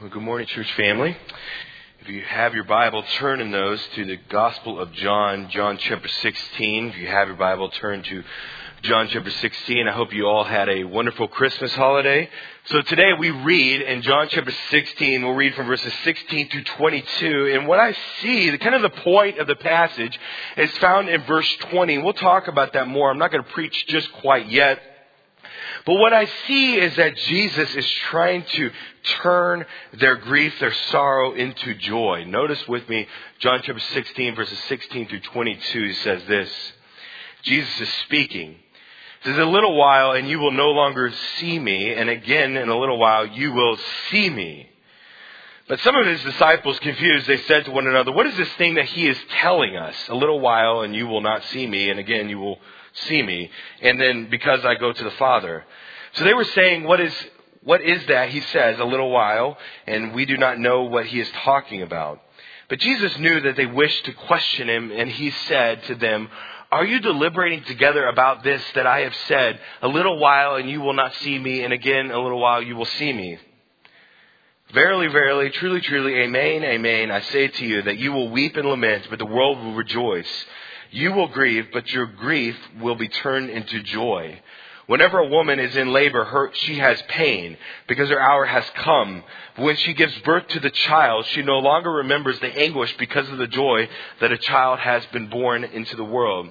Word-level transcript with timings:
Well, 0.00 0.10
good 0.10 0.22
morning, 0.22 0.46
church 0.46 0.72
family. 0.74 1.16
If 2.02 2.08
you 2.08 2.22
have 2.22 2.54
your 2.54 2.62
Bible, 2.62 3.02
turn 3.18 3.40
in 3.40 3.50
those 3.50 3.84
to 3.96 4.04
the 4.04 4.16
Gospel 4.28 4.78
of 4.78 4.92
John, 4.92 5.50
John 5.50 5.76
chapter 5.76 6.06
16. 6.06 6.90
If 6.90 6.98
you 6.98 7.08
have 7.08 7.26
your 7.26 7.36
Bible, 7.36 7.68
turn 7.68 8.04
to 8.04 8.22
John 8.82 9.08
chapter 9.08 9.32
16. 9.32 9.88
I 9.88 9.90
hope 9.90 10.14
you 10.14 10.26
all 10.26 10.44
had 10.44 10.68
a 10.68 10.84
wonderful 10.84 11.26
Christmas 11.26 11.74
holiday. 11.74 12.30
So 12.66 12.80
today 12.82 13.12
we 13.18 13.30
read 13.30 13.80
in 13.80 14.02
John 14.02 14.28
chapter 14.30 14.52
16, 14.70 15.24
we'll 15.24 15.34
read 15.34 15.56
from 15.56 15.66
verses 15.66 15.92
16 16.04 16.48
to 16.48 16.62
22. 16.62 17.54
And 17.54 17.66
what 17.66 17.80
I 17.80 17.92
see, 18.22 18.50
the 18.50 18.58
kind 18.58 18.76
of 18.76 18.82
the 18.82 18.90
point 19.02 19.38
of 19.38 19.48
the 19.48 19.56
passage 19.56 20.16
is 20.56 20.70
found 20.78 21.08
in 21.08 21.22
verse 21.24 21.52
20. 21.72 21.98
We'll 21.98 22.12
talk 22.12 22.46
about 22.46 22.74
that 22.74 22.86
more. 22.86 23.10
I'm 23.10 23.18
not 23.18 23.32
going 23.32 23.42
to 23.42 23.50
preach 23.50 23.84
just 23.88 24.12
quite 24.12 24.48
yet. 24.48 24.80
But 25.84 25.94
what 25.94 26.12
I 26.12 26.26
see 26.46 26.76
is 26.76 26.96
that 26.96 27.16
Jesus 27.16 27.74
is 27.74 27.86
trying 28.10 28.44
to 28.44 28.70
turn 29.22 29.64
their 29.94 30.16
grief, 30.16 30.58
their 30.60 30.74
sorrow 30.90 31.34
into 31.34 31.74
joy. 31.74 32.24
Notice 32.24 32.66
with 32.68 32.88
me, 32.88 33.06
John 33.40 33.60
chapter 33.62 33.80
16, 33.80 34.34
verses 34.34 34.58
16 34.68 35.08
through 35.08 35.20
22 35.20 35.84
he 35.84 35.92
says 35.94 36.22
this. 36.26 36.50
Jesus 37.42 37.80
is 37.80 37.88
speaking. 38.04 38.56
He 39.22 39.30
says, 39.30 39.38
a 39.38 39.44
little 39.44 39.76
while 39.76 40.12
and 40.12 40.28
you 40.28 40.38
will 40.38 40.52
no 40.52 40.70
longer 40.70 41.12
see 41.38 41.58
me, 41.58 41.92
and 41.92 42.08
again 42.10 42.56
in 42.56 42.68
a 42.68 42.78
little 42.78 42.98
while 42.98 43.26
you 43.26 43.52
will 43.52 43.78
see 44.10 44.30
me. 44.30 44.68
But 45.68 45.80
some 45.80 45.96
of 45.96 46.06
his 46.06 46.22
disciples 46.22 46.78
confused, 46.78 47.26
they 47.26 47.36
said 47.42 47.66
to 47.66 47.70
one 47.70 47.86
another, 47.86 48.10
what 48.10 48.26
is 48.26 48.36
this 48.38 48.52
thing 48.54 48.74
that 48.74 48.86
he 48.86 49.06
is 49.06 49.18
telling 49.40 49.76
us? 49.76 49.94
A 50.08 50.14
little 50.14 50.40
while 50.40 50.80
and 50.80 50.94
you 50.94 51.06
will 51.06 51.20
not 51.20 51.44
see 51.44 51.66
me, 51.66 51.90
and 51.90 52.00
again 52.00 52.28
you 52.28 52.38
will 52.38 52.58
see 52.92 53.22
me, 53.22 53.50
and 53.82 54.00
then 54.00 54.28
because 54.30 54.64
I 54.64 54.74
go 54.74 54.92
to 54.92 55.04
the 55.04 55.10
Father. 55.12 55.64
So 56.14 56.24
they 56.24 56.34
were 56.34 56.44
saying, 56.44 56.84
what 56.84 57.00
is, 57.00 57.12
what 57.62 57.82
is 57.82 58.04
that? 58.06 58.30
He 58.30 58.40
says, 58.40 58.78
a 58.78 58.84
little 58.84 59.10
while, 59.10 59.58
and 59.86 60.14
we 60.14 60.24
do 60.24 60.36
not 60.36 60.58
know 60.58 60.84
what 60.84 61.06
he 61.06 61.20
is 61.20 61.30
talking 61.44 61.82
about. 61.82 62.20
But 62.68 62.80
Jesus 62.80 63.16
knew 63.18 63.40
that 63.40 63.56
they 63.56 63.66
wished 63.66 64.04
to 64.04 64.12
question 64.12 64.68
him, 64.68 64.92
and 64.92 65.10
he 65.10 65.30
said 65.30 65.82
to 65.84 65.94
them, 65.94 66.28
Are 66.70 66.84
you 66.84 67.00
deliberating 67.00 67.64
together 67.64 68.06
about 68.06 68.42
this 68.42 68.62
that 68.74 68.86
I 68.86 69.00
have 69.00 69.14
said, 69.26 69.58
a 69.80 69.88
little 69.88 70.18
while 70.18 70.56
and 70.56 70.68
you 70.68 70.80
will 70.80 70.92
not 70.92 71.14
see 71.16 71.38
me, 71.38 71.62
and 71.62 71.72
again 71.72 72.10
a 72.10 72.20
little 72.20 72.40
while 72.40 72.62
you 72.62 72.76
will 72.76 72.84
see 72.84 73.12
me? 73.12 73.38
Verily, 74.74 75.08
verily, 75.08 75.48
truly, 75.48 75.80
truly, 75.80 76.14
amen, 76.16 76.62
amen, 76.62 77.10
I 77.10 77.22
say 77.22 77.48
to 77.48 77.66
you 77.66 77.82
that 77.82 77.96
you 77.96 78.12
will 78.12 78.28
weep 78.28 78.54
and 78.54 78.68
lament, 78.68 79.06
but 79.08 79.18
the 79.18 79.24
world 79.24 79.58
will 79.64 79.72
rejoice. 79.72 80.28
You 80.90 81.12
will 81.12 81.28
grieve, 81.28 81.68
but 81.72 81.90
your 81.92 82.06
grief 82.06 82.56
will 82.80 82.94
be 82.94 83.08
turned 83.08 83.50
into 83.50 83.82
joy. 83.82 84.40
Whenever 84.86 85.18
a 85.18 85.28
woman 85.28 85.60
is 85.60 85.76
in 85.76 85.92
labor, 85.92 86.24
her, 86.24 86.50
she 86.54 86.78
has 86.78 87.00
pain 87.08 87.58
because 87.86 88.08
her 88.08 88.20
hour 88.20 88.46
has 88.46 88.64
come. 88.76 89.22
But 89.54 89.64
when 89.64 89.76
she 89.76 89.92
gives 89.92 90.16
birth 90.20 90.48
to 90.48 90.60
the 90.60 90.70
child, 90.70 91.26
she 91.26 91.42
no 91.42 91.58
longer 91.58 91.92
remembers 91.92 92.40
the 92.40 92.58
anguish 92.58 92.96
because 92.96 93.28
of 93.28 93.36
the 93.36 93.46
joy 93.46 93.86
that 94.20 94.32
a 94.32 94.38
child 94.38 94.78
has 94.78 95.04
been 95.06 95.28
born 95.28 95.64
into 95.64 95.94
the 95.94 96.04
world. 96.04 96.48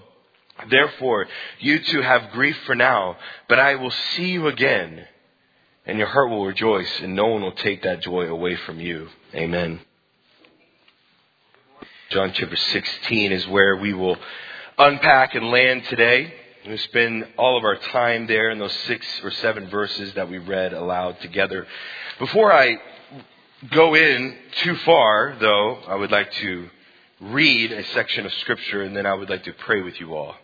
Therefore, 0.69 1.27
you 1.59 1.80
too 1.80 2.02
have 2.02 2.31
grief 2.31 2.58
for 2.67 2.75
now, 2.75 3.17
but 3.49 3.59
I 3.59 3.73
will 3.75 3.93
see 4.15 4.30
you 4.30 4.47
again, 4.47 5.05
and 5.88 5.97
your 5.97 6.08
heart 6.08 6.30
will 6.30 6.45
rejoice, 6.45 6.99
and 6.99 7.15
no 7.15 7.27
one 7.27 7.41
will 7.41 7.52
take 7.53 7.83
that 7.83 8.02
joy 8.02 8.27
away 8.27 8.55
from 8.55 8.80
you. 8.80 9.09
Amen. 9.33 9.80
John 12.09 12.31
chapter 12.33 12.55
16 12.55 13.33
is 13.33 13.45
where 13.50 13.75
we 13.75 13.94
will 13.94 14.16
unpack 14.77 15.36
and 15.36 15.50
land 15.50 15.83
today. 15.89 16.33
We 16.66 16.77
spend 16.77 17.27
all 17.38 17.58
of 17.58 17.66
our 17.66 17.75
time 17.75 18.27
there 18.27 18.49
in 18.49 18.59
those 18.59 18.73
six 18.86 19.05
or 19.25 19.31
seven 19.31 19.69
verses 19.69 20.14
that 20.14 20.30
we 20.30 20.38
read 20.38 20.72
aloud 20.72 21.19
together. 21.19 21.67
Before 22.17 22.53
I 22.53 22.77
go 23.72 23.94
in 23.94 24.38
too 24.61 24.77
far, 24.77 25.36
though, 25.38 25.80
I 25.86 25.95
would 25.95 26.09
like 26.09 26.31
to 26.36 26.69
read 27.19 27.73
a 27.73 27.83
section 27.88 28.25
of 28.25 28.31
Scripture 28.36 28.83
and 28.83 28.95
then 28.95 29.05
I 29.05 29.14
would 29.14 29.30
like 29.30 29.44
to 29.44 29.52
pray 29.53 29.81
with 29.81 29.99
you 29.99 30.16
all. 30.16 30.36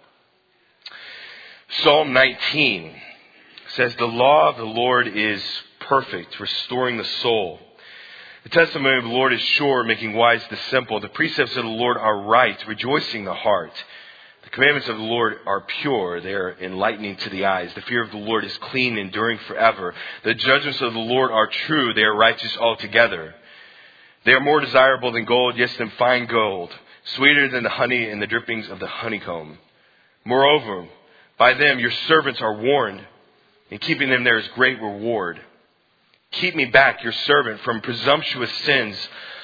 Psalm 1.82 2.12
19 2.12 2.94
says, 3.70 3.96
The 3.96 4.06
law 4.06 4.50
of 4.50 4.58
the 4.58 4.66
Lord 4.66 5.08
is 5.08 5.42
perfect, 5.80 6.42
restoring 6.42 6.98
the 6.98 7.06
soul. 7.06 7.60
The 8.44 8.50
testimony 8.50 8.98
of 8.98 9.06
the 9.06 9.10
Lord 9.10 9.32
is 9.32 9.42
sure, 9.42 9.84
making 9.86 10.14
wise 10.14 10.44
the 10.50 10.58
simple. 10.70 11.00
The 11.00 11.08
precepts 11.08 11.56
of 11.56 11.64
the 11.64 11.70
Lord 11.70 11.98
are 11.98 12.24
right, 12.24 12.62
rejoicing 12.68 13.24
the 13.24 13.34
heart. 13.34 13.72
The 14.44 14.50
commandments 14.50 14.90
of 14.90 14.98
the 14.98 15.04
Lord 15.04 15.38
are 15.46 15.62
pure. 15.62 16.20
They 16.20 16.34
are 16.34 16.54
enlightening 16.60 17.16
to 17.16 17.30
the 17.30 17.46
eyes. 17.46 17.74
The 17.74 17.82
fear 17.84 18.04
of 18.04 18.12
the 18.12 18.18
Lord 18.18 18.44
is 18.44 18.58
clean, 18.58 18.98
enduring 18.98 19.40
forever. 19.48 19.96
The 20.26 20.34
judgments 20.34 20.82
of 20.82 20.92
the 20.92 21.00
Lord 21.00 21.32
are 21.32 21.48
true. 21.48 21.94
They 21.94 22.04
are 22.04 22.16
righteous 22.16 22.58
altogether. 22.58 23.34
They 24.26 24.34
are 24.34 24.42
more 24.42 24.60
desirable 24.60 25.14
than 25.14 25.24
gold, 25.24 25.58
yes, 25.58 25.74
than 25.78 25.92
fine 25.92 26.26
gold, 26.26 26.72
sweeter 27.16 27.48
than 27.48 27.64
the 27.64 27.70
honey 27.70 28.10
and 28.10 28.22
the 28.22 28.28
drippings 28.28 28.68
of 28.68 28.80
the 28.80 28.88
honeycomb. 28.88 29.58
Moreover, 30.26 30.90
by 31.38 31.54
them 31.54 31.80
your 31.80 31.92
servants 32.08 32.42
are 32.42 32.56
warned. 32.56 33.06
In 33.70 33.80
keeping 33.80 34.10
them 34.10 34.26
there 34.26 34.38
is 34.38 34.48
great 34.50 34.82
reward. 34.82 35.40
Keep 36.34 36.56
me 36.56 36.66
back, 36.66 37.04
your 37.04 37.14
servant, 37.14 37.62
from 37.62 37.82
presumptuous 37.82 38.52
sins. 38.66 38.98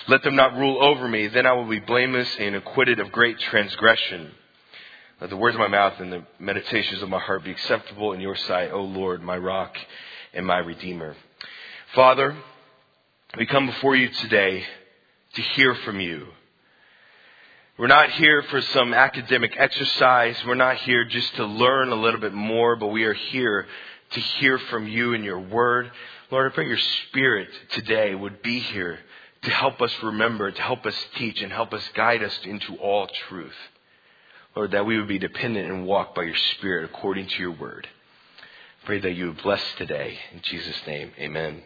Let 0.08 0.24
them 0.24 0.36
not 0.36 0.58
rule 0.58 0.84
over 0.84 1.08
me. 1.08 1.28
Then 1.28 1.46
I 1.46 1.54
will 1.54 1.68
be 1.68 1.80
blameless 1.80 2.28
and 2.40 2.56
acquitted 2.56 3.00
of 3.00 3.12
great 3.12 3.40
transgression. 3.40 4.32
Let 5.22 5.30
the 5.30 5.38
words 5.38 5.56
of 5.56 5.60
my 5.60 5.68
mouth 5.68 6.00
and 6.00 6.12
the 6.12 6.24
meditations 6.40 7.04
of 7.04 7.10
my 7.10 7.20
heart 7.20 7.44
be 7.44 7.52
acceptable 7.52 8.14
in 8.14 8.22
your 8.22 8.36
sight, 8.36 8.72
O 8.72 8.82
Lord, 8.82 9.22
my 9.22 9.38
rock 9.38 9.78
and 10.34 10.46
my 10.46 10.58
redeemer. 10.58 11.16
Father, 11.94 12.36
we 13.38 13.46
come 13.46 13.68
before 13.68 13.96
you 13.96 14.10
today 14.10 14.64
to 15.36 15.42
hear 15.42 15.76
from 15.76 16.00
you. 16.00 16.28
We're 17.78 17.88
not 17.88 18.10
here 18.12 18.42
for 18.50 18.62
some 18.62 18.96
academic 18.96 19.54
exercise. 19.56 20.38
We're 20.46 20.56
not 20.56 20.78
here 20.78 21.06
just 21.06 21.36
to 21.36 21.46
learn 21.46 21.90
a 21.90 21.96
little 21.96 22.20
bit 22.20 22.34
more, 22.34 22.76
but 22.76 22.88
we 22.88 23.04
are 23.04 23.14
here 23.14 23.68
to 24.12 24.20
hear 24.20 24.58
from 24.58 24.88
you 24.88 25.14
and 25.14 25.24
your 25.24 25.40
word. 25.40 25.92
Lord, 26.32 26.52
I 26.52 26.54
pray 26.54 26.68
your 26.68 26.78
spirit 26.78 27.50
today 27.72 28.14
would 28.14 28.44
be 28.44 28.60
here 28.60 29.00
to 29.42 29.50
help 29.50 29.82
us 29.82 29.92
remember, 30.04 30.52
to 30.52 30.62
help 30.62 30.86
us 30.86 30.96
teach, 31.16 31.42
and 31.42 31.52
help 31.52 31.74
us 31.74 31.84
guide 31.96 32.22
us 32.22 32.38
into 32.44 32.76
all 32.76 33.08
truth. 33.08 33.56
Lord, 34.56 34.72
that 34.72 34.86
we 34.86 35.00
would 35.00 35.08
be 35.08 35.18
dependent 35.18 35.72
and 35.72 35.88
walk 35.88 36.14
by 36.14 36.24
your 36.24 36.36
spirit 36.36 36.86
according 36.86 37.30
to 37.30 37.40
your 37.40 37.54
word. 37.54 37.88
I 38.84 38.86
Pray 38.86 39.00
that 39.00 39.14
you 39.14 39.28
would 39.28 39.42
bless 39.42 39.64
today. 39.78 40.20
In 40.32 40.42
Jesus' 40.44 40.80
name, 40.86 41.14
amen. 41.18 41.64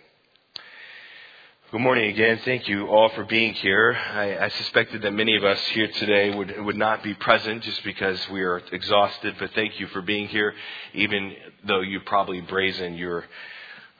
Good 1.70 1.82
morning 1.82 2.10
again. 2.10 2.40
Thank 2.46 2.70
you 2.70 2.88
all 2.88 3.10
for 3.10 3.26
being 3.26 3.54
here. 3.56 3.98
I, 4.14 4.46
I, 4.46 4.48
suspected 4.48 5.02
that 5.02 5.12
many 5.12 5.36
of 5.36 5.44
us 5.44 5.60
here 5.70 5.88
today 5.88 6.34
would, 6.34 6.58
would 6.64 6.78
not 6.78 7.04
be 7.04 7.16
present 7.16 7.64
just 7.64 7.84
because 7.84 8.30
we 8.30 8.44
are 8.44 8.62
exhausted, 8.72 9.36
but 9.40 9.52
thank 9.56 9.80
you 9.80 9.88
for 9.88 10.02
being 10.02 10.30
here, 10.30 10.54
even 10.94 11.36
though 11.68 11.82
you 11.82 12.00
probably 12.02 12.40
brazen 12.40 12.94
your 12.94 13.26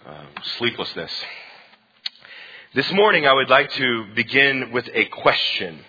uh, 0.06 0.26
sleeplessness. 0.58 1.12
This 2.74 2.92
morning, 2.92 3.26
I 3.26 3.34
would 3.34 3.50
like 3.50 3.72
to 3.72 4.06
begin 4.16 4.72
with 4.72 4.90
a 4.94 5.06
question. 5.06 5.80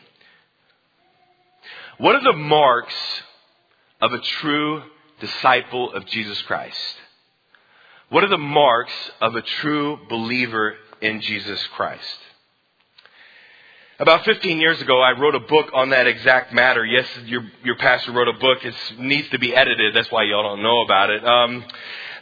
What 1.98 2.14
are 2.14 2.22
the 2.22 2.36
marks 2.36 2.94
of 4.00 4.12
a 4.12 4.20
true 4.20 4.82
disciple 5.20 5.92
of 5.94 6.06
Jesus 6.06 6.40
Christ? 6.42 6.96
What 8.10 8.22
are 8.22 8.28
the 8.28 8.38
marks 8.38 8.92
of 9.20 9.34
a 9.34 9.42
true 9.42 9.98
believer 10.08 10.74
in 11.00 11.20
Jesus 11.20 11.64
Christ? 11.74 12.18
About 13.98 14.24
15 14.24 14.58
years 14.58 14.80
ago, 14.82 15.00
I 15.00 15.18
wrote 15.18 15.36
a 15.36 15.40
book 15.40 15.70
on 15.72 15.90
that 15.90 16.06
exact 16.06 16.52
matter. 16.52 16.84
Yes, 16.84 17.06
your, 17.26 17.42
your 17.62 17.76
pastor 17.76 18.12
wrote 18.12 18.28
a 18.28 18.38
book. 18.38 18.64
It 18.64 18.74
needs 18.98 19.28
to 19.30 19.38
be 19.38 19.54
edited. 19.54 19.94
That's 19.94 20.10
why 20.10 20.24
y'all 20.24 20.42
don't 20.42 20.62
know 20.62 20.82
about 20.82 21.10
it. 21.10 21.24
Um, 21.24 21.64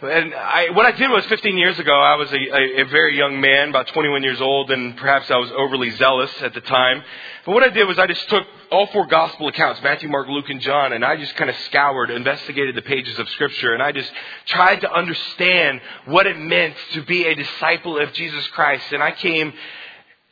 and 0.02 0.34
I, 0.34 0.70
what 0.70 0.84
I 0.84 0.92
did 0.92 1.10
was 1.10 1.24
15 1.26 1.56
years 1.56 1.78
ago, 1.78 1.92
I 1.92 2.16
was 2.16 2.30
a, 2.32 2.36
a, 2.36 2.82
a 2.82 2.84
very 2.86 3.16
young 3.16 3.40
man, 3.40 3.68
about 3.68 3.86
21 3.88 4.22
years 4.22 4.40
old, 4.40 4.70
and 4.70 4.96
perhaps 4.96 5.30
I 5.30 5.36
was 5.36 5.50
overly 5.52 5.90
zealous 5.90 6.30
at 6.42 6.54
the 6.54 6.60
time. 6.60 7.02
But 7.46 7.52
what 7.52 7.62
I 7.62 7.68
did 7.68 7.86
was 7.86 7.98
I 7.98 8.06
just 8.08 8.28
took 8.28 8.44
all 8.70 8.86
four 8.88 9.06
gospel 9.06 9.48
accounts, 9.48 9.80
Matthew, 9.82 10.08
Mark, 10.08 10.26
Luke, 10.28 10.50
and 10.50 10.60
John, 10.60 10.92
and 10.92 11.04
I 11.04 11.16
just 11.16 11.36
kind 11.36 11.48
of 11.48 11.56
scoured, 11.66 12.10
investigated 12.10 12.74
the 12.74 12.82
pages 12.82 13.18
of 13.18 13.28
scripture, 13.30 13.74
and 13.74 13.82
I 13.82 13.92
just 13.92 14.10
tried 14.46 14.80
to 14.80 14.92
understand 14.92 15.80
what 16.06 16.26
it 16.26 16.36
meant 16.36 16.74
to 16.94 17.02
be 17.02 17.24
a 17.26 17.34
disciple 17.34 17.98
of 18.00 18.12
Jesus 18.12 18.46
Christ. 18.48 18.92
And 18.92 19.02
I 19.02 19.12
came 19.12 19.52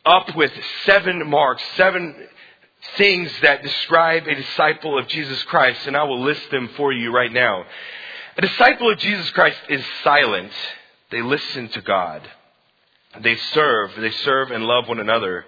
up 0.04 0.34
with 0.34 0.52
seven 0.84 1.28
marks, 1.28 1.62
seven 1.76 2.14
things 2.96 3.30
that 3.42 3.62
describe 3.62 4.26
a 4.26 4.34
disciple 4.34 4.98
of 4.98 5.06
Jesus 5.06 5.40
Christ, 5.44 5.86
and 5.86 5.96
I 5.96 6.02
will 6.04 6.22
list 6.22 6.50
them 6.50 6.70
for 6.76 6.92
you 6.92 7.12
right 7.12 7.32
now. 7.32 7.66
A 8.40 8.48
disciple 8.48 8.90
of 8.90 8.96
Jesus 8.96 9.28
Christ 9.32 9.58
is 9.68 9.84
silent. 10.02 10.50
They 11.10 11.20
listen 11.20 11.68
to 11.68 11.82
God. 11.82 12.22
They 13.20 13.36
serve. 13.36 13.90
They 13.98 14.12
serve 14.12 14.50
and 14.50 14.64
love 14.64 14.88
one 14.88 14.98
another. 14.98 15.44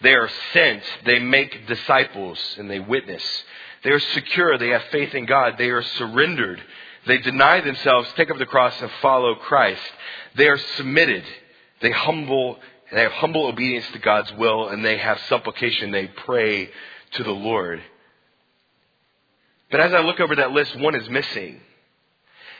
They 0.00 0.12
are 0.14 0.28
sent. 0.52 0.82
They 1.06 1.20
make 1.20 1.68
disciples 1.68 2.40
and 2.58 2.68
they 2.68 2.80
witness. 2.80 3.22
They 3.84 3.90
are 3.90 4.00
secure. 4.00 4.58
They 4.58 4.70
have 4.70 4.82
faith 4.90 5.14
in 5.14 5.24
God. 5.24 5.54
They 5.56 5.70
are 5.70 5.82
surrendered. 5.82 6.60
They 7.06 7.18
deny 7.18 7.60
themselves, 7.60 8.08
take 8.16 8.28
up 8.28 8.38
the 8.38 8.46
cross, 8.46 8.74
and 8.82 8.90
follow 9.00 9.36
Christ. 9.36 9.92
They 10.34 10.48
are 10.48 10.58
submitted. 10.58 11.22
They 11.80 11.92
humble, 11.92 12.58
they 12.92 13.02
have 13.02 13.12
humble 13.12 13.46
obedience 13.46 13.86
to 13.92 14.00
God's 14.00 14.32
will, 14.32 14.68
and 14.68 14.84
they 14.84 14.98
have 14.98 15.20
supplication. 15.28 15.92
They 15.92 16.08
pray 16.08 16.70
to 17.12 17.22
the 17.22 17.30
Lord. 17.30 17.80
But 19.70 19.78
as 19.78 19.94
I 19.94 20.00
look 20.00 20.18
over 20.18 20.34
that 20.34 20.50
list, 20.50 20.76
one 20.80 20.96
is 20.96 21.08
missing. 21.08 21.60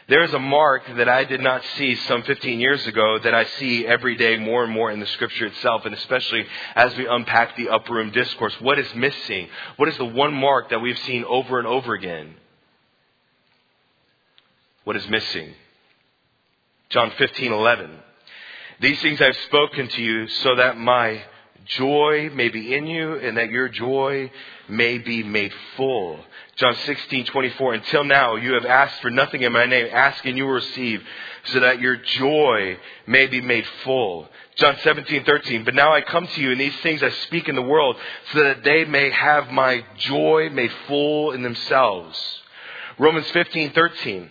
There 0.09 0.25
is 0.25 0.35
a 0.35 0.39
mark 0.39 0.83
that 0.97 1.09
I 1.09 1.25
did 1.25 1.41
not 1.41 1.63
see 1.77 1.95
some 1.95 2.23
15 2.25 2.59
years 2.59 2.87
ago 2.87 3.19
that 3.21 3.35
I 3.35 3.45
see 3.45 3.87
every 3.87 4.17
day 4.17 4.37
more 4.37 4.65
and 4.65 4.73
more 4.73 4.91
in 4.91 5.01
the 5.01 5.07
scripture 5.07 5.47
itself, 5.47 5.85
and 5.85 5.95
especially 5.95 6.45
as 6.75 6.97
we 6.97 7.07
unpack 7.07 7.57
the 7.57 7.69
upper 7.69 7.95
room 7.95 8.11
discourse. 8.11 8.55
What 8.61 8.79
is 8.79 8.93
missing? 8.95 9.49
What 9.77 9.89
is 9.89 9.97
the 9.97 10.05
one 10.05 10.35
mark 10.35 10.71
that 10.71 10.81
we've 10.81 10.99
seen 10.99 11.25
over 11.25 11.59
and 11.59 11.69
over 11.69 11.95
again? 11.95 12.35
What 14.85 14.97
is 14.97 15.09
missing? 15.09 15.55
John 16.91 17.13
15, 17.17 17.53
11. 17.53 17.91
These 18.81 19.01
things 19.01 19.21
I've 19.21 19.37
spoken 19.47 19.87
to 19.89 20.03
you 20.03 20.27
so 20.27 20.57
that 20.57 20.77
my 20.77 21.23
joy 21.67 22.31
may 22.35 22.49
be 22.49 22.75
in 22.75 22.87
you 22.87 23.15
and 23.15 23.37
that 23.37 23.51
your 23.51 23.69
joy 23.69 24.31
may 24.69 24.99
be 24.99 25.23
made 25.23 25.53
full. 25.77 26.19
John 26.57 26.75
16, 26.75 27.27
24. 27.27 27.75
Until 27.75 28.05
now 28.05 28.37
you 28.37 28.55
have 28.55 28.65
asked 28.65 29.01
for 29.01 29.11
nothing 29.11 29.43
in 29.43 29.53
my 29.53 29.67
name. 29.67 29.89
Ask 29.93 30.25
and 30.25 30.37
you 30.37 30.45
will 30.45 30.55
receive 30.55 31.03
so 31.45 31.61
that 31.61 31.81
your 31.81 31.97
joy 31.97 32.79
may 33.07 33.27
be 33.27 33.41
made 33.41 33.67
full. 33.85 34.29
John 34.57 34.77
17, 34.83 35.25
13. 35.25 35.65
But 35.65 35.75
now 35.75 35.93
I 35.93 36.03
come 36.03 36.27
to 36.27 36.41
you 36.41 36.53
and 36.53 36.61
these 36.61 36.79
things 36.83 37.03
I 37.03 37.11
speak 37.27 37.49
in 37.49 37.55
the 37.55 37.63
world 37.63 37.97
so 38.33 38.45
that 38.45 38.63
they 38.65 38.85
may 38.85 39.11
have 39.11 39.51
my 39.51 39.85
joy 39.99 40.51
made 40.51 40.73
full 40.87 41.33
in 41.33 41.43
themselves. 41.43 42.19
Romans 42.99 43.29
15, 43.31 43.73
13. 43.73 44.31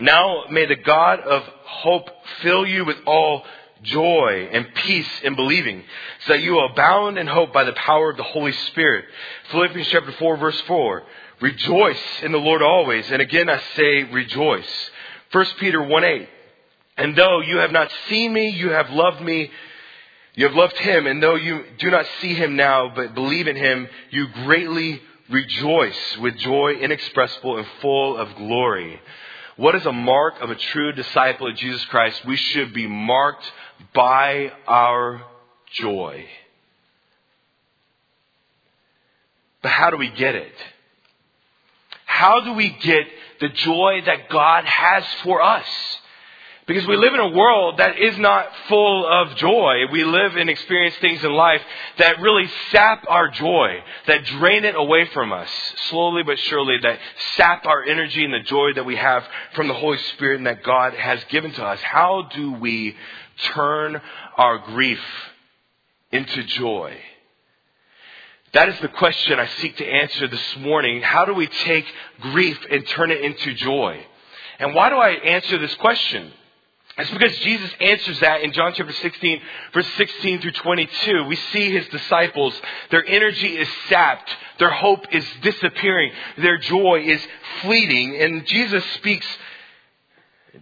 Now 0.00 0.44
may 0.50 0.66
the 0.66 0.76
God 0.76 1.20
of 1.20 1.42
hope 1.64 2.08
fill 2.42 2.66
you 2.66 2.84
with 2.84 2.96
all 3.06 3.44
joy 3.82 4.48
and 4.52 4.74
peace 4.74 5.08
in 5.22 5.34
believing, 5.34 5.82
so 6.26 6.32
that 6.32 6.42
you 6.42 6.58
abound 6.60 7.18
in 7.18 7.26
hope 7.26 7.52
by 7.52 7.64
the 7.64 7.72
power 7.72 8.10
of 8.10 8.16
the 8.16 8.22
Holy 8.22 8.52
Spirit. 8.52 9.04
Philippians 9.50 9.88
chapter 9.88 10.12
4 10.12 10.36
verse 10.36 10.60
4. 10.62 11.02
Rejoice 11.40 12.22
in 12.22 12.32
the 12.32 12.38
Lord 12.38 12.62
always. 12.62 13.10
And 13.10 13.22
again 13.22 13.48
I 13.48 13.60
say 13.76 14.02
rejoice. 14.04 14.90
1 15.32 15.46
Peter 15.58 15.82
1 15.82 16.04
8. 16.04 16.28
And 16.98 17.16
though 17.16 17.40
you 17.40 17.58
have 17.58 17.72
not 17.72 17.90
seen 18.08 18.32
me, 18.32 18.50
you 18.50 18.70
have 18.70 18.90
loved 18.90 19.22
me. 19.22 19.50
You 20.34 20.46
have 20.46 20.54
loved 20.54 20.76
him. 20.76 21.06
And 21.06 21.22
though 21.22 21.36
you 21.36 21.64
do 21.78 21.90
not 21.90 22.06
see 22.20 22.34
him 22.34 22.56
now, 22.56 22.92
but 22.94 23.14
believe 23.14 23.48
in 23.48 23.56
him, 23.56 23.88
you 24.10 24.28
greatly 24.44 25.00
rejoice 25.30 26.18
with 26.18 26.36
joy 26.36 26.72
inexpressible 26.72 27.56
and 27.56 27.66
full 27.80 28.16
of 28.16 28.34
glory. 28.36 29.00
What 29.60 29.74
is 29.74 29.84
a 29.84 29.92
mark 29.92 30.40
of 30.40 30.48
a 30.48 30.54
true 30.54 30.92
disciple 30.92 31.46
of 31.46 31.54
Jesus 31.54 31.84
Christ? 31.84 32.24
We 32.24 32.36
should 32.36 32.72
be 32.72 32.86
marked 32.86 33.44
by 33.92 34.50
our 34.66 35.20
joy. 35.72 36.24
But 39.60 39.70
how 39.70 39.90
do 39.90 39.98
we 39.98 40.08
get 40.08 40.34
it? 40.34 40.54
How 42.06 42.40
do 42.40 42.54
we 42.54 42.70
get 42.70 43.06
the 43.42 43.50
joy 43.50 44.00
that 44.06 44.30
God 44.30 44.64
has 44.64 45.04
for 45.24 45.42
us? 45.42 45.68
Because 46.70 46.86
we 46.86 46.96
live 46.96 47.14
in 47.14 47.18
a 47.18 47.36
world 47.36 47.78
that 47.78 47.98
is 47.98 48.16
not 48.18 48.46
full 48.68 49.04
of 49.04 49.34
joy. 49.34 49.86
We 49.90 50.04
live 50.04 50.36
and 50.36 50.48
experience 50.48 50.94
things 51.00 51.24
in 51.24 51.32
life 51.32 51.60
that 51.98 52.20
really 52.20 52.48
sap 52.70 53.04
our 53.08 53.28
joy, 53.28 53.82
that 54.06 54.24
drain 54.26 54.64
it 54.64 54.76
away 54.76 55.06
from 55.06 55.32
us, 55.32 55.50
slowly 55.88 56.22
but 56.22 56.38
surely, 56.38 56.76
that 56.80 57.00
sap 57.34 57.66
our 57.66 57.82
energy 57.82 58.24
and 58.24 58.32
the 58.32 58.44
joy 58.44 58.72
that 58.76 58.86
we 58.86 58.94
have 58.94 59.26
from 59.54 59.66
the 59.66 59.74
Holy 59.74 59.98
Spirit 60.14 60.36
and 60.36 60.46
that 60.46 60.62
God 60.62 60.94
has 60.94 61.18
given 61.24 61.50
to 61.54 61.64
us. 61.64 61.80
How 61.80 62.28
do 62.32 62.52
we 62.52 62.94
turn 63.46 64.00
our 64.36 64.58
grief 64.58 65.02
into 66.12 66.44
joy? 66.44 66.96
That 68.52 68.68
is 68.68 68.78
the 68.78 68.86
question 68.86 69.40
I 69.40 69.48
seek 69.60 69.76
to 69.78 69.84
answer 69.84 70.28
this 70.28 70.56
morning. 70.58 71.02
How 71.02 71.24
do 71.24 71.34
we 71.34 71.48
take 71.48 71.86
grief 72.20 72.60
and 72.70 72.86
turn 72.86 73.10
it 73.10 73.22
into 73.22 73.54
joy? 73.54 74.06
And 74.60 74.72
why 74.72 74.88
do 74.88 74.98
I 74.98 75.08
answer 75.10 75.58
this 75.58 75.74
question? 75.74 76.34
It's 77.00 77.10
because 77.10 77.36
Jesus 77.38 77.70
answers 77.80 78.20
that 78.20 78.42
in 78.42 78.52
John 78.52 78.72
chapter 78.74 78.92
16, 78.92 79.40
verse 79.72 79.86
16 79.96 80.40
through 80.40 80.52
22. 80.52 81.24
We 81.24 81.36
see 81.36 81.70
his 81.70 81.86
disciples. 81.88 82.54
Their 82.90 83.04
energy 83.06 83.56
is 83.56 83.68
sapped. 83.88 84.30
Their 84.58 84.70
hope 84.70 85.06
is 85.12 85.24
disappearing. 85.42 86.12
Their 86.38 86.58
joy 86.58 87.02
is 87.06 87.20
fleeting. 87.62 88.16
And 88.16 88.46
Jesus 88.46 88.84
speaks 88.94 89.26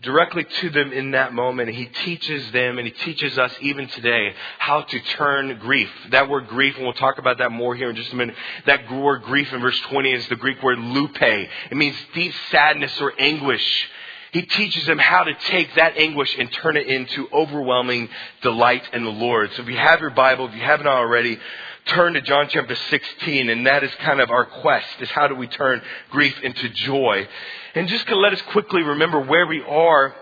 directly 0.02 0.44
to 0.44 0.70
them 0.70 0.92
in 0.92 1.12
that 1.12 1.32
moment. 1.32 1.70
He 1.70 1.86
teaches 1.86 2.50
them 2.52 2.78
and 2.78 2.86
he 2.86 2.92
teaches 2.92 3.38
us 3.38 3.52
even 3.60 3.88
today 3.88 4.34
how 4.58 4.82
to 4.82 5.00
turn 5.00 5.58
grief. 5.58 5.90
That 6.10 6.28
word 6.28 6.48
grief, 6.48 6.76
and 6.76 6.84
we'll 6.84 6.94
talk 6.94 7.18
about 7.18 7.38
that 7.38 7.50
more 7.50 7.74
here 7.74 7.90
in 7.90 7.96
just 7.96 8.12
a 8.12 8.16
minute. 8.16 8.36
That 8.66 8.90
word 8.92 9.22
grief 9.22 9.52
in 9.52 9.60
verse 9.60 9.78
20 9.80 10.12
is 10.12 10.28
the 10.28 10.36
Greek 10.36 10.62
word 10.62 10.78
lupe. 10.78 11.20
It 11.20 11.76
means 11.76 11.96
deep 12.14 12.32
sadness 12.50 13.00
or 13.00 13.12
anguish. 13.18 13.88
He 14.32 14.42
teaches 14.42 14.86
them 14.86 14.98
how 14.98 15.24
to 15.24 15.34
take 15.46 15.74
that 15.76 15.96
anguish 15.96 16.36
and 16.38 16.52
turn 16.52 16.76
it 16.76 16.86
into 16.86 17.28
overwhelming 17.32 18.08
delight 18.42 18.82
in 18.92 19.04
the 19.04 19.10
Lord. 19.10 19.50
So 19.54 19.62
if 19.62 19.68
you 19.68 19.76
have 19.76 20.00
your 20.00 20.10
Bible, 20.10 20.48
if 20.48 20.54
you 20.54 20.60
haven't 20.60 20.86
already, 20.86 21.38
turn 21.86 22.12
to 22.14 22.20
John 22.20 22.48
chapter 22.48 22.74
16, 22.74 23.48
and 23.48 23.66
that 23.66 23.82
is 23.82 23.94
kind 23.96 24.20
of 24.20 24.30
our 24.30 24.44
quest, 24.44 24.86
is 25.00 25.08
how 25.10 25.28
do 25.28 25.34
we 25.34 25.46
turn 25.46 25.80
grief 26.10 26.38
into 26.42 26.68
joy. 26.68 27.26
And 27.74 27.88
just 27.88 28.06
to 28.08 28.16
let 28.16 28.32
us 28.32 28.42
quickly 28.42 28.82
remember 28.82 29.20
where 29.20 29.46
we 29.46 29.62
are 29.62 30.14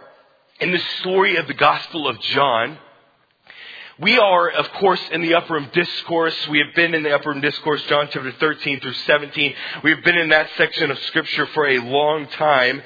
in 0.61 0.71
the 0.71 0.81
story 1.01 1.37
of 1.37 1.47
the 1.47 1.55
Gospel 1.55 2.09
of 2.09 2.21
John. 2.21 2.79
We 3.99 4.19
are, 4.19 4.51
of 4.51 4.71
course, 4.73 5.01
in 5.11 5.23
the 5.23 5.35
upper 5.35 5.55
room 5.55 5.71
discourse. 5.73 6.37
We 6.49 6.59
have 6.59 6.75
been 6.75 6.95
in 6.95 7.03
the 7.03 7.15
upper 7.15 7.31
room 7.31 7.41
discourse, 7.41 7.83
John 7.85 8.09
chapter 8.11 8.31
13 8.31 8.81
through 8.81 8.93
17. 8.93 9.55
We've 9.83 10.05
been 10.05 10.19
in 10.19 10.29
that 10.29 10.51
section 10.57 10.91
of 10.91 10.99
scripture 11.01 11.47
for 11.47 11.67
a 11.67 11.79
long 11.79 12.27
time. 12.29 12.83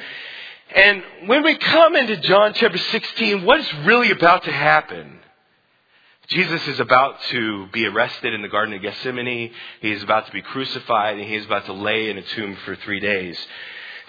And 0.74 1.02
when 1.26 1.42
we 1.42 1.56
come 1.56 1.96
into 1.96 2.16
John 2.18 2.52
chapter 2.54 2.78
16, 2.78 3.44
what 3.44 3.60
is 3.60 3.74
really 3.84 4.10
about 4.12 4.44
to 4.44 4.52
happen? 4.52 5.18
Jesus 6.28 6.64
is 6.68 6.78
about 6.78 7.20
to 7.30 7.66
be 7.72 7.86
arrested 7.86 8.34
in 8.34 8.42
the 8.42 8.48
Garden 8.48 8.74
of 8.74 8.82
Gethsemane. 8.82 9.50
He 9.80 9.90
is 9.90 10.02
about 10.04 10.26
to 10.26 10.32
be 10.32 10.42
crucified 10.42 11.18
and 11.18 11.28
he 11.28 11.34
is 11.34 11.44
about 11.44 11.66
to 11.66 11.72
lay 11.72 12.08
in 12.08 12.18
a 12.18 12.22
tomb 12.22 12.56
for 12.64 12.76
three 12.76 13.00
days. 13.00 13.36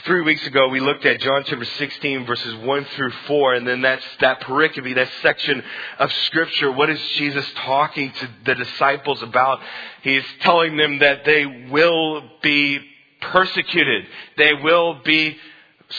Three 0.05 0.21
weeks 0.21 0.45
ago, 0.45 0.67
we 0.67 0.79
looked 0.79 1.05
at 1.05 1.19
John 1.19 1.43
chapter 1.45 1.65
16 1.65 2.25
verses 2.25 2.55
1 2.55 2.85
through 2.95 3.11
4, 3.27 3.53
and 3.53 3.67
then 3.67 3.81
that's 3.81 4.03
that 4.19 4.41
pericope, 4.41 4.95
that 4.95 5.09
section 5.21 5.63
of 5.99 6.11
scripture. 6.25 6.71
What 6.71 6.89
is 6.89 6.99
Jesus 7.17 7.45
talking 7.57 8.11
to 8.11 8.29
the 8.45 8.55
disciples 8.55 9.21
about? 9.21 9.59
He 10.01 10.17
is 10.17 10.25
telling 10.41 10.75
them 10.75 10.99
that 10.99 11.23
they 11.23 11.45
will 11.45 12.23
be 12.41 12.79
persecuted. 13.21 14.07
They 14.37 14.55
will 14.55 15.01
be 15.03 15.37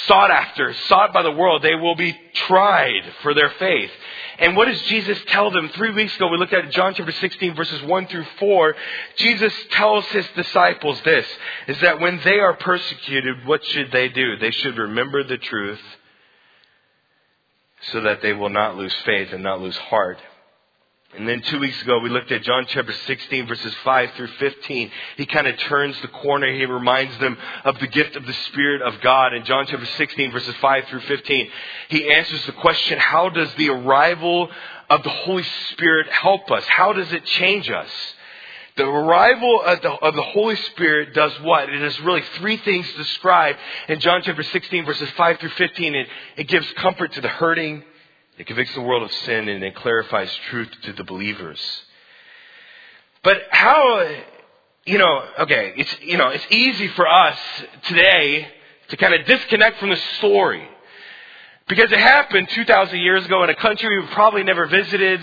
sought 0.06 0.30
after, 0.30 0.74
sought 0.88 1.12
by 1.12 1.22
the 1.22 1.30
world. 1.30 1.62
They 1.62 1.74
will 1.74 1.94
be 1.94 2.18
tried 2.34 3.02
for 3.22 3.34
their 3.34 3.50
faith. 3.50 3.90
And 4.38 4.56
what 4.56 4.66
does 4.66 4.80
Jesus 4.82 5.18
tell 5.28 5.50
them? 5.50 5.68
Three 5.70 5.92
weeks 5.92 6.16
ago, 6.16 6.28
we 6.28 6.38
looked 6.38 6.52
at 6.52 6.70
John 6.70 6.94
chapter 6.94 7.12
16, 7.12 7.54
verses 7.54 7.82
1 7.82 8.06
through 8.06 8.26
4. 8.38 8.76
Jesus 9.16 9.52
tells 9.72 10.04
his 10.06 10.26
disciples 10.34 11.00
this, 11.02 11.26
is 11.68 11.80
that 11.80 12.00
when 12.00 12.20
they 12.24 12.38
are 12.38 12.54
persecuted, 12.54 13.46
what 13.46 13.64
should 13.64 13.92
they 13.92 14.08
do? 14.08 14.36
They 14.36 14.50
should 14.50 14.76
remember 14.76 15.22
the 15.22 15.38
truth 15.38 15.80
so 17.92 18.00
that 18.00 18.22
they 18.22 18.32
will 18.32 18.48
not 18.48 18.76
lose 18.76 18.94
faith 19.04 19.32
and 19.32 19.42
not 19.42 19.60
lose 19.60 19.76
heart. 19.76 20.18
And 21.14 21.28
then 21.28 21.42
two 21.42 21.58
weeks 21.58 21.80
ago, 21.82 21.98
we 21.98 22.08
looked 22.08 22.32
at 22.32 22.42
John 22.42 22.64
chapter 22.66 22.92
16, 22.92 23.46
verses 23.46 23.74
5 23.84 24.12
through 24.12 24.28
15. 24.28 24.90
He 25.18 25.26
kind 25.26 25.46
of 25.46 25.58
turns 25.58 26.00
the 26.00 26.08
corner. 26.08 26.50
He 26.50 26.64
reminds 26.64 27.18
them 27.18 27.36
of 27.64 27.78
the 27.80 27.86
gift 27.86 28.16
of 28.16 28.24
the 28.24 28.32
Spirit 28.32 28.80
of 28.80 28.98
God. 29.02 29.34
In 29.34 29.44
John 29.44 29.66
chapter 29.66 29.84
16, 29.84 30.32
verses 30.32 30.54
5 30.54 30.84
through 30.86 31.00
15, 31.00 31.50
he 31.90 32.10
answers 32.10 32.46
the 32.46 32.52
question, 32.52 32.98
how 32.98 33.28
does 33.28 33.52
the 33.56 33.68
arrival 33.68 34.48
of 34.88 35.02
the 35.02 35.10
Holy 35.10 35.44
Spirit 35.72 36.08
help 36.08 36.50
us? 36.50 36.64
How 36.66 36.94
does 36.94 37.12
it 37.12 37.26
change 37.26 37.68
us? 37.68 37.90
The 38.76 38.86
arrival 38.86 39.60
of 39.60 39.82
the, 39.82 39.90
of 39.90 40.14
the, 40.14 40.22
Holy 40.22 40.56
Spirit 40.56 41.12
does 41.12 41.32
what? 41.42 41.68
It 41.68 41.82
has 41.82 42.00
really 42.00 42.22
three 42.38 42.56
things 42.56 42.90
described 42.94 43.58
in 43.86 44.00
John 44.00 44.22
chapter 44.24 44.42
16, 44.42 44.86
verses 44.86 45.10
5 45.10 45.38
through 45.40 45.50
15. 45.50 45.94
It, 45.94 46.08
it 46.38 46.48
gives 46.48 46.66
comfort 46.72 47.12
to 47.12 47.20
the 47.20 47.28
hurting. 47.28 47.84
It 48.42 48.46
convicts 48.46 48.74
the 48.74 48.80
world 48.80 49.04
of 49.04 49.12
sin 49.12 49.48
and 49.48 49.62
it 49.62 49.76
clarifies 49.76 50.28
truth 50.50 50.68
to 50.82 50.92
the 50.94 51.04
believers. 51.04 51.60
But 53.22 53.40
how, 53.50 54.04
you 54.84 54.98
know, 54.98 55.24
okay, 55.38 55.72
it's, 55.76 56.00
you 56.00 56.18
know, 56.18 56.26
it's 56.26 56.44
easy 56.50 56.88
for 56.88 57.06
us 57.06 57.38
today 57.84 58.48
to 58.88 58.96
kind 58.96 59.14
of 59.14 59.24
disconnect 59.26 59.78
from 59.78 59.90
the 59.90 59.96
story. 60.18 60.68
Because 61.68 61.92
it 61.92 62.00
happened 62.00 62.48
2,000 62.48 62.98
years 62.98 63.24
ago 63.24 63.44
in 63.44 63.50
a 63.50 63.54
country 63.54 64.00
we've 64.00 64.10
probably 64.10 64.42
never 64.42 64.66
visited, 64.66 65.20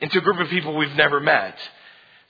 into 0.00 0.18
a 0.18 0.20
group 0.20 0.38
of 0.38 0.48
people 0.50 0.76
we've 0.76 0.94
never 0.94 1.18
met. 1.18 1.58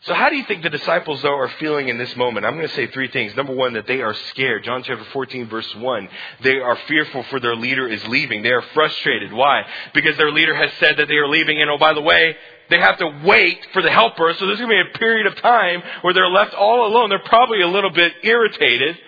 So 0.06 0.12
how 0.12 0.28
do 0.28 0.36
you 0.36 0.44
think 0.44 0.62
the 0.62 0.68
disciples 0.68 1.22
though 1.22 1.34
are 1.34 1.48
feeling 1.58 1.88
in 1.88 1.96
this 1.96 2.14
moment? 2.14 2.44
I'm 2.44 2.56
going 2.56 2.68
to 2.68 2.74
say 2.74 2.88
three 2.88 3.08
things. 3.08 3.34
Number 3.36 3.54
one, 3.54 3.72
that 3.72 3.86
they 3.86 4.02
are 4.02 4.12
scared. 4.28 4.62
John 4.64 4.82
chapter 4.82 5.04
14 5.12 5.48
verse 5.48 5.74
1. 5.74 6.08
They 6.42 6.58
are 6.58 6.76
fearful 6.86 7.22
for 7.24 7.40
their 7.40 7.56
leader 7.56 7.88
is 7.88 8.06
leaving. 8.06 8.42
They 8.42 8.52
are 8.52 8.64
frustrated. 8.74 9.32
Why? 9.32 9.62
Because 9.94 10.16
their 10.18 10.30
leader 10.30 10.54
has 10.54 10.70
said 10.78 10.98
that 10.98 11.08
they 11.08 11.16
are 11.16 11.28
leaving 11.28 11.60
and 11.62 11.70
oh 11.70 11.78
by 11.78 11.94
the 11.94 12.02
way, 12.02 12.36
they 12.68 12.78
have 12.78 12.98
to 12.98 13.22
wait 13.24 13.66
for 13.72 13.80
the 13.80 13.90
helper. 13.90 14.34
So 14.34 14.46
there's 14.46 14.58
going 14.58 14.70
to 14.70 14.84
be 14.84 14.90
a 14.94 14.98
period 14.98 15.26
of 15.26 15.36
time 15.36 15.82
where 16.02 16.12
they're 16.12 16.28
left 16.28 16.52
all 16.52 16.86
alone. 16.86 17.08
They're 17.08 17.18
probably 17.20 17.62
a 17.62 17.68
little 17.68 17.90
bit 17.90 18.12
irritated. 18.22 18.98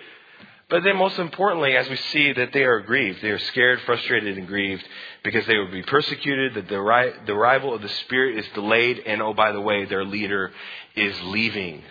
But 0.69 0.83
then 0.83 0.97
most 0.97 1.17
importantly, 1.17 1.77
as 1.77 1.87
we 1.87 1.95
see 1.95 2.33
that 2.33 2.51
they 2.51 2.63
are 2.63 2.81
grieved, 2.81 3.21
they 3.21 3.29
are 3.29 3.39
scared, 3.39 3.79
frustrated, 3.85 4.37
and 4.37 4.47
grieved 4.47 4.83
because 5.27 5.45
they 5.45 5.57
will 5.57 5.69
be 5.69 5.83
persecuted, 5.83 6.53
that 6.53 6.69
the, 6.69 7.13
the 7.25 7.33
arrival 7.33 7.73
of 7.75 7.81
the 7.81 7.89
Spirit 7.89 8.39
is 8.39 8.45
delayed, 8.53 8.99
and 9.05 9.21
oh, 9.21 9.33
by 9.33 9.51
the 9.51 9.59
way, 9.59 9.83
their 9.83 10.05
leader 10.05 10.53
is 10.95 11.13
leaving. 11.23 11.83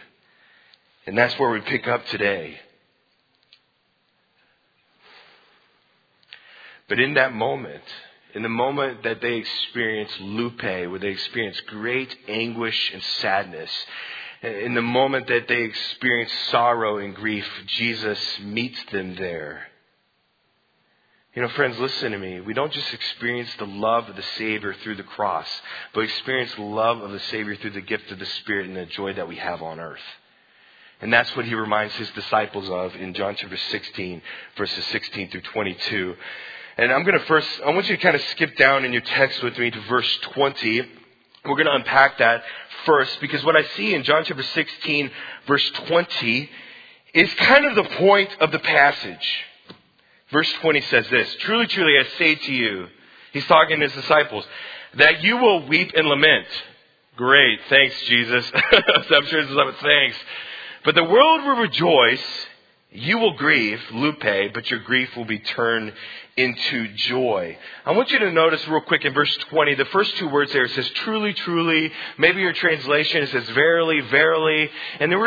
And 1.07 1.19
that's 1.19 1.38
where 1.38 1.50
we 1.50 1.61
pick 1.61 1.87
up 1.87 2.07
today. 2.07 2.59
But 6.88 6.99
in 6.99 7.12
that 7.14 7.35
moment, 7.35 7.83
in 8.35 8.43
the 8.43 8.49
moment 8.49 9.02
that 9.02 9.21
they 9.21 9.35
experience 9.35 10.12
lupe, 10.19 10.62
where 10.62 10.99
they 10.99 11.09
experience 11.09 11.61
great 11.66 12.16
anguish 12.28 12.90
and 12.95 13.02
sadness, 13.21 13.71
in 14.43 14.73
the 14.73 14.81
moment 14.81 15.26
that 15.26 15.47
they 15.47 15.61
experience 15.61 16.33
sorrow 16.50 16.97
and 16.97 17.14
grief, 17.14 17.47
Jesus 17.66 18.19
meets 18.40 18.83
them 18.93 19.14
there. 19.16 19.66
You 21.37 21.43
know, 21.43 21.49
friends, 21.49 21.78
listen 21.78 22.12
to 22.12 22.19
me. 22.19 22.40
We 22.40 22.55
don't 22.55 22.73
just 22.73 22.95
experience 22.95 23.50
the 23.59 23.66
love 23.66 24.09
of 24.09 24.16
the 24.16 24.25
Savior 24.38 24.75
through 24.83 24.97
the 24.97 25.02
cross, 25.02 25.47
but 25.93 26.00
experience 26.00 26.55
the 26.55 26.62
love 26.62 27.02
of 27.02 27.12
the 27.12 27.21
Savior 27.21 27.55
through 27.57 27.73
the 27.73 27.83
gift 27.83 28.11
of 28.11 28.19
the 28.19 28.25
Spirit 28.25 28.66
and 28.66 28.75
the 28.75 28.87
joy 28.87 29.12
that 29.12 29.28
we 29.28 29.37
have 29.37 29.61
on 29.61 29.78
earth. 29.78 30.00
And 31.02 31.12
that's 31.12 31.37
what 31.37 31.45
he 31.45 31.55
reminds 31.55 31.95
his 31.97 32.09
disciples 32.12 32.71
of 32.71 32.97
in 32.97 33.12
John 33.12 33.35
chapter 33.37 33.59
16, 33.59 34.23
verses 34.57 34.83
16 34.87 35.28
through 35.28 35.43
22. 35.43 36.16
And 36.78 36.90
I'm 36.90 37.05
going 37.05 37.19
to 37.19 37.26
first, 37.26 37.50
I 37.66 37.69
want 37.69 37.87
you 37.87 37.97
to 37.97 38.02
kind 38.02 38.16
of 38.16 38.23
skip 38.31 38.57
down 38.57 38.87
in 38.87 38.95
your 38.95 39.02
text 39.02 39.43
with 39.43 39.59
me 39.59 39.71
to 39.71 39.81
verse 39.83 40.19
20. 40.23 40.81
We're 41.45 41.55
going 41.55 41.66
to 41.66 41.75
unpack 41.75 42.16
that 42.16 42.45
first 42.87 43.21
because 43.21 43.45
what 43.45 43.57
I 43.57 43.62
see 43.76 43.93
in 43.93 44.05
John 44.05 44.25
chapter 44.25 44.43
16, 44.43 45.11
verse 45.47 45.71
20, 45.87 46.50
is 47.12 47.35
kind 47.35 47.66
of 47.66 47.75
the 47.75 47.95
point 47.97 48.31
of 48.40 48.52
the 48.52 48.59
passage. 48.59 49.45
Verse 50.30 50.52
20 50.61 50.80
says 50.83 51.09
this 51.09 51.37
Truly, 51.40 51.66
truly, 51.66 51.99
I 51.99 52.04
say 52.18 52.35
to 52.35 52.52
you, 52.52 52.88
he's 53.33 53.47
talking 53.47 53.80
to 53.80 53.88
his 53.88 53.95
disciples, 53.95 54.45
that 54.95 55.23
you 55.23 55.37
will 55.37 55.66
weep 55.66 55.92
and 55.95 56.06
lament. 56.06 56.47
Great, 57.16 57.61
thanks, 57.68 57.95
Jesus. 58.06 58.50
I'm 58.73 59.26
sure 59.26 59.42
this 59.42 59.50
is 59.50 59.80
thanks. 59.83 60.16
But 60.85 60.95
the 60.95 61.04
world 61.04 61.45
will 61.45 61.56
rejoice. 61.56 62.25
You 62.92 63.18
will 63.18 63.35
grieve, 63.35 63.80
lupe, 63.92 64.52
but 64.54 64.71
your 64.71 64.80
grief 64.80 65.14
will 65.16 65.25
be 65.25 65.38
turned 65.38 65.92
into 66.37 66.88
joy. 66.95 67.59
I 67.85 67.92
want 67.92 68.11
you 68.11 68.18
to 68.21 68.30
notice 68.30 68.66
real 68.68 68.80
quick 68.83 69.04
in 69.04 69.12
verse 69.12 69.35
20, 69.49 69.75
the 69.75 69.85
first 69.87 70.16
two 70.16 70.28
words 70.28 70.52
there, 70.52 70.64
it 70.64 70.71
says 70.71 70.88
truly, 70.90 71.35
truly. 71.35 71.90
Maybe 72.18 72.40
your 72.40 72.52
translation 72.52 73.23
it 73.23 73.30
says 73.30 73.49
verily, 73.50 74.00
verily. 74.00 74.71
And 75.00 75.12
in 75.12 75.18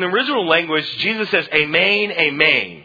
the 0.00 0.06
original 0.06 0.46
language, 0.46 0.86
Jesus 0.98 1.30
says 1.30 1.48
amen, 1.52 2.12
amen. 2.12 2.84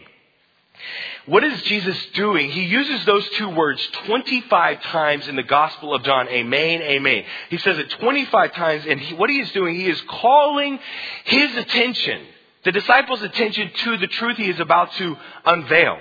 What 1.26 1.42
is 1.42 1.62
Jesus 1.62 1.96
doing? 2.14 2.50
He 2.50 2.64
uses 2.64 3.04
those 3.06 3.26
two 3.30 3.48
words 3.48 3.80
25 4.06 4.82
times 4.82 5.26
in 5.26 5.36
the 5.36 5.42
Gospel 5.42 5.94
of 5.94 6.02
John. 6.02 6.28
Amen, 6.28 6.82
amen. 6.82 7.24
He 7.48 7.56
says 7.58 7.78
it 7.78 7.88
25 7.90 8.52
times, 8.52 8.84
and 8.86 9.00
he, 9.00 9.14
what 9.14 9.30
he 9.30 9.40
is 9.40 9.50
doing, 9.52 9.74
he 9.74 9.88
is 9.88 10.00
calling 10.02 10.78
his 11.24 11.56
attention, 11.56 12.20
the 12.64 12.72
disciples' 12.72 13.22
attention 13.22 13.70
to 13.74 13.96
the 13.96 14.06
truth 14.06 14.36
he 14.36 14.50
is 14.50 14.60
about 14.60 14.92
to 14.94 15.16
unveil. 15.46 15.98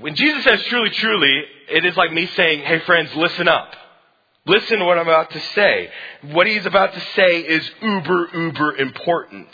When 0.00 0.14
Jesus 0.14 0.44
says 0.44 0.62
truly, 0.64 0.90
truly, 0.90 1.42
it 1.68 1.84
is 1.84 1.96
like 1.96 2.12
me 2.12 2.26
saying, 2.26 2.60
hey 2.60 2.78
friends, 2.80 3.12
listen 3.16 3.48
up. 3.48 3.74
Listen 4.46 4.78
to 4.78 4.84
what 4.84 4.98
I'm 4.98 5.08
about 5.08 5.30
to 5.32 5.40
say. 5.54 5.90
What 6.22 6.46
he's 6.46 6.64
about 6.64 6.94
to 6.94 7.00
say 7.14 7.40
is 7.40 7.70
uber, 7.82 8.30
uber 8.34 8.76
important. 8.76 9.48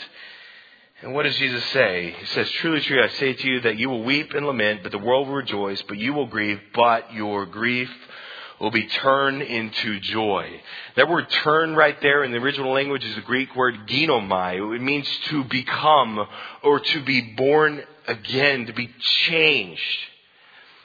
And 1.04 1.12
what 1.12 1.25
does 1.25 1.37
Jesus 1.37 1.62
say? 1.66 2.16
He 2.18 2.25
says, 2.25 2.49
Truly, 2.49 2.80
truly, 2.80 3.02
I 3.02 3.08
say 3.18 3.34
to 3.34 3.46
you 3.46 3.61
that 3.61 3.76
you 3.76 3.90
will 3.90 4.02
weep 4.04 4.32
and 4.32 4.46
lament, 4.46 4.82
but 4.82 4.90
the 4.90 4.96
world 4.96 5.28
will 5.28 5.34
rejoice, 5.34 5.82
but 5.82 5.99
you 5.99 6.14
will 6.14 6.28
grieve, 6.28 6.58
but 6.75 7.12
your 7.12 7.44
grief 7.44 7.90
will 8.58 8.70
be 8.70 8.87
turned 8.87 9.42
into 9.42 10.00
joy. 10.00 10.49
That 10.96 11.11
word 11.11 11.28
turn 11.28 11.76
right 11.76 12.00
there 12.00 12.25
in 12.25 12.32
the 12.32 12.38
original 12.38 12.73
language 12.73 13.04
is 13.04 13.16
the 13.16 13.20
Greek 13.20 13.54
word 13.54 13.87
ginomai. 13.87 14.76
It 14.76 14.80
means 14.80 15.06
to 15.26 15.44
become 15.44 16.26
or 16.62 16.80
to 16.80 17.04
be 17.04 17.34
born 17.37 17.82
again, 18.08 18.64
to 18.64 18.73
be 18.73 18.88
changed. 19.26 19.82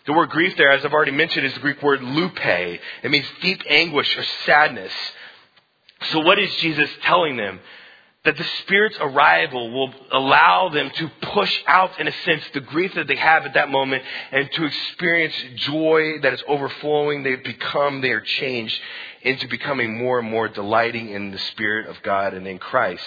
The 0.05 0.11
word 0.11 0.31
grief 0.31 0.53
there, 0.57 0.71
as 0.71 0.83
I've 0.83 0.91
already 0.91 1.11
mentioned, 1.11 1.45
is 1.45 1.53
the 1.53 1.61
Greek 1.61 1.81
word 1.81 2.03
lupe. 2.03 2.45
It 2.45 3.09
means 3.09 3.25
deep 3.41 3.61
anguish 3.69 4.17
or 4.17 4.23
sadness. 4.45 4.91
So 6.11 6.19
what 6.19 6.39
is 6.39 6.53
Jesus 6.55 6.89
telling 7.03 7.37
them? 7.37 7.61
That 8.25 8.37
the 8.37 8.43
Spirit's 8.61 8.97
arrival 8.99 9.71
will 9.71 9.93
allow 10.11 10.69
them 10.69 10.91
to 10.95 11.09
push 11.21 11.57
out, 11.65 11.99
in 11.99 12.07
a 12.07 12.11
sense, 12.25 12.43
the 12.53 12.59
grief 12.59 12.93
that 12.95 13.07
they 13.07 13.15
have 13.15 13.45
at 13.45 13.53
that 13.53 13.69
moment 13.69 14.03
and 14.31 14.51
to 14.51 14.65
experience 14.65 15.33
joy 15.55 16.19
that 16.21 16.33
is 16.33 16.43
overflowing. 16.47 17.23
They 17.23 17.35
become, 17.37 18.01
they 18.01 18.11
are 18.11 18.21
changed 18.21 18.79
into 19.21 19.47
becoming 19.47 19.97
more 19.97 20.19
and 20.19 20.29
more 20.29 20.49
delighting 20.49 21.09
in 21.09 21.31
the 21.31 21.37
Spirit 21.37 21.87
of 21.87 22.01
God 22.03 22.33
and 22.33 22.45
in 22.45 22.59
Christ. 22.59 23.03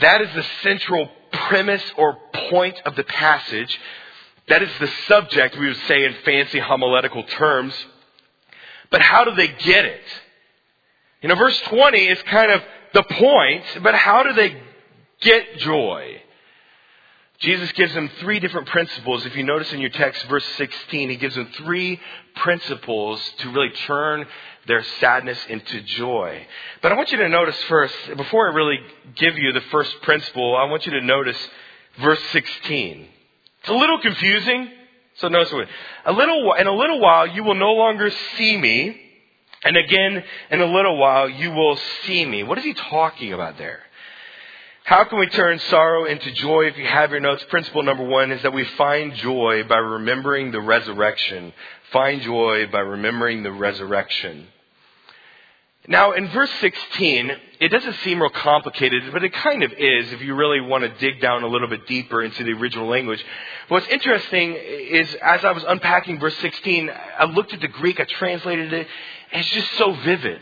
That 0.00 0.20
is 0.20 0.32
the 0.34 0.44
central 0.62 1.10
premise 1.32 1.84
or 1.96 2.18
point 2.50 2.80
of 2.84 2.96
the 2.96 3.04
passage 3.04 3.78
that 4.50 4.64
is 4.64 4.70
the 4.80 4.90
subject, 5.06 5.56
we 5.56 5.68
would 5.68 5.80
say 5.86 6.04
in 6.04 6.12
fancy 6.24 6.58
homiletical 6.58 7.22
terms. 7.22 7.72
But 8.90 9.00
how 9.00 9.22
do 9.22 9.34
they 9.36 9.46
get 9.46 9.84
it? 9.84 10.02
You 11.22 11.28
know, 11.28 11.36
verse 11.36 11.58
20 11.66 11.98
is 11.98 12.20
kind 12.22 12.50
of 12.50 12.60
the 12.92 13.02
point, 13.02 13.64
but 13.82 13.94
how 13.94 14.22
do 14.22 14.32
they 14.32 14.60
get 15.20 15.58
joy? 15.58 16.22
Jesus 17.40 17.72
gives 17.72 17.94
them 17.94 18.10
three 18.20 18.38
different 18.38 18.68
principles. 18.68 19.24
If 19.24 19.34
you 19.34 19.44
notice 19.44 19.72
in 19.72 19.80
your 19.80 19.90
text, 19.90 20.26
verse 20.26 20.44
16, 20.58 21.08
he 21.08 21.16
gives 21.16 21.34
them 21.34 21.48
three 21.56 21.98
principles 22.36 23.18
to 23.38 23.50
really 23.50 23.70
turn 23.86 24.26
their 24.66 24.84
sadness 25.00 25.38
into 25.48 25.80
joy. 25.80 26.46
But 26.82 26.92
I 26.92 26.96
want 26.96 27.10
you 27.12 27.18
to 27.18 27.28
notice 27.30 27.56
first, 27.62 27.94
before 28.16 28.50
I 28.50 28.54
really 28.54 28.78
give 29.16 29.38
you 29.38 29.52
the 29.52 29.62
first 29.72 30.02
principle, 30.02 30.54
I 30.54 30.64
want 30.64 30.84
you 30.84 30.92
to 30.92 31.00
notice 31.00 31.38
verse 31.98 32.20
16. 32.32 33.08
It's 33.60 33.68
a 33.70 33.74
little 33.74 34.00
confusing. 34.00 34.68
So 35.14 35.28
notice 35.28 35.52
it. 35.52 35.68
A 36.04 36.12
little, 36.12 36.52
in 36.54 36.66
a 36.66 36.74
little 36.74 37.00
while, 37.00 37.26
you 37.26 37.42
will 37.42 37.54
no 37.54 37.72
longer 37.72 38.10
see 38.36 38.56
me. 38.58 39.00
And 39.62 39.76
again, 39.76 40.24
in 40.50 40.60
a 40.60 40.66
little 40.66 40.96
while, 40.96 41.28
you 41.28 41.50
will 41.50 41.78
see 42.04 42.24
me. 42.24 42.42
What 42.42 42.58
is 42.58 42.64
he 42.64 42.74
talking 42.74 43.32
about 43.32 43.58
there? 43.58 43.80
How 44.84 45.04
can 45.04 45.18
we 45.18 45.28
turn 45.28 45.58
sorrow 45.58 46.06
into 46.06 46.32
joy? 46.32 46.62
If 46.62 46.78
you 46.78 46.86
have 46.86 47.10
your 47.10 47.20
notes, 47.20 47.44
principle 47.44 47.82
number 47.82 48.04
one 48.04 48.32
is 48.32 48.42
that 48.42 48.52
we 48.52 48.64
find 48.64 49.14
joy 49.14 49.62
by 49.68 49.76
remembering 49.76 50.50
the 50.50 50.60
resurrection. 50.60 51.52
Find 51.92 52.22
joy 52.22 52.66
by 52.72 52.80
remembering 52.80 53.42
the 53.42 53.52
resurrection. 53.52 54.48
Now, 55.90 56.12
in 56.12 56.28
verse 56.28 56.52
16, 56.60 57.32
it 57.58 57.68
doesn't 57.68 57.96
seem 58.04 58.20
real 58.20 58.30
complicated, 58.30 59.12
but 59.12 59.24
it 59.24 59.32
kind 59.32 59.64
of 59.64 59.72
is 59.72 60.12
if 60.12 60.22
you 60.22 60.36
really 60.36 60.60
want 60.60 60.84
to 60.84 60.88
dig 61.00 61.20
down 61.20 61.42
a 61.42 61.48
little 61.48 61.66
bit 61.66 61.88
deeper 61.88 62.22
into 62.22 62.44
the 62.44 62.52
original 62.52 62.86
language. 62.86 63.20
What's 63.66 63.88
interesting 63.88 64.54
is 64.54 65.12
as 65.16 65.44
I 65.44 65.50
was 65.50 65.64
unpacking 65.66 66.20
verse 66.20 66.36
16, 66.36 66.90
I 67.18 67.24
looked 67.24 67.52
at 67.54 67.60
the 67.60 67.66
Greek, 67.66 67.98
I 67.98 68.04
translated 68.04 68.72
it, 68.72 68.86
and 69.32 69.40
it's 69.40 69.50
just 69.50 69.72
so 69.72 69.92
vivid. 69.94 70.40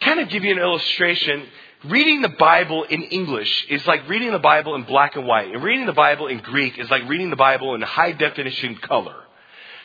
Kind 0.00 0.20
of 0.20 0.28
give 0.28 0.44
you 0.44 0.52
an 0.52 0.60
illustration. 0.60 1.44
Reading 1.86 2.22
the 2.22 2.28
Bible 2.28 2.84
in 2.84 3.02
English 3.02 3.66
is 3.68 3.84
like 3.84 4.08
reading 4.08 4.30
the 4.30 4.38
Bible 4.38 4.76
in 4.76 4.84
black 4.84 5.16
and 5.16 5.26
white, 5.26 5.52
and 5.52 5.60
reading 5.60 5.86
the 5.86 5.92
Bible 5.92 6.28
in 6.28 6.38
Greek 6.38 6.78
is 6.78 6.88
like 6.88 7.08
reading 7.08 7.30
the 7.30 7.36
Bible 7.36 7.74
in 7.74 7.82
high 7.82 8.12
definition 8.12 8.76
color. 8.76 9.16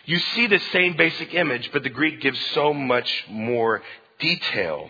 You 0.06 0.20
see 0.36 0.46
the 0.46 0.60
same 0.72 0.96
basic 0.96 1.34
image, 1.34 1.72
but 1.74 1.82
the 1.82 1.90
Greek 1.90 2.22
gives 2.22 2.40
so 2.54 2.76
much 2.76 3.26
more 3.28 3.82
detail. 4.22 4.90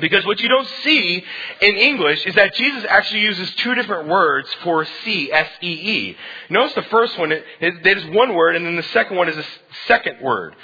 Because 0.00 0.26
what 0.26 0.40
you 0.40 0.48
don't 0.48 0.68
see 0.84 1.24
in 1.62 1.74
English 1.76 2.26
is 2.26 2.34
that 2.34 2.54
Jesus 2.54 2.84
actually 2.88 3.20
uses 3.20 3.54
two 3.56 3.74
different 3.74 4.08
words 4.08 4.48
for 4.62 4.86
see, 5.04 5.32
S-E-E. 5.32 6.16
Notice 6.50 6.74
the 6.74 6.82
first 6.82 7.18
one, 7.18 7.32
it, 7.32 7.44
it 7.60 7.86
is 7.86 8.04
one 8.14 8.34
word, 8.34 8.56
and 8.56 8.66
then 8.66 8.76
the 8.76 8.82
second 8.82 9.16
one 9.16 9.28
is 9.28 9.36
a 9.36 9.44
second 9.86 10.20
word. 10.20 10.54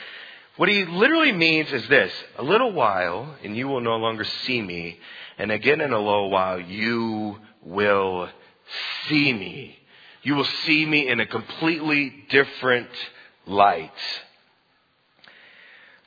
What 0.56 0.68
he 0.68 0.85
literally 0.85 1.32
means 1.32 1.73
is 1.73 1.88
this, 1.88 2.12
a 2.37 2.42
little 2.42 2.73
while, 2.73 3.37
and 3.42 3.56
you 3.56 3.68
will 3.68 3.80
no 3.80 3.97
longer 3.97 4.25
see 4.44 4.61
me, 4.61 4.99
and 5.38 5.50
again 5.50 5.80
in 5.80 5.92
a 5.92 5.99
little 5.99 6.28
while, 6.28 6.61
you 6.61 7.38
will 7.62 8.28
see 9.09 9.32
me. 9.32 9.78
You 10.23 10.35
will 10.35 10.49
see 10.66 10.85
me 10.85 11.09
in 11.09 11.21
a 11.21 11.26
completely 11.26 12.12
different 12.28 12.90
light. 13.47 13.90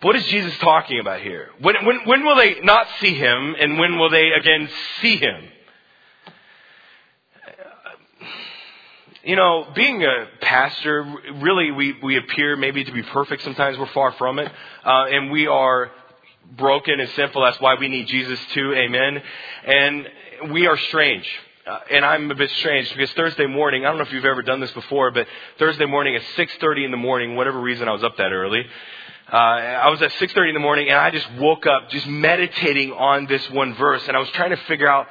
What 0.05 0.15
is 0.15 0.25
Jesus 0.25 0.55
talking 0.59 0.99
about 0.99 1.21
here? 1.21 1.49
When, 1.61 1.83
when, 1.83 2.05
when 2.05 2.23
will 2.23 2.35
they 2.35 2.59
not 2.61 2.85
see 3.01 3.15
him 3.15 3.55
and 3.59 3.79
when 3.79 3.97
will 3.97 4.11
they 4.11 4.33
again 4.33 4.69
see 5.01 5.17
him? 5.17 5.43
You 9.23 9.35
know, 9.35 9.65
being 9.73 10.03
a 10.03 10.27
pastor, 10.41 11.11
really 11.41 11.71
we, 11.71 11.95
we 12.03 12.17
appear 12.17 12.55
maybe 12.55 12.83
to 12.83 12.91
be 12.91 13.01
perfect. 13.01 13.41
Sometimes 13.41 13.79
we're 13.79 13.87
far 13.87 14.11
from 14.11 14.37
it. 14.37 14.51
Uh, 14.85 15.05
and 15.09 15.31
we 15.31 15.47
are 15.47 15.89
broken 16.55 16.99
and 16.99 17.09
sinful. 17.09 17.41
That's 17.41 17.59
why 17.59 17.73
we 17.73 17.87
need 17.87 18.05
Jesus 18.05 18.39
too. 18.53 18.75
Amen. 18.75 19.23
And 19.65 20.07
we 20.51 20.67
are 20.67 20.77
strange. 20.77 21.27
Uh, 21.65 21.79
and 21.89 22.05
I'm 22.05 22.29
a 22.29 22.35
bit 22.35 22.51
strange 22.59 22.93
because 22.93 23.11
Thursday 23.13 23.47
morning, 23.47 23.87
I 23.87 23.89
don't 23.89 23.97
know 23.97 24.03
if 24.03 24.13
you've 24.13 24.23
ever 24.23 24.43
done 24.43 24.59
this 24.59 24.71
before, 24.73 25.09
but 25.09 25.25
Thursday 25.57 25.85
morning 25.85 26.15
at 26.15 26.21
6.30 26.37 26.85
in 26.85 26.91
the 26.91 26.97
morning, 26.97 27.35
whatever 27.35 27.59
reason 27.59 27.87
I 27.87 27.91
was 27.91 28.03
up 28.03 28.17
that 28.17 28.31
early, 28.31 28.63
uh, 29.31 29.35
I 29.35 29.89
was 29.89 30.01
at 30.03 30.11
6.30 30.11 30.49
in 30.49 30.53
the 30.53 30.59
morning 30.59 30.89
and 30.89 30.97
I 30.97 31.09
just 31.09 31.27
woke 31.33 31.65
up 31.65 31.89
just 31.89 32.05
meditating 32.05 32.91
on 32.91 33.25
this 33.25 33.49
one 33.49 33.73
verse 33.73 34.03
and 34.07 34.15
I 34.15 34.19
was 34.19 34.29
trying 34.31 34.51
to 34.51 34.57
figure 34.67 34.87
out 34.87 35.07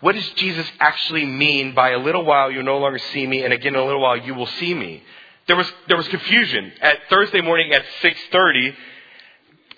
what 0.00 0.14
does 0.14 0.28
Jesus 0.36 0.66
actually 0.78 1.24
mean 1.24 1.74
by 1.74 1.90
a 1.90 1.98
little 1.98 2.24
while 2.24 2.50
you'll 2.50 2.62
no 2.62 2.78
longer 2.78 2.98
see 2.98 3.26
me 3.26 3.42
and 3.42 3.52
again 3.52 3.74
in 3.74 3.80
a 3.80 3.84
little 3.84 4.00
while 4.00 4.16
you 4.16 4.34
will 4.34 4.46
see 4.46 4.72
me? 4.72 5.02
There 5.48 5.56
was, 5.56 5.66
there 5.88 5.96
was 5.96 6.06
confusion 6.08 6.72
at 6.80 6.98
Thursday 7.10 7.40
morning 7.40 7.72
at 7.72 7.82
6.30 8.02 8.74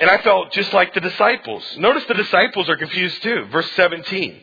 and 0.01 0.11
I 0.11 0.19
felt 0.19 0.53
just 0.53 0.73
like 0.75 0.93
the 0.93 1.01
disciples. 1.01 1.65
Notice 1.79 2.05
the 2.07 2.15
disciples 2.15 2.69
are 2.69 2.77
confused 2.77 3.23
too. 3.23 3.47
Verse 3.51 3.71
17. 3.73 4.39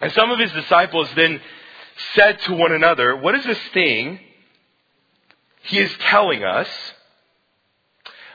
And 0.00 0.12
some 0.12 0.30
of 0.30 0.38
his 0.38 0.52
disciples 0.52 1.08
then 1.16 1.40
said 2.14 2.40
to 2.42 2.54
one 2.54 2.72
another, 2.72 3.16
What 3.16 3.34
is 3.34 3.44
this 3.44 3.58
thing 3.74 4.20
he 5.62 5.78
is 5.78 5.90
telling 6.08 6.44
us? 6.44 6.68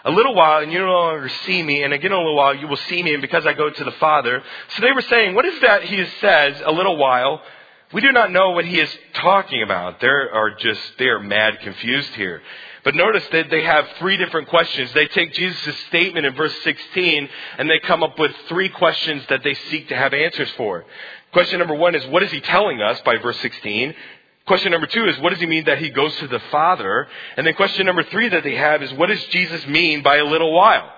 A 0.06 0.12
little 0.12 0.36
while 0.36 0.62
and 0.62 0.72
you 0.72 0.80
no 0.80 0.86
longer 0.86 1.30
see 1.46 1.62
me, 1.62 1.84
and 1.84 1.94
again 1.94 2.12
a 2.12 2.18
little 2.18 2.36
while 2.36 2.56
you 2.56 2.68
will 2.68 2.78
see 2.78 3.02
me, 3.02 3.14
and 3.14 3.22
because 3.22 3.46
I 3.46 3.54
go 3.54 3.70
to 3.70 3.84
the 3.84 3.92
Father. 3.94 4.42
So 4.76 4.82
they 4.82 4.92
were 4.92 5.02
saying, 5.02 5.36
What 5.36 5.46
is 5.46 5.60
that 5.62 5.84
he 5.84 6.06
says, 6.22 6.62
a 6.64 6.72
little 6.72 6.98
while? 6.98 7.42
We 7.94 8.02
do 8.02 8.12
not 8.12 8.32
know 8.32 8.52
what 8.52 8.66
he 8.66 8.80
is 8.80 8.98
talking 9.14 9.62
about. 9.62 10.00
They 10.00 10.08
are 10.08 10.56
just, 10.60 10.82
they 10.98 11.06
are 11.06 11.20
mad 11.20 11.60
confused 11.62 12.10
here. 12.16 12.42
But 12.84 12.94
notice 12.94 13.28
that 13.32 13.50
they 13.50 13.64
have 13.64 13.88
three 14.00 14.18
different 14.18 14.48
questions. 14.48 14.92
They 14.94 15.08
take 15.08 15.34
Jesus' 15.34 15.76
statement 15.88 16.26
in 16.26 16.36
verse 16.36 16.56
16 16.64 17.30
and 17.58 17.70
they 17.70 17.80
come 17.80 18.04
up 18.04 18.20
with 18.20 18.32
three 18.48 18.70
questions 18.70 19.24
that 19.30 19.44
they 19.44 19.56
seek 19.72 19.88
to 19.90 19.96
have 19.96 20.14
answers 20.14 20.52
for. 20.52 20.86
Question 21.32 21.60
number 21.60 21.74
one 21.74 21.96
is, 21.96 22.06
what 22.08 22.22
is 22.22 22.32
he 22.32 22.42
telling 22.42 22.82
us 22.82 23.02
by 23.02 23.18
verse 23.18 23.40
16? 23.40 23.96
Question 24.48 24.72
number 24.72 24.88
two 24.88 25.06
is, 25.06 25.18
what 25.20 25.32
does 25.32 25.40
he 25.40 25.48
mean 25.48 25.66
that 25.66 25.80
he 25.80 25.90
goes 25.90 26.16
to 26.18 26.28
the 26.28 26.40
Father? 26.52 27.08
And 27.36 27.48
then 27.48 27.56
question 27.56 27.86
number 27.86 28.04
three 28.04 28.30
that 28.30 28.44
they 28.44 28.56
have 28.56 28.84
is, 28.84 28.94
what 28.94 29.08
does 29.08 29.24
Jesus 29.25 29.66
mean 29.66 30.04
by 30.04 30.18
a 30.18 30.25
little 30.25 30.54
while? 30.54 30.92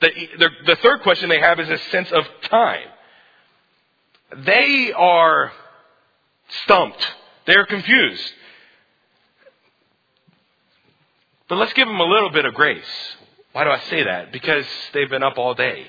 The, 0.00 0.10
the, 0.38 0.48
the 0.66 0.76
third 0.76 1.02
question 1.02 1.28
they 1.28 1.40
have 1.40 1.60
is 1.60 1.68
a 1.68 1.78
sense 1.90 2.10
of 2.10 2.24
time. 2.44 2.88
They 4.44 4.92
are 4.92 5.52
stumped. 6.64 7.06
They're 7.46 7.66
confused. 7.66 8.32
But 11.48 11.56
let's 11.56 11.74
give 11.74 11.86
them 11.86 12.00
a 12.00 12.04
little 12.04 12.30
bit 12.30 12.46
of 12.46 12.54
grace. 12.54 12.82
Why 13.52 13.64
do 13.64 13.70
I 13.70 13.80
say 13.90 14.04
that? 14.04 14.32
Because 14.32 14.64
they've 14.94 15.10
been 15.10 15.22
up 15.22 15.36
all 15.36 15.54
day. 15.54 15.86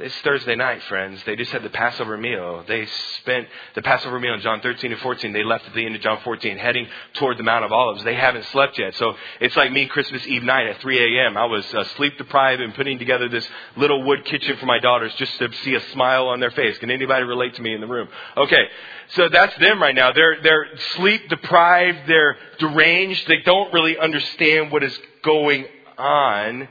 It's 0.00 0.14
Thursday 0.20 0.54
night, 0.54 0.80
friends. 0.84 1.20
They 1.26 1.34
just 1.34 1.50
had 1.50 1.64
the 1.64 1.70
Passover 1.70 2.16
meal. 2.16 2.62
They 2.68 2.86
spent 3.20 3.48
the 3.74 3.82
Passover 3.82 4.20
meal 4.20 4.34
in 4.34 4.40
John 4.42 4.60
13 4.60 4.92
and 4.92 5.00
14. 5.00 5.32
They 5.32 5.42
left 5.42 5.66
at 5.66 5.74
the 5.74 5.84
end 5.84 5.96
of 5.96 6.02
John 6.02 6.20
14, 6.22 6.56
heading 6.56 6.86
toward 7.14 7.36
the 7.36 7.42
Mount 7.42 7.64
of 7.64 7.72
Olives. 7.72 8.04
They 8.04 8.14
haven't 8.14 8.44
slept 8.52 8.78
yet. 8.78 8.94
So 8.94 9.16
it's 9.40 9.56
like 9.56 9.72
me 9.72 9.86
Christmas 9.86 10.24
Eve 10.28 10.44
night 10.44 10.68
at 10.68 10.80
3 10.80 11.18
a.m. 11.18 11.36
I 11.36 11.46
was 11.46 11.64
uh, 11.74 11.82
sleep 11.96 12.16
deprived 12.16 12.62
and 12.62 12.72
putting 12.76 13.00
together 13.00 13.28
this 13.28 13.44
little 13.76 14.04
wood 14.04 14.24
kitchen 14.24 14.56
for 14.58 14.66
my 14.66 14.78
daughters 14.78 15.12
just 15.14 15.36
to 15.40 15.52
see 15.64 15.74
a 15.74 15.80
smile 15.90 16.28
on 16.28 16.38
their 16.38 16.52
face. 16.52 16.78
Can 16.78 16.92
anybody 16.92 17.24
relate 17.24 17.56
to 17.56 17.62
me 17.62 17.74
in 17.74 17.80
the 17.80 17.88
room? 17.88 18.06
Okay. 18.36 18.68
So 19.14 19.28
that's 19.28 19.58
them 19.58 19.82
right 19.82 19.96
now. 19.96 20.12
They're, 20.12 20.40
they're 20.40 20.66
sleep 20.94 21.28
deprived. 21.28 22.06
They're 22.06 22.36
deranged. 22.60 23.26
They 23.26 23.40
don't 23.44 23.72
really 23.72 23.98
understand 23.98 24.70
what 24.70 24.84
is 24.84 24.96
going 25.24 25.66
on. 25.98 26.68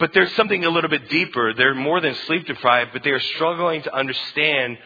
But 0.00 0.14
there's 0.14 0.34
something 0.34 0.64
a 0.64 0.70
little 0.70 0.88
bit 0.88 1.10
deeper. 1.10 1.52
They're 1.52 1.74
more 1.74 2.00
than 2.00 2.14
sleep 2.26 2.46
deprived, 2.46 2.92
but 2.94 3.04
they 3.04 3.10
are 3.10 3.20
struggling 3.20 3.82
to 3.82 3.94
understand 3.94 4.78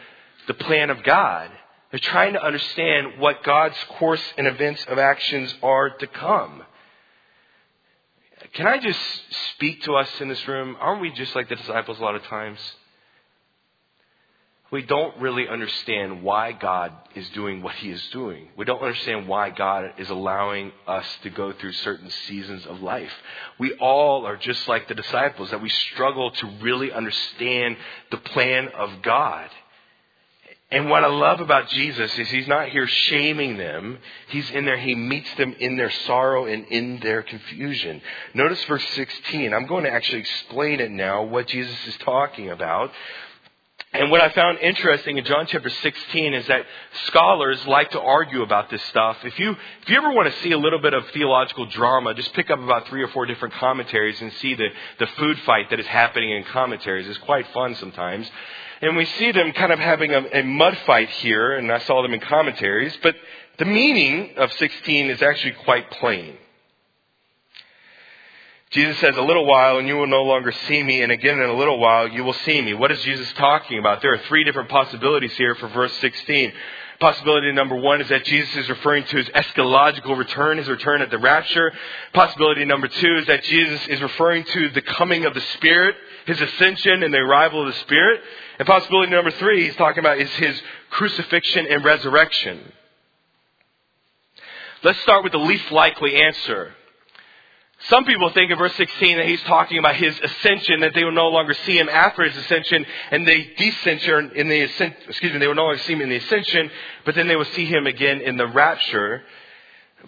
the 0.48 0.54
plan 0.54 0.90
of 0.90 1.04
God. 1.04 1.50
They're 1.92 2.00
trying 2.00 2.32
to 2.32 2.44
understand 2.44 3.20
what 3.20 3.44
God's 3.44 3.76
course 3.90 4.22
and 4.36 4.48
events 4.48 4.84
of 4.86 4.98
actions 4.98 5.54
are 5.62 5.90
to 5.90 6.06
come. 6.08 6.64
Can 8.54 8.66
I 8.66 8.78
just 8.78 8.98
speak 9.54 9.84
to 9.84 9.94
us 9.94 10.08
in 10.20 10.28
this 10.28 10.46
room? 10.48 10.76
Aren't 10.80 11.00
we 11.00 11.12
just 11.12 11.36
like 11.36 11.48
the 11.48 11.56
disciples 11.56 12.00
a 12.00 12.02
lot 12.02 12.16
of 12.16 12.24
times? 12.24 12.58
We 14.74 14.82
don't 14.82 15.16
really 15.18 15.46
understand 15.46 16.24
why 16.24 16.50
God 16.50 16.90
is 17.14 17.28
doing 17.28 17.62
what 17.62 17.76
He 17.76 17.90
is 17.90 18.02
doing. 18.10 18.48
We 18.56 18.64
don't 18.64 18.82
understand 18.82 19.28
why 19.28 19.50
God 19.50 19.92
is 19.98 20.10
allowing 20.10 20.72
us 20.88 21.06
to 21.22 21.30
go 21.30 21.52
through 21.52 21.74
certain 21.74 22.10
seasons 22.26 22.66
of 22.66 22.82
life. 22.82 23.12
We 23.60 23.74
all 23.74 24.26
are 24.26 24.36
just 24.36 24.66
like 24.66 24.88
the 24.88 24.96
disciples, 24.96 25.52
that 25.52 25.62
we 25.62 25.68
struggle 25.68 26.32
to 26.32 26.46
really 26.60 26.90
understand 26.90 27.76
the 28.10 28.16
plan 28.16 28.66
of 28.76 29.00
God. 29.02 29.48
And 30.72 30.90
what 30.90 31.04
I 31.04 31.08
love 31.08 31.38
about 31.38 31.68
Jesus 31.68 32.18
is 32.18 32.28
he's 32.30 32.48
not 32.48 32.70
here 32.70 32.88
shaming 32.88 33.56
them. 33.56 33.98
He's 34.30 34.50
in 34.50 34.64
there, 34.64 34.76
he 34.76 34.96
meets 34.96 35.32
them 35.36 35.54
in 35.60 35.76
their 35.76 35.92
sorrow 36.06 36.46
and 36.46 36.66
in 36.66 36.98
their 36.98 37.22
confusion. 37.22 38.02
Notice 38.34 38.64
verse 38.64 38.84
16. 38.96 39.54
I'm 39.54 39.66
going 39.66 39.84
to 39.84 39.92
actually 39.92 40.18
explain 40.18 40.80
it 40.80 40.90
now, 40.90 41.22
what 41.22 41.46
Jesus 41.46 41.76
is 41.86 41.96
talking 41.98 42.50
about. 42.50 42.90
And 43.94 44.10
what 44.10 44.20
I 44.20 44.28
found 44.30 44.58
interesting 44.58 45.18
in 45.18 45.24
John 45.24 45.46
chapter 45.46 45.70
16 45.70 46.34
is 46.34 46.46
that 46.48 46.66
scholars 47.06 47.64
like 47.64 47.92
to 47.92 48.00
argue 48.00 48.42
about 48.42 48.68
this 48.68 48.82
stuff. 48.86 49.18
If 49.22 49.38
you, 49.38 49.52
if 49.52 49.88
you 49.88 49.96
ever 49.96 50.10
want 50.10 50.34
to 50.34 50.40
see 50.40 50.50
a 50.50 50.58
little 50.58 50.80
bit 50.80 50.94
of 50.94 51.08
theological 51.10 51.66
drama, 51.66 52.12
just 52.12 52.32
pick 52.34 52.50
up 52.50 52.58
about 52.58 52.88
three 52.88 53.04
or 53.04 53.08
four 53.08 53.24
different 53.24 53.54
commentaries 53.54 54.20
and 54.20 54.32
see 54.32 54.56
the, 54.56 54.66
the 54.98 55.06
food 55.16 55.38
fight 55.46 55.70
that 55.70 55.78
is 55.78 55.86
happening 55.86 56.30
in 56.30 56.42
commentaries. 56.42 57.06
It's 57.06 57.18
quite 57.18 57.46
fun 57.52 57.76
sometimes. 57.76 58.28
And 58.82 58.96
we 58.96 59.04
see 59.04 59.30
them 59.30 59.52
kind 59.52 59.72
of 59.72 59.78
having 59.78 60.12
a, 60.12 60.40
a 60.40 60.42
mud 60.42 60.76
fight 60.86 61.08
here, 61.10 61.54
and 61.56 61.70
I 61.70 61.78
saw 61.78 62.02
them 62.02 62.14
in 62.14 62.20
commentaries, 62.20 62.98
but 63.00 63.14
the 63.58 63.64
meaning 63.64 64.34
of 64.38 64.52
16 64.54 65.10
is 65.10 65.22
actually 65.22 65.52
quite 65.64 65.88
plain. 65.92 66.36
Jesus 68.74 68.98
says, 68.98 69.16
a 69.16 69.22
little 69.22 69.46
while 69.46 69.78
and 69.78 69.86
you 69.86 69.96
will 69.96 70.08
no 70.08 70.24
longer 70.24 70.50
see 70.66 70.82
me, 70.82 71.02
and 71.02 71.12
again 71.12 71.38
in 71.38 71.48
a 71.48 71.56
little 71.56 71.78
while 71.78 72.08
you 72.08 72.24
will 72.24 72.32
see 72.32 72.60
me. 72.60 72.74
What 72.74 72.90
is 72.90 73.00
Jesus 73.02 73.32
talking 73.34 73.78
about? 73.78 74.02
There 74.02 74.12
are 74.12 74.20
three 74.26 74.42
different 74.42 74.68
possibilities 74.68 75.32
here 75.36 75.54
for 75.54 75.68
verse 75.68 75.92
16. 76.00 76.52
Possibility 76.98 77.52
number 77.52 77.76
one 77.76 78.00
is 78.00 78.08
that 78.08 78.24
Jesus 78.24 78.52
is 78.56 78.68
referring 78.68 79.04
to 79.04 79.16
his 79.16 79.26
eschatological 79.26 80.18
return, 80.18 80.58
his 80.58 80.68
return 80.68 81.02
at 81.02 81.10
the 81.10 81.18
rapture. 81.18 81.72
Possibility 82.12 82.64
number 82.64 82.88
two 82.88 83.16
is 83.18 83.26
that 83.26 83.44
Jesus 83.44 83.86
is 83.86 84.00
referring 84.00 84.42
to 84.42 84.68
the 84.70 84.82
coming 84.82 85.24
of 85.24 85.34
the 85.34 85.40
Spirit, 85.40 85.94
his 86.26 86.40
ascension 86.40 87.04
and 87.04 87.14
the 87.14 87.18
arrival 87.18 87.60
of 87.60 87.72
the 87.72 87.80
Spirit. 87.80 88.22
And 88.58 88.66
possibility 88.66 89.12
number 89.12 89.30
three 89.32 89.66
he's 89.66 89.76
talking 89.76 90.00
about 90.00 90.18
is 90.18 90.30
his 90.30 90.60
crucifixion 90.90 91.66
and 91.70 91.84
resurrection. 91.84 92.72
Let's 94.82 95.00
start 95.00 95.22
with 95.22 95.32
the 95.32 95.38
least 95.38 95.70
likely 95.70 96.16
answer. 96.16 96.74
Some 97.88 98.06
people 98.06 98.30
think 98.30 98.50
in 98.50 98.56
verse 98.56 98.74
16 98.76 99.18
that 99.18 99.26
he's 99.26 99.42
talking 99.42 99.78
about 99.78 99.96
his 99.96 100.18
ascension, 100.18 100.80
that 100.80 100.94
they 100.94 101.04
will 101.04 101.12
no 101.12 101.28
longer 101.28 101.52
see 101.66 101.78
him 101.78 101.90
after 101.90 102.22
his 102.22 102.36
ascension, 102.36 102.86
and 103.10 103.26
they 103.28 103.44
descension 103.58 104.32
in 104.32 104.48
the 104.48 104.62
ascent, 104.62 104.94
excuse 105.06 105.32
me, 105.32 105.38
they 105.38 105.46
will 105.46 105.54
no 105.54 105.64
longer 105.64 105.82
see 105.82 105.92
him 105.92 106.00
in 106.00 106.08
the 106.08 106.16
ascension, 106.16 106.70
but 107.04 107.14
then 107.14 107.28
they 107.28 107.36
will 107.36 107.44
see 107.44 107.66
him 107.66 107.86
again 107.86 108.22
in 108.22 108.38
the 108.38 108.46
rapture. 108.46 109.22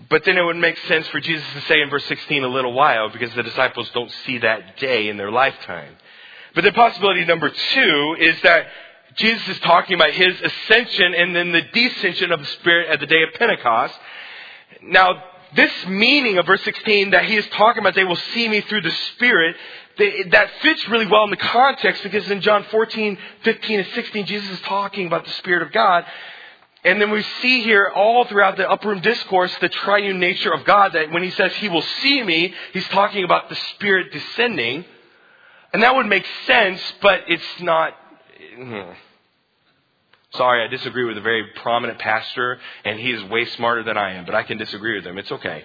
But 0.09 0.25
then 0.25 0.39
it 0.39 0.43
would 0.43 0.57
make 0.57 0.79
sense 0.89 1.07
for 1.09 1.21
Jesus 1.21 1.45
to 1.55 1.61
say 1.63 1.83
in 1.83 1.91
verse 1.91 2.05
16 2.07 2.45
a 2.45 2.49
little 2.49 2.73
while, 2.73 3.11
because 3.11 3.35
the 3.35 3.43
disciples 3.43 3.91
don't 3.93 4.11
see 4.25 4.39
that 4.39 4.79
day 4.79 5.09
in 5.09 5.19
their 5.19 5.31
lifetime. 5.31 5.97
But 6.55 6.65
the 6.65 6.73
possibility 6.73 7.27
number 7.27 7.51
two 7.51 8.17
is 8.19 8.41
that 8.43 8.67
Jesus 9.17 9.49
is 9.49 9.61
talking 9.61 9.95
about 9.95 10.13
his 10.13 10.41
ascension 10.41 11.15
and 11.15 11.37
then 11.37 11.53
the 11.53 11.63
descension 11.63 12.33
of 12.33 12.41
the 12.41 12.47
Spirit 12.47 12.89
at 12.89 13.01
the 13.01 13.07
day 13.07 13.23
of 13.23 13.35
Pentecost. 13.39 13.95
Now, 14.83 15.23
this 15.55 15.73
meaning 15.87 16.39
of 16.39 16.47
verse 16.47 16.63
16 16.63 17.11
that 17.11 17.25
he 17.25 17.37
is 17.37 17.47
talking 17.49 17.81
about, 17.81 17.95
they 17.95 18.05
will 18.05 18.17
see 18.35 18.49
me 18.49 18.61
through 18.63 18.83
the 18.83 18.91
Spirit, 18.91 19.57
that 20.31 20.51
fits 20.61 20.89
really 20.89 21.07
well 21.07 21.25
in 21.25 21.31
the 21.31 21.37
context 21.37 22.03
because 22.03 22.31
in 22.31 22.41
John 22.41 22.65
14, 22.65 23.17
15, 23.43 23.81
and 23.81 23.89
16, 23.95 24.27
Jesus 24.27 24.51
is 24.51 24.61
talking 24.63 25.07
about 25.07 25.25
the 25.25 25.31
Spirit 25.33 25.63
of 25.63 25.73
God. 25.73 26.05
And 26.85 27.01
then 27.01 27.11
we 27.11 27.23
see 27.41 27.63
here 27.63 27.91
all 27.95 28.25
throughout 28.27 28.57
the 28.57 28.71
upper 28.71 28.91
room 28.91 29.01
discourse 29.01 29.53
the 29.61 29.69
triune 29.69 30.21
nature 30.21 30.53
of 30.53 30.65
God 30.65 30.93
that 30.93 31.11
when 31.11 31.23
he 31.23 31.31
says 31.31 31.53
he 31.55 31.69
will 31.69 31.83
see 31.83 32.23
me, 32.23 32.55
he's 32.73 32.87
talking 32.89 33.25
about 33.25 33.49
the 33.49 33.57
Spirit 33.75 34.13
descending. 34.13 34.85
And 35.73 35.83
that 35.83 35.97
would 35.97 36.07
make 36.07 36.25
sense, 36.47 36.81
but 37.01 37.23
it's 37.29 37.61
not. 37.61 37.95
Hmm. 38.57 38.93
Sorry, 40.35 40.63
I 40.65 40.69
disagree 40.69 41.05
with 41.05 41.17
a 41.17 41.23
very 41.23 41.45
prominent 41.63 41.99
pastor, 41.99 42.59
and 42.85 42.99
he 42.99 43.13
is 43.13 43.23
way 43.25 43.45
smarter 43.47 43.83
than 43.85 43.97
I 43.97 44.15
am, 44.15 44.27
but 44.27 44.35
I 44.35 44.43
can 44.43 44.59
disagree 44.59 44.95
with 44.97 45.07
him. 45.07 45.19
It's 45.19 45.31
okay. 45.33 45.65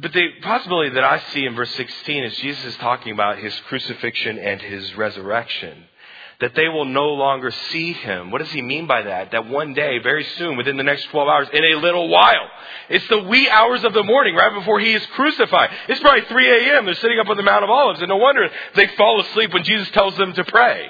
but 0.00 0.12
the 0.12 0.28
possibility 0.42 0.90
that 0.90 1.04
I 1.04 1.20
see 1.32 1.44
in 1.44 1.54
verse 1.54 1.72
16 1.74 2.24
is 2.24 2.36
Jesus 2.38 2.64
is 2.64 2.76
talking 2.78 3.12
about 3.12 3.38
his 3.38 3.54
crucifixion 3.68 4.38
and 4.38 4.60
his 4.60 4.94
resurrection. 4.96 5.84
That 6.40 6.54
they 6.54 6.68
will 6.68 6.84
no 6.84 7.08
longer 7.14 7.50
see 7.70 7.92
him. 7.92 8.30
What 8.30 8.38
does 8.38 8.52
he 8.52 8.62
mean 8.62 8.86
by 8.86 9.02
that? 9.02 9.32
That 9.32 9.48
one 9.48 9.74
day, 9.74 9.98
very 9.98 10.22
soon, 10.38 10.56
within 10.56 10.76
the 10.76 10.84
next 10.84 11.06
12 11.10 11.28
hours, 11.28 11.48
in 11.52 11.64
a 11.64 11.74
little 11.80 12.08
while, 12.08 12.48
it's 12.88 13.06
the 13.08 13.24
wee 13.24 13.48
hours 13.50 13.82
of 13.82 13.92
the 13.92 14.04
morning, 14.04 14.36
right 14.36 14.54
before 14.54 14.78
he 14.78 14.94
is 14.94 15.04
crucified. 15.14 15.70
It's 15.88 16.00
probably 16.00 16.22
3 16.26 16.68
a.m. 16.70 16.86
They're 16.86 16.94
sitting 16.94 17.18
up 17.18 17.28
on 17.28 17.36
the 17.36 17.42
Mount 17.42 17.64
of 17.64 17.70
Olives, 17.70 18.00
and 18.00 18.08
no 18.08 18.16
wonder 18.16 18.48
they 18.76 18.86
fall 18.96 19.20
asleep 19.20 19.52
when 19.52 19.64
Jesus 19.64 19.90
tells 19.90 20.16
them 20.16 20.32
to 20.34 20.44
pray. 20.44 20.88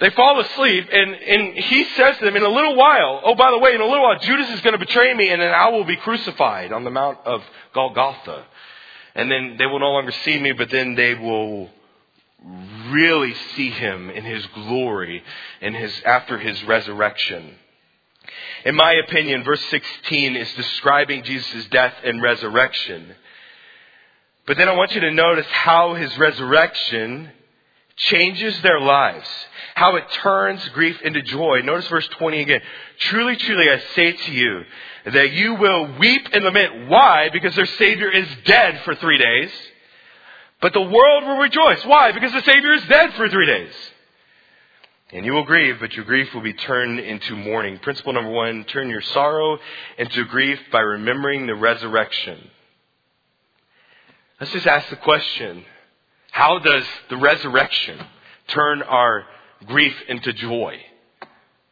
They 0.00 0.10
fall 0.10 0.40
asleep, 0.40 0.88
and, 0.90 1.14
and 1.14 1.54
he 1.54 1.84
says 1.96 2.18
to 2.18 2.24
them, 2.24 2.34
in 2.36 2.42
a 2.42 2.48
little 2.48 2.74
while, 2.74 3.20
oh, 3.24 3.34
by 3.36 3.52
the 3.52 3.58
way, 3.58 3.74
in 3.74 3.80
a 3.80 3.84
little 3.84 4.02
while, 4.02 4.18
Judas 4.18 4.50
is 4.50 4.60
going 4.60 4.72
to 4.72 4.84
betray 4.84 5.14
me, 5.14 5.30
and 5.30 5.40
then 5.40 5.52
I 5.52 5.68
will 5.68 5.84
be 5.84 5.96
crucified 5.96 6.72
on 6.72 6.82
the 6.82 6.90
Mount 6.90 7.18
of 7.24 7.42
Golgotha. 7.72 8.44
And 9.14 9.30
then 9.30 9.56
they 9.56 9.66
will 9.66 9.78
no 9.78 9.92
longer 9.92 10.10
see 10.24 10.38
me, 10.40 10.52
but 10.52 10.70
then 10.70 10.96
they 10.96 11.14
will 11.14 11.70
really 12.88 13.34
see 13.54 13.70
him 13.70 14.10
in 14.10 14.24
his 14.24 14.44
glory 14.46 15.22
in 15.60 15.74
his, 15.74 15.92
after 16.04 16.38
his 16.38 16.62
resurrection. 16.64 17.54
In 18.64 18.74
my 18.74 18.92
opinion, 18.94 19.44
verse 19.44 19.64
16 19.66 20.36
is 20.36 20.52
describing 20.54 21.22
Jesus' 21.22 21.66
death 21.66 21.94
and 22.02 22.20
resurrection. 22.20 23.14
But 24.46 24.56
then 24.56 24.68
I 24.68 24.74
want 24.74 24.94
you 24.94 25.00
to 25.02 25.10
notice 25.10 25.46
how 25.46 25.94
his 25.94 26.16
resurrection 26.18 27.30
changes 27.96 28.60
their 28.62 28.80
lives, 28.80 29.26
how 29.74 29.96
it 29.96 30.04
turns 30.22 30.66
grief 30.70 31.00
into 31.02 31.22
joy. 31.22 31.60
Notice 31.62 31.86
verse 31.88 32.08
20 32.08 32.40
again. 32.40 32.60
Truly, 32.98 33.36
truly, 33.36 33.70
I 33.70 33.78
say 33.94 34.12
to 34.12 34.32
you 34.32 34.62
that 35.12 35.32
you 35.32 35.54
will 35.54 35.96
weep 35.98 36.28
and 36.32 36.44
lament. 36.44 36.88
Why? 36.88 37.28
Because 37.32 37.54
their 37.54 37.66
Savior 37.66 38.10
is 38.10 38.26
dead 38.44 38.80
for 38.84 38.94
three 38.96 39.18
days. 39.18 39.50
But 40.60 40.72
the 40.72 40.80
world 40.80 41.24
will 41.24 41.38
rejoice. 41.38 41.84
Why? 41.84 42.12
Because 42.12 42.32
the 42.32 42.42
Savior 42.42 42.72
is 42.72 42.84
dead 42.84 43.14
for 43.14 43.28
three 43.28 43.46
days. 43.46 43.72
And 45.12 45.24
you 45.24 45.32
will 45.32 45.44
grieve, 45.44 45.76
but 45.78 45.92
your 45.92 46.04
grief 46.04 46.32
will 46.34 46.40
be 46.40 46.54
turned 46.54 46.98
into 46.98 47.36
mourning. 47.36 47.78
Principle 47.78 48.14
number 48.14 48.30
one, 48.30 48.64
turn 48.64 48.88
your 48.88 49.02
sorrow 49.02 49.58
into 49.98 50.24
grief 50.24 50.58
by 50.72 50.80
remembering 50.80 51.46
the 51.46 51.54
resurrection. 51.54 52.50
Let's 54.40 54.52
just 54.52 54.66
ask 54.66 54.88
the 54.88 54.96
question 54.96 55.64
how 56.34 56.58
does 56.58 56.84
the 57.10 57.16
resurrection 57.16 57.96
turn 58.48 58.82
our 58.82 59.24
grief 59.66 59.94
into 60.08 60.32
joy? 60.32 60.80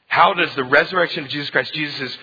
How 0.06 0.34
does 0.34 0.54
the 0.54 0.62
resurrection 0.62 1.24
of 1.24 1.30
Jesus 1.30 1.50
Christ, 1.50 1.74
Jesus 1.74 2.16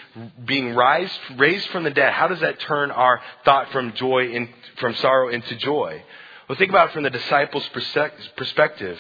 being 0.46 0.74
raised, 0.74 1.20
raised 1.36 1.68
from 1.68 1.84
the 1.84 1.90
dead, 1.90 2.14
how 2.14 2.30
does 2.30 2.40
that 2.40 2.58
turn 2.62 2.92
our 2.92 3.20
thought 3.44 3.70
from 3.74 3.92
joy, 3.92 4.32
in, 4.32 4.48
from 4.78 4.96
sorrow 4.96 5.28
into 5.28 5.54
joy? 5.58 6.02
Well, 6.48 6.58
think 6.58 6.70
about 6.70 6.92
it 6.92 6.94
from 6.94 7.04
the 7.04 7.10
disciples' 7.10 7.68
perspective. 8.38 8.98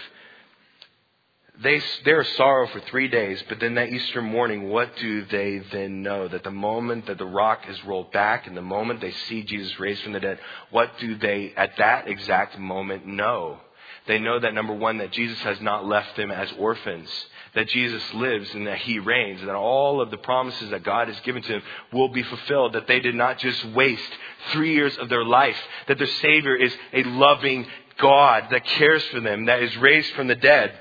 They, 1.62 1.82
they're 2.06 2.24
sorrow 2.24 2.68
for 2.68 2.80
three 2.80 3.10
days, 3.10 3.44
but 3.50 3.60
then 3.60 3.76
that 3.76 3.90
Easter 3.90 4.22
morning, 4.22 4.70
what 4.70 4.96
do 4.96 5.26
they 5.26 5.60
then 5.74 6.02
know? 6.02 6.30
That 6.30 6.46
the 6.46 6.52
moment 6.52 7.08
that 7.08 7.18
the 7.18 7.26
rock 7.26 7.64
is 7.68 7.84
rolled 7.84 8.14
back 8.14 8.48
and 8.48 8.56
the 8.56 8.62
moment 8.62 9.02
they 9.02 9.12
see 9.12 9.44
Jesus 9.44 9.78
raised 9.78 10.02
from 10.04 10.14
the 10.14 10.22
dead, 10.22 10.40
what 10.70 10.98
do 11.00 11.18
they 11.18 11.54
at 11.58 11.76
that 11.78 12.08
exact 12.08 12.58
moment 12.58 13.06
know? 13.06 13.60
They 14.08 14.20
know 14.20 14.40
that 14.40 14.54
number 14.54 14.74
one, 14.74 15.00
that 15.00 15.12
Jesus 15.12 15.38
has 15.40 15.60
not 15.60 15.86
left 15.86 16.16
them 16.16 16.32
as 16.32 16.50
orphans, 16.58 17.10
that 17.56 17.68
Jesus 17.68 18.14
lives 18.14 18.54
and 18.54 18.66
that 18.66 18.78
He 18.78 19.00
reigns, 19.00 19.42
and 19.42 19.50
that 19.50 19.56
all 19.56 20.00
of 20.00 20.12
the 20.12 20.18
promises 20.18 20.70
that 20.70 20.84
God 20.84 21.10
has 21.10 21.20
given 21.22 21.42
to 21.42 21.52
them 21.52 21.62
will 21.92 22.08
be 22.08 22.24
fulfilled, 22.24 22.74
that 22.74 22.88
they 22.88 23.02
did 23.02 23.16
not 23.16 23.38
just 23.38 23.66
waste 23.66 24.12
three 24.54 24.76
years 24.76 24.98
of 24.98 25.10
their 25.10 25.26
life, 25.26 25.58
that 25.90 25.98
their 25.98 26.08
Savior 26.08 26.56
is 26.56 26.74
a 26.94 27.04
loving 27.04 27.68
God 27.98 28.46
that 28.52 28.66
cares 28.66 29.04
for 29.08 29.20
them, 29.20 29.48
that 29.48 29.62
is 29.62 29.76
raised 29.76 30.14
from 30.14 30.28
the 30.28 30.36
dead. 30.36 30.74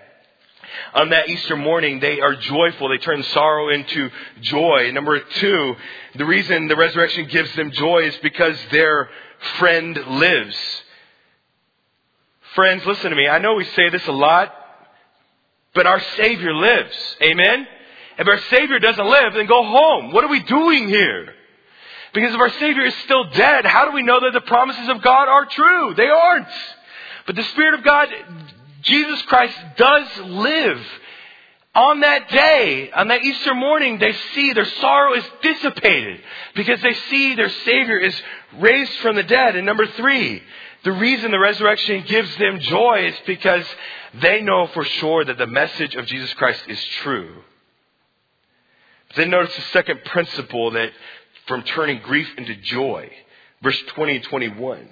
On 0.95 1.11
that 1.11 1.29
Easter 1.29 1.57
morning, 1.57 2.01
they 2.01 2.21
are 2.21 2.35
joyful. 2.35 2.89
They 2.89 2.99
turn 2.99 3.23
sorrow 3.23 3.69
into 3.69 4.11
joy. 4.41 4.91
Number 4.93 5.19
two, 5.21 5.77
the 6.17 6.25
reason 6.25 6.69
the 6.69 6.77
resurrection 6.77 7.27
gives 7.29 7.55
them 7.55 7.71
joy 7.71 8.05
is 8.05 8.17
because 8.23 8.57
their 8.71 9.09
friend 9.59 9.97
lives. 10.19 10.57
Friends, 12.55 12.85
listen 12.87 13.11
to 13.11 13.17
me. 13.17 13.29
I 13.29 13.39
know 13.39 13.55
we 13.55 13.65
say 13.65 13.89
this 13.91 14.07
a 14.07 14.13
lot, 14.13 14.55
but 15.75 15.87
our 15.87 16.01
Savior 16.17 16.55
lives. 16.55 17.17
Amen? 17.23 17.67
If 18.19 18.27
our 18.27 18.39
Savior 18.51 18.79
doesn't 18.79 19.07
live, 19.07 19.35
then 19.35 19.47
go 19.47 19.63
home. 19.63 20.13
What 20.13 20.25
are 20.25 20.31
we 20.31 20.43
doing 20.43 20.89
here? 20.89 21.35
Because 22.13 22.35
if 22.35 22.41
our 22.41 22.51
Savior 22.51 22.85
is 22.85 22.95
still 23.05 23.25
dead, 23.31 23.65
how 23.65 23.85
do 23.85 23.93
we 23.93 24.03
know 24.03 24.19
that 24.21 24.33
the 24.33 24.41
promises 24.41 24.89
of 24.89 25.03
God 25.03 25.29
are 25.29 25.47
true? 25.47 25.95
They 25.95 26.09
aren't. 26.09 26.49
But 27.27 27.37
the 27.37 27.43
Spirit 27.45 27.75
of 27.75 27.85
God, 27.85 28.09
Jesus 28.83 29.23
Christ 29.23 29.57
does 29.77 30.19
live. 30.21 30.81
On 31.75 32.01
that 32.01 32.29
day, 32.29 32.91
on 32.91 33.09
that 33.09 33.23
Easter 33.23 33.55
morning, 33.55 33.99
they 33.99 34.13
see 34.35 34.53
their 34.53 34.65
sorrow 34.65 35.15
is 35.15 35.25
dissipated 35.43 36.21
because 36.55 36.81
they 36.83 36.95
see 36.95 37.35
their 37.35 37.51
Savior 37.51 37.99
is 37.99 38.21
raised 38.59 38.93
from 39.01 39.17
the 39.17 39.23
dead. 39.23 39.55
And 39.55 39.65
number 39.65 39.87
three, 39.87 40.43
the 40.83 40.93
reason 40.93 41.31
the 41.31 41.39
resurrection 41.39 42.05
gives 42.07 42.37
them 42.37 42.59
joy 42.61 43.07
is 43.07 43.15
because 43.27 43.65
they 44.21 44.41
know 44.41 44.67
for 44.69 44.85
sure 44.85 45.25
that 45.25 45.39
the 45.39 45.47
message 45.47 45.95
of 45.95 46.07
Jesus 46.07 46.33
Christ 46.35 46.63
is 46.69 46.83
true. 47.03 47.43
But 49.09 49.17
then 49.17 49.31
notice 49.31 49.55
the 49.55 49.63
second 49.73 50.05
principle 50.05 50.73
that 50.73 50.91
from 51.47 51.63
turning 51.63 52.01
grief 52.03 52.29
into 52.37 52.55
joy. 52.57 53.11
Verse 53.63 53.81
20 53.89 54.17
and 54.17 54.25
21. 54.25 54.89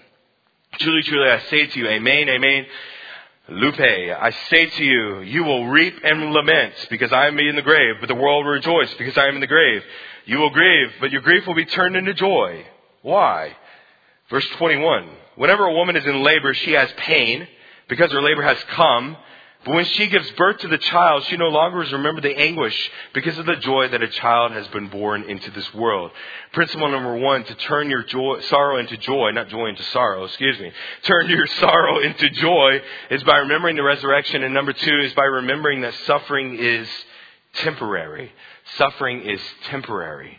Truly, 0.79 1.03
truly, 1.03 1.31
I 1.31 1.38
say 1.51 1.66
to 1.66 1.79
you, 1.79 1.88
Amen, 1.88 2.29
Amen. 2.29 2.66
Lupe, 3.48 3.80
I 3.80 4.35
say 4.50 4.66
to 4.66 4.85
you, 4.85 5.20
you 5.20 5.44
will 5.44 5.68
reap 5.68 5.94
and 6.02 6.32
lament 6.32 6.74
because 6.90 7.12
I 7.12 7.28
am 7.28 7.38
in 7.38 7.54
the 7.54 7.62
grave, 7.62 7.96
but 8.00 8.09
the 8.09 8.14
world 8.14 8.44
will 8.44 8.52
rejoice 8.52 8.92
because 8.94 9.16
I 9.16 9.28
am 9.28 9.37
in 9.37 9.40
the 9.40 9.46
grave. 9.46 9.85
You 10.24 10.38
will 10.38 10.50
grieve, 10.50 10.90
but 11.00 11.12
your 11.12 11.20
grief 11.20 11.46
will 11.46 11.54
be 11.54 11.64
turned 11.64 11.94
into 11.94 12.12
joy. 12.12 12.66
Why? 13.02 13.56
Verse 14.30 14.46
21. 14.56 15.09
Whenever 15.37 15.64
a 15.64 15.72
woman 15.72 15.94
is 15.94 16.04
in 16.04 16.24
labor, 16.24 16.54
she 16.54 16.72
has 16.72 16.90
pain 16.96 17.46
because 17.88 18.11
her 18.11 18.20
labor 18.20 18.42
has 18.42 18.59
come. 18.70 19.16
But 19.66 19.74
when 19.74 19.85
she 19.85 20.07
gives 20.07 20.31
birth 20.33 20.59
to 20.59 20.68
the 20.68 20.79
child, 20.79 21.24
she 21.24 21.37
no 21.37 21.48
longer 21.48 21.83
is 21.83 21.92
remember 21.92 22.20
the 22.20 22.38
anguish 22.38 22.90
because 23.12 23.37
of 23.37 23.46
the 23.46 23.57
joy 23.57 23.88
that 23.88 24.00
a 24.00 24.07
child 24.07 24.52
has 24.52 24.68
been 24.68 24.87
born 24.87 25.29
into 25.29 25.50
this 25.50 25.74
world. 25.74 26.12
Principle 26.52 26.88
number 26.88 27.16
one, 27.16 27.42
to 27.42 27.55
turn 27.57 27.90
your 27.90 28.05
joy, 28.05 28.40
sorrow 28.42 28.79
into 28.79 28.96
joy, 28.96 29.33
not 29.33 29.48
joy 29.48 29.66
into 29.66 29.83
sorrow, 29.83 30.24
excuse 30.24 30.57
me. 30.61 30.70
Turn 31.02 31.29
your 31.29 31.46
sorrow 31.59 31.98
into 31.98 32.31
joy 32.31 32.81
is 33.11 33.24
by 33.24 33.38
remembering 33.38 33.74
the 33.74 33.83
resurrection. 33.83 34.44
And 34.44 34.55
number 34.55 34.72
two 34.72 35.00
is 35.00 35.12
by 35.14 35.24
remembering 35.24 35.81
that 35.81 35.94
suffering 36.07 36.57
is 36.61 36.88
temporary. 37.55 38.31
Suffering 38.76 39.22
is 39.22 39.40
temporary. 39.64 40.38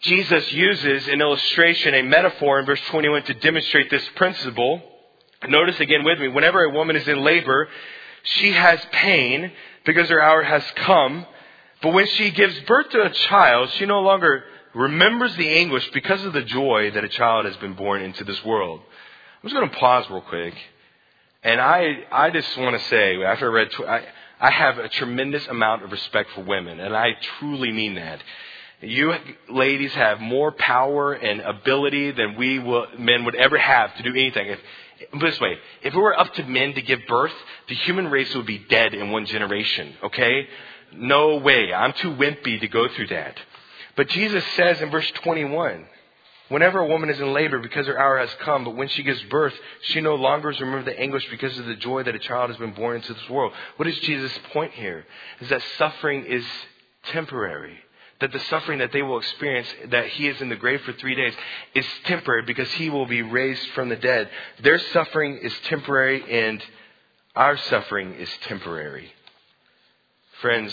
Jesus 0.00 0.52
uses 0.54 1.06
an 1.08 1.20
illustration, 1.20 1.92
a 1.92 2.02
metaphor 2.02 2.60
in 2.60 2.64
verse 2.64 2.80
21 2.88 3.24
to 3.24 3.34
demonstrate 3.34 3.90
this 3.90 4.08
principle. 4.14 4.80
Notice 5.46 5.78
again 5.80 6.02
with 6.02 6.18
me, 6.18 6.28
whenever 6.28 6.64
a 6.64 6.70
woman 6.70 6.96
is 6.96 7.06
in 7.06 7.22
labor, 7.22 7.68
she 8.26 8.52
has 8.52 8.80
pain 8.92 9.52
because 9.84 10.08
her 10.08 10.20
hour 10.20 10.42
has 10.42 10.64
come. 10.76 11.26
But 11.82 11.92
when 11.92 12.06
she 12.06 12.30
gives 12.30 12.58
birth 12.60 12.90
to 12.90 13.02
a 13.02 13.10
child, 13.10 13.70
she 13.70 13.86
no 13.86 14.00
longer 14.00 14.44
remembers 14.74 15.34
the 15.36 15.48
anguish 15.48 15.88
because 15.92 16.24
of 16.24 16.32
the 16.32 16.42
joy 16.42 16.90
that 16.92 17.04
a 17.04 17.08
child 17.08 17.46
has 17.46 17.56
been 17.56 17.74
born 17.74 18.02
into 18.02 18.24
this 18.24 18.44
world. 18.44 18.80
I'm 18.80 19.48
just 19.48 19.54
going 19.54 19.70
to 19.70 19.76
pause 19.76 20.08
real 20.10 20.22
quick. 20.22 20.54
And 21.42 21.60
I, 21.60 22.04
I 22.10 22.30
just 22.30 22.56
want 22.58 22.80
to 22.80 22.88
say, 22.88 23.22
after 23.22 23.50
I 23.50 23.54
read, 23.54 23.70
I, 23.86 24.04
I 24.40 24.50
have 24.50 24.78
a 24.78 24.88
tremendous 24.88 25.46
amount 25.46 25.84
of 25.84 25.92
respect 25.92 26.30
for 26.34 26.42
women, 26.42 26.80
and 26.80 26.96
I 26.96 27.12
truly 27.38 27.72
mean 27.72 27.94
that. 27.94 28.22
You 28.82 29.14
ladies 29.48 29.92
have 29.94 30.20
more 30.20 30.52
power 30.52 31.14
and 31.14 31.40
ability 31.40 32.10
than 32.12 32.36
we 32.36 32.58
will, 32.58 32.86
men 32.98 33.24
would 33.24 33.34
ever 33.34 33.56
have 33.56 33.96
to 33.96 34.02
do 34.02 34.10
anything. 34.10 34.48
If, 34.48 34.60
this 35.20 35.40
way, 35.40 35.56
if 35.82 35.94
it 35.94 35.98
were 35.98 36.18
up 36.18 36.32
to 36.34 36.44
men 36.44 36.74
to 36.74 36.82
give 36.82 37.00
birth, 37.08 37.32
the 37.68 37.74
human 37.74 38.08
race 38.08 38.34
would 38.34 38.46
be 38.46 38.58
dead 38.58 38.92
in 38.92 39.10
one 39.10 39.26
generation, 39.26 39.94
okay? 40.04 40.46
No 40.92 41.36
way. 41.36 41.72
I'm 41.72 41.94
too 41.94 42.14
wimpy 42.14 42.60
to 42.60 42.68
go 42.68 42.88
through 42.88 43.08
that. 43.08 43.38
But 43.96 44.08
Jesus 44.08 44.44
says 44.56 44.80
in 44.82 44.90
verse 44.90 45.10
21, 45.22 45.86
Whenever 46.48 46.78
a 46.78 46.86
woman 46.86 47.10
is 47.10 47.18
in 47.18 47.32
labor 47.32 47.58
because 47.58 47.86
her 47.86 47.98
hour 47.98 48.18
has 48.18 48.32
come, 48.40 48.64
but 48.64 48.76
when 48.76 48.88
she 48.88 49.02
gives 49.02 49.20
birth, 49.24 49.54
she 49.82 50.00
no 50.00 50.14
longer 50.14 50.48
remembers 50.48 50.84
the 50.84 50.98
anguish 50.98 51.26
because 51.28 51.58
of 51.58 51.66
the 51.66 51.74
joy 51.74 52.04
that 52.04 52.14
a 52.14 52.20
child 52.20 52.50
has 52.50 52.58
been 52.58 52.72
born 52.72 52.96
into 52.96 53.12
this 53.12 53.28
world. 53.28 53.52
What 53.76 53.88
is 53.88 53.98
Jesus' 54.00 54.38
point 54.52 54.72
here? 54.72 55.04
Is 55.40 55.48
that 55.48 55.62
suffering 55.76 56.24
is 56.24 56.44
temporary 57.06 57.76
that 58.20 58.32
the 58.32 58.40
suffering 58.40 58.78
that 58.78 58.92
they 58.92 59.02
will 59.02 59.18
experience, 59.18 59.68
that 59.90 60.06
he 60.08 60.28
is 60.28 60.40
in 60.40 60.48
the 60.48 60.56
grave 60.56 60.80
for 60.82 60.92
three 60.94 61.14
days, 61.14 61.34
is 61.74 61.86
temporary 62.04 62.42
because 62.42 62.70
he 62.72 62.90
will 62.90 63.06
be 63.06 63.22
raised 63.22 63.66
from 63.74 63.88
the 63.88 63.96
dead. 63.96 64.28
Their 64.62 64.78
suffering 64.78 65.38
is 65.38 65.52
temporary 65.64 66.24
and 66.30 66.62
our 67.34 67.56
suffering 67.56 68.14
is 68.14 68.30
temporary. 68.42 69.12
Friends, 70.40 70.72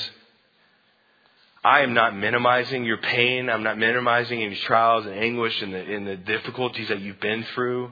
I 1.63 1.82
am 1.82 1.93
not 1.93 2.15
minimizing 2.15 2.84
your 2.84 2.97
pain. 2.97 3.49
I'm 3.49 3.63
not 3.63 3.77
minimizing 3.77 4.41
any 4.41 4.56
trials 4.56 5.06
and 5.06 5.15
anguish 5.15 5.62
and 5.62 5.73
the, 5.73 5.79
and 5.79 6.08
the 6.08 6.17
difficulties 6.17 6.89
that 6.89 6.99
you've 6.99 7.21
been 7.21 7.43
through. 7.53 7.91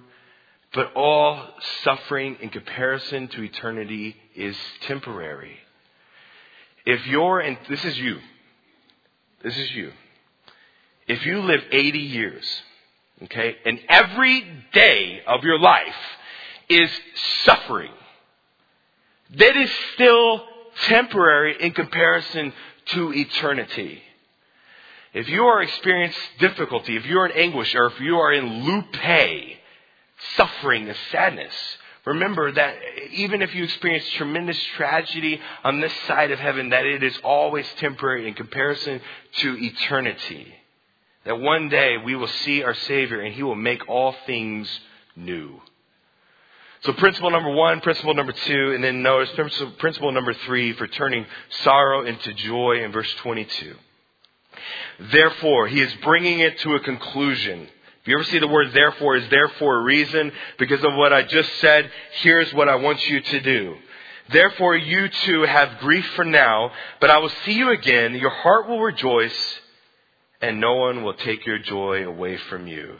But 0.73 0.93
all 0.93 1.37
suffering 1.83 2.37
in 2.41 2.49
comparison 2.49 3.27
to 3.29 3.43
eternity 3.43 4.15
is 4.35 4.55
temporary. 4.81 5.57
If 6.85 7.05
you're, 7.07 7.39
and 7.39 7.57
this 7.69 7.83
is 7.83 7.97
you, 7.97 8.19
this 9.43 9.57
is 9.57 9.71
you. 9.71 9.91
If 11.07 11.25
you 11.25 11.41
live 11.41 11.61
80 11.71 11.99
years, 11.99 12.45
okay, 13.23 13.55
and 13.65 13.79
every 13.89 14.45
day 14.73 15.21
of 15.27 15.43
your 15.43 15.59
life 15.59 15.95
is 16.69 16.89
suffering, 17.43 17.91
that 19.35 19.57
is 19.57 19.71
still 19.93 20.43
temporary 20.87 21.57
in 21.59 21.71
comparison 21.71 22.53
to 22.87 23.13
eternity. 23.13 24.01
If 25.13 25.27
you 25.27 25.43
are 25.43 25.61
experiencing 25.61 26.21
difficulty, 26.39 26.95
if 26.95 27.05
you're 27.05 27.25
in 27.25 27.33
anguish, 27.33 27.75
or 27.75 27.87
if 27.87 27.99
you 27.99 28.17
are 28.17 28.31
in 28.31 28.63
lupe, 28.63 29.57
suffering 30.37 30.87
and 30.87 30.97
sadness, 31.11 31.53
remember 32.05 32.51
that 32.51 32.75
even 33.11 33.41
if 33.41 33.53
you 33.53 33.63
experience 33.63 34.07
tremendous 34.11 34.61
tragedy 34.75 35.39
on 35.63 35.79
this 35.81 35.93
side 36.07 36.31
of 36.31 36.39
heaven, 36.39 36.69
that 36.69 36.85
it 36.85 37.03
is 37.03 37.17
always 37.23 37.65
temporary 37.77 38.27
in 38.27 38.33
comparison 38.33 39.01
to 39.37 39.57
eternity. 39.57 40.53
That 41.25 41.39
one 41.39 41.69
day 41.69 41.97
we 41.97 42.15
will 42.15 42.27
see 42.27 42.63
our 42.63 42.73
Savior 42.73 43.21
and 43.21 43.33
He 43.33 43.43
will 43.43 43.55
make 43.55 43.87
all 43.87 44.15
things 44.25 44.67
new. 45.15 45.61
So 46.83 46.93
principle 46.93 47.29
number 47.29 47.51
one, 47.51 47.79
principle 47.81 48.15
number 48.15 48.31
two, 48.31 48.73
and 48.73 48.83
then 48.83 49.03
notice 49.03 49.29
principle 49.77 50.11
number 50.11 50.33
three 50.33 50.73
for 50.73 50.87
turning 50.87 51.27
sorrow 51.63 52.05
into 52.05 52.33
joy 52.33 52.83
in 52.83 52.91
verse 52.91 53.13
22. 53.19 53.75
Therefore, 55.11 55.67
he 55.67 55.79
is 55.79 55.93
bringing 56.01 56.39
it 56.39 56.57
to 56.59 56.73
a 56.73 56.79
conclusion. 56.79 57.67
If 58.01 58.07
you 58.07 58.15
ever 58.15 58.23
see 58.23 58.39
the 58.39 58.47
word 58.47 58.73
therefore 58.73 59.15
is 59.17 59.29
there 59.29 59.47
for 59.47 59.77
a 59.77 59.83
reason, 59.83 60.31
because 60.57 60.83
of 60.83 60.95
what 60.95 61.13
I 61.13 61.21
just 61.21 61.53
said, 61.59 61.91
here's 62.21 62.51
what 62.53 62.67
I 62.67 62.75
want 62.75 63.07
you 63.07 63.21
to 63.21 63.39
do. 63.41 63.77
Therefore, 64.31 64.75
you 64.75 65.07
too 65.07 65.43
have 65.43 65.79
grief 65.79 66.05
for 66.15 66.25
now, 66.25 66.71
but 66.99 67.11
I 67.11 67.19
will 67.19 67.31
see 67.45 67.53
you 67.53 67.69
again. 67.69 68.15
Your 68.15 68.31
heart 68.31 68.67
will 68.67 68.79
rejoice, 68.79 69.59
and 70.41 70.59
no 70.59 70.75
one 70.75 71.03
will 71.03 71.13
take 71.13 71.45
your 71.45 71.59
joy 71.59 72.07
away 72.07 72.37
from 72.37 72.65
you. 72.67 72.99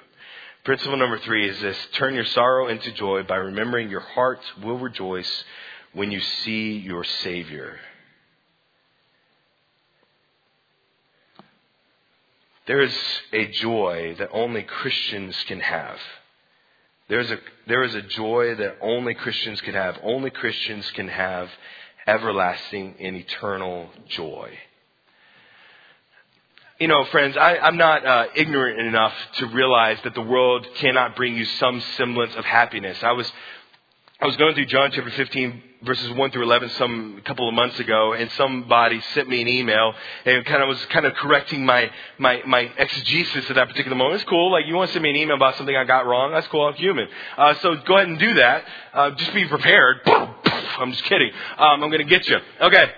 Principle 0.63 0.97
number 0.97 1.17
three 1.19 1.49
is 1.49 1.59
this 1.59 1.77
turn 1.93 2.13
your 2.13 2.25
sorrow 2.25 2.67
into 2.67 2.91
joy 2.91 3.23
by 3.23 3.37
remembering 3.37 3.89
your 3.89 4.01
heart 4.01 4.41
will 4.61 4.77
rejoice 4.77 5.43
when 5.93 6.11
you 6.11 6.21
see 6.21 6.73
your 6.77 7.03
Savior. 7.03 7.79
There 12.67 12.81
is 12.81 12.95
a 13.33 13.47
joy 13.47 14.15
that 14.19 14.29
only 14.31 14.63
Christians 14.63 15.35
can 15.47 15.59
have. 15.59 15.97
There's 17.09 17.29
a, 17.31 17.39
there 17.67 17.83
is 17.83 17.95
a 17.95 18.01
joy 18.01 18.55
that 18.55 18.77
only 18.81 19.13
Christians 19.13 19.59
can 19.61 19.73
have. 19.73 19.97
Only 20.03 20.29
Christians 20.29 20.89
can 20.91 21.07
have 21.07 21.49
everlasting 22.07 22.95
and 22.99 23.15
eternal 23.15 23.89
joy 24.07 24.57
you 26.81 26.87
know, 26.87 27.05
friends, 27.05 27.37
I, 27.37 27.57
am 27.67 27.77
not 27.77 28.03
uh, 28.03 28.25
ignorant 28.35 28.79
enough 28.79 29.13
to 29.33 29.45
realize 29.45 29.99
that 30.03 30.15
the 30.15 30.21
world 30.21 30.67
cannot 30.77 31.15
bring 31.15 31.35
you 31.35 31.45
some 31.45 31.79
semblance 31.95 32.35
of 32.35 32.43
happiness. 32.43 32.97
I 33.03 33.11
was, 33.11 33.31
I 34.21 34.27
was 34.27 34.37
going 34.37 34.53
through 34.53 34.67
John 34.67 34.91
chapter 34.91 35.09
15, 35.09 35.63
verses 35.81 36.11
1 36.11 36.29
through 36.29 36.43
11, 36.43 36.69
some 36.77 37.15
a 37.17 37.21
couple 37.21 37.49
of 37.49 37.55
months 37.55 37.79
ago, 37.79 38.13
and 38.13 38.29
somebody 38.33 39.01
sent 39.15 39.27
me 39.27 39.41
an 39.41 39.47
email 39.47 39.95
and 40.25 40.45
kind 40.45 40.61
of 40.61 40.69
was 40.69 40.85
kind 40.91 41.07
of 41.07 41.15
correcting 41.15 41.65
my 41.65 41.89
my 42.19 42.43
my 42.45 42.71
exegesis 42.77 43.49
at 43.49 43.55
that 43.55 43.67
particular 43.67 43.97
moment. 43.97 44.21
It's 44.21 44.29
cool. 44.29 44.51
Like 44.51 44.67
you 44.67 44.75
want 44.75 44.89
to 44.89 44.93
send 44.93 45.01
me 45.01 45.09
an 45.09 45.15
email 45.15 45.37
about 45.37 45.55
something 45.55 45.75
I 45.75 45.85
got 45.85 46.05
wrong? 46.05 46.33
That's 46.33 46.45
cool. 46.49 46.67
I'm 46.67 46.75
human. 46.75 47.07
Uh, 47.35 47.55
so 47.63 47.77
go 47.77 47.95
ahead 47.97 48.09
and 48.09 48.19
do 48.19 48.35
that. 48.35 48.63
Uh, 48.93 49.09
just 49.15 49.33
be 49.33 49.47
prepared. 49.47 50.01
I'm 50.05 50.91
just 50.91 51.03
kidding. 51.05 51.31
Um, 51.57 51.83
I'm 51.83 51.89
going 51.89 51.97
to 51.97 52.03
get 52.03 52.27
you. 52.27 52.37
Okay. 52.61 52.91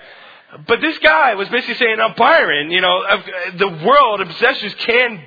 But 0.67 0.81
this 0.81 0.97
guy 0.97 1.35
was 1.35 1.47
basically 1.47 1.75
saying, 1.75 1.99
now 1.99 2.13
Byron, 2.15 2.69
you 2.69 2.81
know, 2.81 3.01
the 3.57 3.69
world 3.69 4.19
and 4.19 4.29
possessions 4.29 4.75
can 4.79 5.21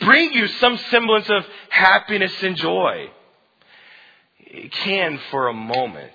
bring 0.00 0.34
you 0.34 0.48
some 0.48 0.76
semblance 0.90 1.30
of 1.30 1.46
happiness 1.70 2.32
and 2.42 2.56
joy. 2.56 3.08
Can 4.70 5.18
for 5.30 5.48
a 5.48 5.54
moment. 5.54 6.12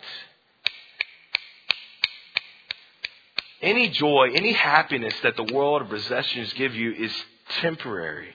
Any 3.61 3.89
joy, 3.89 4.31
any 4.33 4.53
happiness 4.53 5.13
that 5.23 5.35
the 5.35 5.53
world 5.53 5.81
of 5.81 5.89
possessions 5.89 6.53
give 6.53 6.73
you 6.73 6.93
is 6.93 7.13
temporary. 7.61 8.29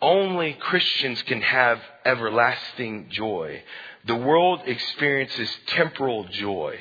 Only 0.00 0.54
Christians 0.54 1.22
can 1.22 1.40
have 1.40 1.80
everlasting 2.04 3.08
joy. 3.10 3.62
The 4.06 4.16
world 4.16 4.60
experiences 4.66 5.50
temporal 5.68 6.24
joy. 6.24 6.78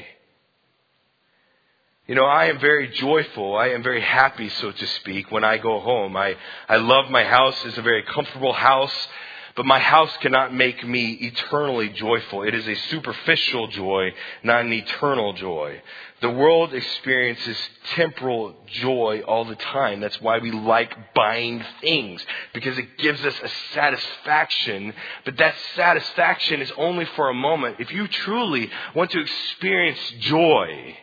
You 2.08 2.16
know, 2.16 2.26
I 2.26 2.48
am 2.48 2.60
very 2.60 2.90
joyful. 2.90 3.56
I 3.56 3.70
am 3.70 3.84
very 3.84 4.02
happy, 4.02 4.50
so 4.50 4.72
to 4.72 4.88
speak, 4.88 5.32
when 5.32 5.44
I 5.44 5.58
go 5.58 5.80
home. 5.80 6.18
I, 6.18 6.36
I 6.68 6.78
love 6.78 7.10
my 7.10 7.24
house. 7.24 7.56
It's 7.64 7.78
a 7.78 7.84
very 7.84 8.04
comfortable 8.04 8.54
house. 8.54 9.08
But 9.56 9.66
my 9.66 9.80
house 9.80 10.16
cannot 10.22 10.54
make 10.54 10.86
me 10.88 11.14
eternally 11.14 11.90
joyful. 11.90 12.44
It 12.44 12.54
is 12.54 12.68
a 12.68 12.76
superficial 12.90 13.68
joy, 13.68 14.14
not 14.44 14.66
an 14.66 14.74
eternal 14.74 15.34
joy. 15.34 15.82
The 16.22 16.30
world 16.30 16.74
experiences 16.74 17.58
temporal 17.96 18.56
joy 18.68 19.22
all 19.28 19.44
the 19.44 19.56
time. 19.56 20.00
That's 20.00 20.22
why 20.22 20.38
we 20.38 20.52
like 20.52 21.14
buying 21.14 21.64
things, 21.82 22.24
because 22.54 22.78
it 22.78 22.98
gives 22.98 23.26
us 23.26 23.36
a 23.44 23.50
satisfaction. 23.74 24.94
But 25.26 25.38
that 25.38 25.56
satisfaction 25.76 26.62
is 26.62 26.72
only 26.78 27.06
for 27.06 27.30
a 27.30 27.34
moment. 27.34 27.78
If 27.80 27.92
you 27.92 28.08
truly 28.08 28.70
want 28.96 29.12
to 29.12 29.20
experience 29.20 30.00
joy, 30.20 30.96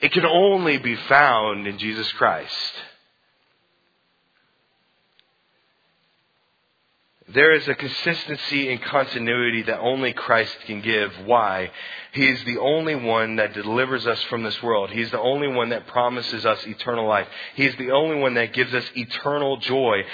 it 0.00 0.12
can 0.12 0.26
only 0.26 0.78
be 0.78 0.96
found 0.96 1.66
in 1.66 1.78
Jesus 1.78 2.10
Christ. 2.12 2.74
There 7.28 7.52
is 7.52 7.66
a 7.68 7.74
consistency 7.74 8.70
and 8.70 8.82
continuity 8.82 9.62
that 9.62 9.80
only 9.80 10.12
Christ 10.12 10.54
can 10.66 10.82
give. 10.82 11.10
Why? 11.24 11.70
He 12.12 12.28
is 12.28 12.44
the 12.44 12.58
only 12.58 12.94
one 12.94 13.36
that 13.36 13.54
delivers 13.54 14.06
us 14.06 14.22
from 14.24 14.42
this 14.42 14.62
world. 14.62 14.90
He's 14.90 15.10
the 15.10 15.20
only 15.20 15.48
one 15.48 15.70
that 15.70 15.86
promises 15.86 16.44
us 16.44 16.66
eternal 16.66 17.06
life. 17.06 17.26
He 17.54 17.64
is 17.64 17.74
the 17.76 17.92
only 17.92 18.16
one 18.16 18.34
that 18.34 18.52
gives 18.52 18.74
us 18.74 18.84
eternal 18.94 19.56
joy. 19.56 20.04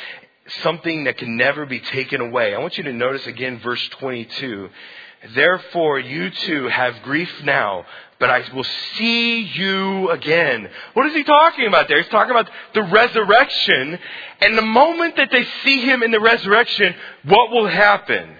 Something 0.62 1.04
that 1.04 1.18
can 1.18 1.36
never 1.36 1.66
be 1.66 1.80
taken 1.80 2.20
away. 2.20 2.54
I 2.54 2.58
want 2.58 2.78
you 2.78 2.84
to 2.84 2.92
notice 2.92 3.26
again 3.26 3.58
verse 3.58 3.86
22. 3.98 4.70
Therefore, 5.34 5.98
you 5.98 6.30
too 6.30 6.68
have 6.68 7.02
grief 7.02 7.30
now, 7.44 7.84
but 8.18 8.30
I 8.30 8.42
will 8.54 8.64
see 8.96 9.40
you 9.40 10.10
again. 10.10 10.68
What 10.94 11.06
is 11.06 11.14
he 11.14 11.24
talking 11.24 11.66
about 11.66 11.88
there? 11.88 12.00
He's 12.00 12.10
talking 12.10 12.30
about 12.30 12.48
the 12.72 12.82
resurrection. 12.84 13.98
And 14.40 14.56
the 14.56 14.62
moment 14.62 15.16
that 15.16 15.30
they 15.30 15.46
see 15.62 15.82
him 15.82 16.02
in 16.02 16.10
the 16.10 16.20
resurrection, 16.20 16.94
what 17.24 17.50
will 17.50 17.66
happen? 17.66 18.34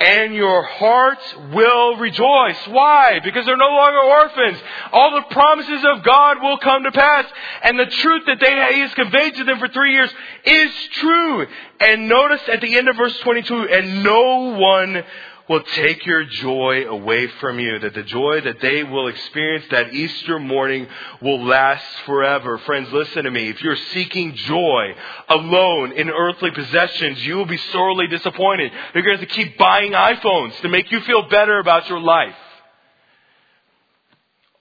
And 0.00 0.34
your 0.34 0.62
hearts 0.64 1.34
will 1.54 1.96
rejoice. 1.96 2.58
Why? 2.68 3.20
Because 3.22 3.46
they're 3.46 3.56
no 3.56 3.68
longer 3.68 4.00
orphans. 4.00 4.58
All 4.92 5.14
the 5.14 5.34
promises 5.34 5.84
of 5.84 6.02
God 6.02 6.42
will 6.42 6.58
come 6.58 6.82
to 6.82 6.92
pass. 6.92 7.24
And 7.62 7.78
the 7.78 7.86
truth 7.86 8.22
that 8.26 8.40
they, 8.40 8.74
he 8.74 8.80
has 8.80 8.92
conveyed 8.94 9.36
to 9.36 9.44
them 9.44 9.58
for 9.58 9.68
three 9.68 9.92
years 9.92 10.10
is 10.44 10.70
true. 10.92 11.46
And 11.80 12.08
notice 12.08 12.42
at 12.48 12.60
the 12.60 12.76
end 12.76 12.88
of 12.88 12.96
verse 12.96 13.18
22, 13.20 13.68
and 13.68 14.02
no 14.02 14.58
one 14.58 15.04
will 15.48 15.62
take 15.62 16.06
your 16.06 16.24
joy 16.24 16.86
away 16.86 17.26
from 17.40 17.58
you, 17.58 17.78
that 17.80 17.94
the 17.94 18.02
joy 18.02 18.40
that 18.40 18.60
they 18.60 18.84
will 18.84 19.08
experience 19.08 19.64
that 19.70 19.92
Easter 19.92 20.38
morning 20.38 20.86
will 21.20 21.44
last 21.44 21.84
forever. 22.06 22.58
Friends, 22.58 22.92
listen 22.92 23.24
to 23.24 23.30
me. 23.30 23.48
If 23.48 23.62
you're 23.62 23.76
seeking 23.92 24.34
joy 24.34 24.94
alone 25.28 25.92
in 25.92 26.08
earthly 26.10 26.50
possessions, 26.50 27.24
you 27.24 27.36
will 27.36 27.46
be 27.46 27.56
sorely 27.56 28.06
disappointed. 28.06 28.72
You're 28.94 29.04
going 29.04 29.18
to 29.18 29.26
keep 29.26 29.58
buying 29.58 29.92
iPhones 29.92 30.60
to 30.60 30.68
make 30.68 30.90
you 30.90 31.00
feel 31.00 31.28
better 31.28 31.58
about 31.58 31.88
your 31.88 32.00
life. 32.00 32.36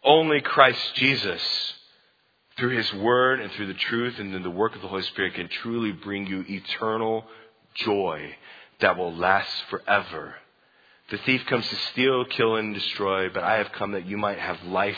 Only 0.03 0.41
Christ 0.41 0.95
Jesus, 0.95 1.41
through 2.57 2.75
His 2.75 2.91
Word 2.95 3.39
and 3.39 3.51
through 3.51 3.67
the 3.67 3.75
truth 3.75 4.17
and 4.17 4.33
then 4.33 4.41
the 4.41 4.49
work 4.49 4.75
of 4.75 4.81
the 4.81 4.87
Holy 4.87 5.03
Spirit, 5.03 5.35
can 5.35 5.47
truly 5.47 5.91
bring 5.91 6.25
you 6.25 6.43
eternal 6.49 7.25
joy 7.75 8.35
that 8.79 8.97
will 8.97 9.15
last 9.15 9.51
forever. 9.69 10.35
The 11.11 11.17
thief 11.17 11.45
comes 11.47 11.67
to 11.67 11.75
steal, 11.91 12.23
kill, 12.25 12.55
and 12.55 12.73
destroy, 12.73 13.29
but 13.29 13.43
I 13.43 13.57
have 13.57 13.73
come 13.73 13.91
that 13.91 14.05
you 14.05 14.17
might 14.17 14.39
have 14.39 14.63
life 14.63 14.97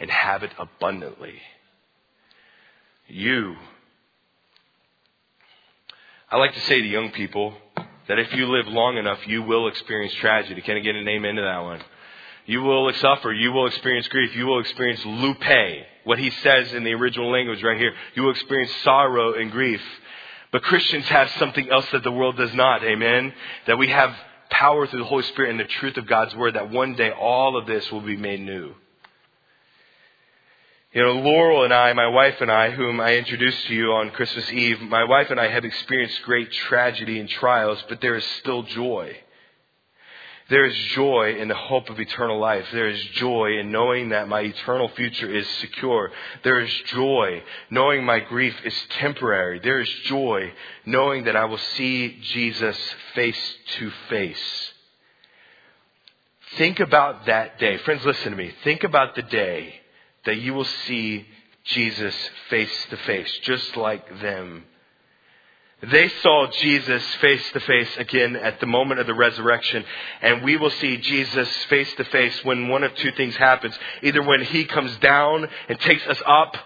and 0.00 0.10
have 0.10 0.42
it 0.42 0.50
abundantly. 0.58 1.34
You. 3.06 3.56
I 6.30 6.38
like 6.38 6.54
to 6.54 6.60
say 6.60 6.80
to 6.80 6.88
young 6.88 7.10
people 7.10 7.54
that 8.08 8.18
if 8.18 8.32
you 8.32 8.46
live 8.46 8.66
long 8.66 8.96
enough, 8.96 9.18
you 9.26 9.42
will 9.42 9.68
experience 9.68 10.14
tragedy. 10.14 10.62
Can 10.62 10.78
I 10.78 10.80
get 10.80 10.96
an 10.96 11.06
amen 11.06 11.34
to 11.34 11.42
that 11.42 11.58
one? 11.58 11.82
You 12.46 12.62
will 12.62 12.90
suffer. 12.94 13.30
You 13.32 13.52
will 13.52 13.66
experience 13.66 14.08
grief. 14.08 14.34
You 14.34 14.46
will 14.46 14.60
experience 14.60 15.04
lupe. 15.04 15.84
What 16.04 16.18
he 16.18 16.30
says 16.30 16.72
in 16.72 16.82
the 16.82 16.94
original 16.94 17.30
language 17.30 17.62
right 17.62 17.78
here. 17.78 17.92
You 18.14 18.22
will 18.22 18.32
experience 18.32 18.72
sorrow 18.82 19.34
and 19.34 19.52
grief. 19.52 19.82
But 20.50 20.62
Christians 20.62 21.06
have 21.08 21.30
something 21.32 21.70
else 21.70 21.86
that 21.92 22.02
the 22.02 22.10
world 22.10 22.38
does 22.38 22.54
not. 22.54 22.82
Amen? 22.82 23.34
That 23.66 23.78
we 23.78 23.88
have 23.88 24.16
power 24.52 24.86
through 24.86 25.00
the 25.00 25.06
Holy 25.06 25.24
Spirit 25.24 25.50
and 25.50 25.60
the 25.60 25.64
truth 25.64 25.96
of 25.96 26.06
God's 26.06 26.34
Word 26.36 26.54
that 26.54 26.70
one 26.70 26.94
day 26.94 27.10
all 27.10 27.56
of 27.56 27.66
this 27.66 27.90
will 27.90 28.00
be 28.00 28.16
made 28.16 28.40
new. 28.40 28.74
You 30.92 31.02
know, 31.02 31.12
Laurel 31.12 31.64
and 31.64 31.72
I, 31.72 31.92
my 31.94 32.08
wife 32.08 32.40
and 32.40 32.50
I, 32.50 32.70
whom 32.70 33.00
I 33.00 33.16
introduced 33.16 33.66
to 33.66 33.74
you 33.74 33.92
on 33.94 34.10
Christmas 34.10 34.50
Eve, 34.52 34.78
my 34.82 35.04
wife 35.04 35.30
and 35.30 35.40
I 35.40 35.48
have 35.48 35.64
experienced 35.64 36.22
great 36.22 36.52
tragedy 36.52 37.18
and 37.18 37.28
trials, 37.28 37.82
but 37.88 38.02
there 38.02 38.14
is 38.14 38.24
still 38.40 38.62
joy. 38.62 39.16
There 40.52 40.66
is 40.66 40.76
joy 40.94 41.36
in 41.40 41.48
the 41.48 41.54
hope 41.54 41.88
of 41.88 41.98
eternal 41.98 42.38
life. 42.38 42.66
There 42.72 42.90
is 42.90 43.02
joy 43.14 43.58
in 43.58 43.72
knowing 43.72 44.10
that 44.10 44.28
my 44.28 44.42
eternal 44.42 44.90
future 44.90 45.34
is 45.34 45.48
secure. 45.62 46.12
There 46.44 46.60
is 46.60 46.70
joy 46.88 47.42
knowing 47.70 48.04
my 48.04 48.20
grief 48.20 48.54
is 48.62 48.74
temporary. 49.00 49.60
There 49.60 49.80
is 49.80 49.88
joy 50.04 50.52
knowing 50.84 51.24
that 51.24 51.36
I 51.36 51.46
will 51.46 51.56
see 51.56 52.18
Jesus 52.20 52.76
face 53.14 53.54
to 53.78 53.90
face. 54.10 54.72
Think 56.58 56.80
about 56.80 57.24
that 57.24 57.58
day. 57.58 57.78
Friends, 57.78 58.04
listen 58.04 58.32
to 58.32 58.36
me. 58.36 58.52
Think 58.62 58.84
about 58.84 59.14
the 59.14 59.22
day 59.22 59.76
that 60.26 60.36
you 60.36 60.52
will 60.52 60.68
see 60.86 61.26
Jesus 61.64 62.14
face 62.50 62.86
to 62.90 62.98
face, 62.98 63.38
just 63.44 63.74
like 63.78 64.20
them. 64.20 64.64
They 65.90 66.08
saw 66.22 66.46
Jesus 66.60 67.02
face 67.16 67.50
to 67.52 67.60
face 67.60 67.96
again 67.96 68.36
at 68.36 68.60
the 68.60 68.66
moment 68.66 69.00
of 69.00 69.08
the 69.08 69.14
resurrection, 69.14 69.84
and 70.20 70.44
we 70.44 70.56
will 70.56 70.70
see 70.70 70.98
Jesus 70.98 71.48
face 71.64 71.92
to 71.94 72.04
face 72.04 72.44
when 72.44 72.68
one 72.68 72.84
of 72.84 72.94
two 72.94 73.10
things 73.12 73.36
happens. 73.36 73.76
Either 74.00 74.22
when 74.22 74.44
he 74.44 74.64
comes 74.64 74.96
down 74.98 75.48
and 75.68 75.80
takes 75.80 76.06
us 76.06 76.22
up, 76.24 76.56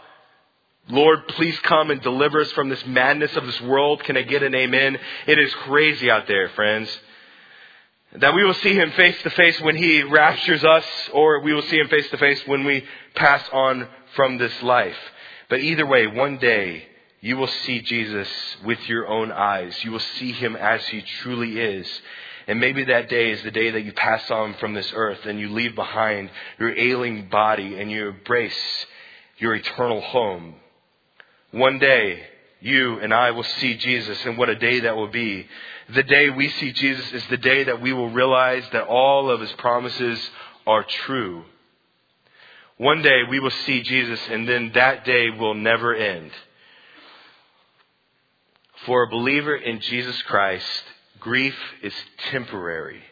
Lord, 0.88 1.26
please 1.28 1.58
come 1.60 1.90
and 1.90 2.00
deliver 2.02 2.40
us 2.42 2.52
from 2.52 2.68
this 2.68 2.84
madness 2.86 3.34
of 3.36 3.46
this 3.46 3.60
world. 3.62 4.04
Can 4.04 4.18
I 4.18 4.22
get 4.22 4.42
an 4.42 4.54
amen? 4.54 4.98
It 5.26 5.38
is 5.38 5.52
crazy 5.54 6.10
out 6.10 6.26
there, 6.26 6.50
friends. 6.50 6.94
That 8.12 8.34
we 8.34 8.44
will 8.44 8.54
see 8.54 8.74
him 8.74 8.92
face 8.92 9.20
to 9.22 9.30
face 9.30 9.60
when 9.62 9.76
he 9.76 10.02
raptures 10.02 10.62
us, 10.62 10.84
or 11.12 11.40
we 11.40 11.54
will 11.54 11.62
see 11.62 11.78
him 11.78 11.88
face 11.88 12.08
to 12.10 12.18
face 12.18 12.40
when 12.46 12.64
we 12.64 12.84
pass 13.14 13.42
on 13.50 13.88
from 14.14 14.36
this 14.36 14.62
life. 14.62 14.96
But 15.48 15.60
either 15.60 15.86
way, 15.86 16.06
one 16.06 16.36
day, 16.36 16.86
you 17.20 17.36
will 17.36 17.48
see 17.48 17.80
Jesus 17.80 18.28
with 18.64 18.78
your 18.88 19.08
own 19.08 19.32
eyes. 19.32 19.76
You 19.82 19.92
will 19.92 19.98
see 20.18 20.32
him 20.32 20.56
as 20.56 20.84
he 20.86 21.02
truly 21.22 21.58
is. 21.58 21.88
And 22.46 22.60
maybe 22.60 22.84
that 22.84 23.08
day 23.08 23.30
is 23.32 23.42
the 23.42 23.50
day 23.50 23.70
that 23.70 23.84
you 23.84 23.92
pass 23.92 24.30
on 24.30 24.54
from 24.54 24.74
this 24.74 24.90
earth 24.94 25.24
and 25.24 25.40
you 25.40 25.48
leave 25.48 25.74
behind 25.74 26.30
your 26.58 26.76
ailing 26.76 27.28
body 27.28 27.80
and 27.80 27.90
you 27.90 28.08
embrace 28.08 28.86
your 29.38 29.54
eternal 29.54 30.00
home. 30.00 30.54
One 31.50 31.78
day, 31.78 32.22
you 32.60 33.00
and 33.00 33.12
I 33.12 33.32
will 33.32 33.44
see 33.44 33.76
Jesus, 33.76 34.24
and 34.24 34.38
what 34.38 34.48
a 34.48 34.56
day 34.56 34.80
that 34.80 34.96
will 34.96 35.08
be. 35.08 35.46
The 35.94 36.02
day 36.02 36.30
we 36.30 36.48
see 36.48 36.72
Jesus 36.72 37.12
is 37.12 37.26
the 37.28 37.36
day 37.36 37.64
that 37.64 37.80
we 37.80 37.92
will 37.92 38.10
realize 38.10 38.64
that 38.72 38.86
all 38.86 39.30
of 39.30 39.40
his 39.40 39.52
promises 39.52 40.18
are 40.66 40.84
true. 40.84 41.44
One 42.78 43.02
day 43.02 43.22
we 43.28 43.40
will 43.40 43.50
see 43.50 43.82
Jesus, 43.82 44.20
and 44.30 44.48
then 44.48 44.72
that 44.74 45.04
day 45.04 45.30
will 45.30 45.54
never 45.54 45.94
end. 45.94 46.30
For 48.84 49.04
a 49.04 49.10
believer 49.10 49.56
in 49.56 49.80
Jesus 49.80 50.20
Christ, 50.22 50.84
grief 51.18 51.56
is 51.82 51.94
temporary. 52.30 53.02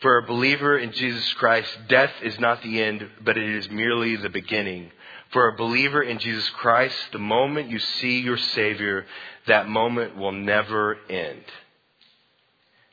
For 0.00 0.18
a 0.18 0.26
believer 0.26 0.78
in 0.78 0.92
Jesus 0.92 1.32
Christ, 1.34 1.68
death 1.88 2.12
is 2.22 2.38
not 2.38 2.62
the 2.62 2.82
end, 2.82 3.06
but 3.24 3.36
it 3.36 3.56
is 3.56 3.68
merely 3.68 4.16
the 4.16 4.28
beginning. 4.28 4.90
For 5.32 5.48
a 5.48 5.56
believer 5.56 6.02
in 6.02 6.18
Jesus 6.18 6.48
Christ, 6.50 6.96
the 7.12 7.18
moment 7.18 7.68
you 7.68 7.78
see 7.78 8.20
your 8.20 8.38
Savior, 8.38 9.04
that 9.46 9.68
moment 9.68 10.16
will 10.16 10.32
never 10.32 10.96
end. 11.10 11.42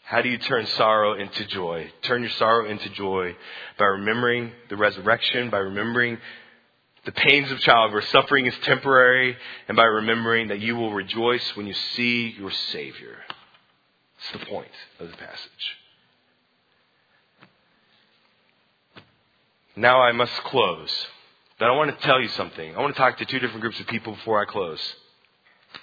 How 0.03 0.21
do 0.21 0.29
you 0.29 0.37
turn 0.37 0.65
sorrow 0.67 1.13
into 1.13 1.45
joy? 1.45 1.91
Turn 2.03 2.21
your 2.21 2.31
sorrow 2.31 2.69
into 2.69 2.89
joy 2.89 3.35
by 3.79 3.85
remembering 3.85 4.51
the 4.69 4.77
resurrection, 4.77 5.49
by 5.49 5.57
remembering 5.57 6.17
the 7.05 7.11
pains 7.11 7.51
of 7.51 7.59
childbirth. 7.59 8.07
Suffering 8.09 8.45
is 8.45 8.55
temporary, 8.63 9.37
and 9.67 9.77
by 9.77 9.83
remembering 9.83 10.49
that 10.49 10.59
you 10.59 10.75
will 10.75 10.93
rejoice 10.93 11.55
when 11.55 11.67
you 11.67 11.73
see 11.95 12.35
your 12.37 12.51
Savior. 12.71 13.17
That's 14.17 14.43
the 14.43 14.51
point 14.51 14.71
of 14.99 15.09
the 15.09 15.17
passage. 15.17 15.77
Now 19.75 20.01
I 20.01 20.11
must 20.11 20.33
close. 20.45 20.91
But 21.57 21.69
I 21.69 21.71
want 21.71 21.97
to 21.97 22.05
tell 22.05 22.19
you 22.19 22.27
something. 22.29 22.75
I 22.75 22.81
want 22.81 22.95
to 22.95 22.99
talk 22.99 23.17
to 23.17 23.25
two 23.25 23.39
different 23.39 23.61
groups 23.61 23.79
of 23.79 23.87
people 23.87 24.13
before 24.13 24.41
I 24.41 24.45
close. 24.45 24.81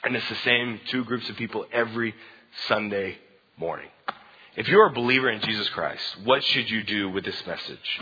And 0.04 0.14
it's 0.14 0.28
the 0.28 0.37
same 0.37 0.80
two 0.88 1.04
groups 1.04 1.28
of 1.30 1.37
people 1.37 1.64
every 1.72 2.14
Sunday 2.68 3.16
morning. 3.56 3.88
If 4.54 4.68
you're 4.68 4.87
a 4.87 4.92
believer 4.92 5.30
in 5.30 5.40
Jesus 5.40 5.68
Christ, 5.70 6.02
what 6.24 6.44
should 6.44 6.68
you 6.68 6.82
do 6.82 7.08
with 7.08 7.24
this 7.24 7.46
message? 7.46 8.00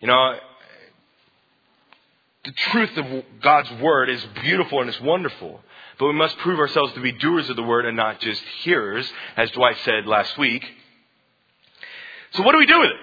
You 0.00 0.08
know, 0.08 0.34
the 2.44 2.52
truth 2.52 2.96
of 2.96 3.24
God's 3.40 3.70
Word 3.80 4.10
is 4.10 4.24
beautiful 4.42 4.80
and 4.80 4.88
it's 4.88 5.00
wonderful. 5.00 5.60
But 5.98 6.06
we 6.06 6.14
must 6.14 6.36
prove 6.38 6.58
ourselves 6.58 6.92
to 6.94 7.00
be 7.00 7.12
doers 7.12 7.48
of 7.48 7.56
the 7.56 7.62
Word 7.62 7.86
and 7.86 7.96
not 7.96 8.20
just 8.20 8.42
hearers, 8.62 9.10
as 9.36 9.50
Dwight 9.52 9.76
said 9.84 10.06
last 10.06 10.36
week. 10.38 10.64
So 12.32 12.42
what 12.42 12.52
do 12.52 12.58
we 12.58 12.66
do 12.66 12.80
with 12.80 12.90
it? 12.90 12.96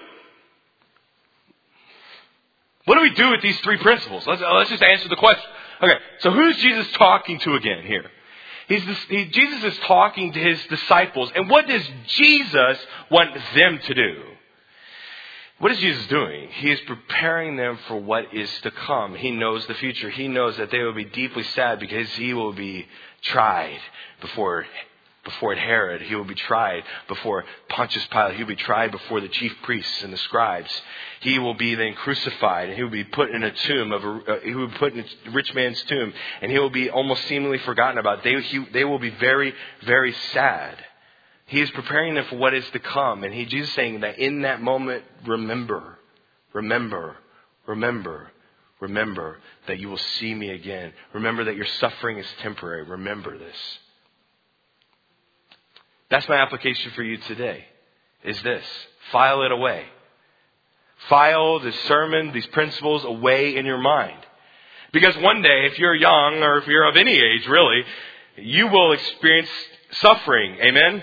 What 2.84 2.96
do 2.96 3.02
we 3.02 3.14
do 3.14 3.30
with 3.30 3.42
these 3.42 3.58
three 3.60 3.78
principles? 3.78 4.26
Let's, 4.26 4.42
uh, 4.42 4.54
let's 4.54 4.70
just 4.70 4.82
answer 4.82 5.08
the 5.08 5.16
question. 5.16 5.44
Okay, 5.82 5.96
so 6.18 6.30
who's 6.32 6.56
Jesus 6.56 6.90
talking 6.92 7.38
to 7.38 7.54
again 7.54 7.86
here? 7.86 8.04
He's 8.68 8.82
he, 9.08 9.26
Jesus 9.26 9.64
is 9.64 9.78
talking 9.80 10.32
to 10.32 10.38
his 10.38 10.60
disciples, 10.66 11.32
and 11.34 11.48
what 11.48 11.66
does 11.66 11.82
Jesus 12.06 12.78
want 13.10 13.34
them 13.54 13.80
to 13.84 13.94
do? 13.94 14.22
What 15.60 15.72
is 15.72 15.78
Jesus 15.78 16.06
doing? 16.06 16.48
He 16.52 16.70
is 16.70 16.80
preparing 16.86 17.56
them 17.56 17.78
for 17.86 18.00
what 18.00 18.32
is 18.34 18.50
to 18.62 18.70
come. 18.70 19.14
He 19.14 19.30
knows 19.30 19.66
the 19.66 19.74
future. 19.74 20.08
He 20.08 20.26
knows 20.26 20.56
that 20.56 20.70
they 20.70 20.78
will 20.78 20.94
be 20.94 21.04
deeply 21.04 21.42
sad 21.42 21.78
because 21.78 22.08
he 22.12 22.32
will 22.32 22.54
be 22.54 22.86
tried 23.22 23.78
before 24.22 24.64
before 25.22 25.54
Herod. 25.54 26.00
He 26.00 26.14
will 26.14 26.24
be 26.24 26.34
tried 26.34 26.82
before 27.08 27.44
Pontius 27.68 28.06
Pilate. 28.06 28.36
He 28.36 28.42
will 28.42 28.48
be 28.48 28.56
tried 28.56 28.90
before 28.90 29.20
the 29.20 29.28
chief 29.28 29.52
priests 29.62 30.02
and 30.02 30.10
the 30.10 30.16
scribes. 30.16 30.70
He 31.20 31.38
will 31.38 31.52
be 31.52 31.74
then 31.74 31.92
crucified 31.92 32.70
and 32.70 32.76
he 32.78 32.82
will 32.82 32.90
be 32.90 33.04
put 33.04 33.30
in 33.30 33.42
a 33.42 33.50
tomb 33.50 33.92
of 33.92 34.02
a, 34.02 34.08
uh, 34.08 34.40
he 34.40 34.54
will 34.54 34.68
be 34.68 34.78
put 34.78 34.94
in 34.94 35.00
a 35.00 35.30
rich 35.30 35.52
man's 35.54 35.82
tomb 35.82 36.14
and 36.40 36.50
he 36.50 36.58
will 36.58 36.70
be 36.70 36.88
almost 36.88 37.28
seemingly 37.28 37.58
forgotten 37.58 37.98
about. 37.98 38.24
They, 38.24 38.40
he, 38.40 38.64
they 38.72 38.84
will 38.84 38.98
be 38.98 39.10
very, 39.10 39.52
very 39.84 40.14
sad. 40.32 40.78
He 41.50 41.60
is 41.60 41.70
preparing 41.72 42.14
them 42.14 42.26
for 42.30 42.36
what 42.36 42.54
is 42.54 42.64
to 42.70 42.78
come. 42.78 43.24
And 43.24 43.34
he, 43.34 43.44
Jesus 43.44 43.74
saying 43.74 44.02
that 44.02 44.20
in 44.20 44.42
that 44.42 44.62
moment, 44.62 45.02
remember, 45.26 45.98
remember, 46.52 47.16
remember, 47.66 48.30
remember 48.78 49.36
that 49.66 49.80
you 49.80 49.88
will 49.88 49.98
see 49.98 50.32
me 50.32 50.50
again. 50.50 50.92
Remember 51.12 51.42
that 51.42 51.56
your 51.56 51.66
suffering 51.80 52.18
is 52.18 52.26
temporary. 52.40 52.84
Remember 52.84 53.36
this. 53.36 53.56
That's 56.08 56.28
my 56.28 56.36
application 56.36 56.92
for 56.92 57.02
you 57.02 57.16
today, 57.16 57.64
is 58.22 58.40
this. 58.42 58.64
File 59.10 59.42
it 59.42 59.50
away. 59.50 59.86
File 61.08 61.58
this 61.58 61.78
sermon, 61.88 62.30
these 62.32 62.46
principles 62.46 63.04
away 63.04 63.56
in 63.56 63.66
your 63.66 63.78
mind. 63.78 64.24
Because 64.92 65.16
one 65.16 65.42
day, 65.42 65.66
if 65.66 65.80
you're 65.80 65.96
young 65.96 66.44
or 66.44 66.58
if 66.58 66.68
you're 66.68 66.88
of 66.88 66.96
any 66.96 67.16
age 67.16 67.48
really, 67.48 67.82
you 68.36 68.68
will 68.68 68.92
experience 68.92 69.48
suffering. 69.90 70.56
Amen? 70.62 71.02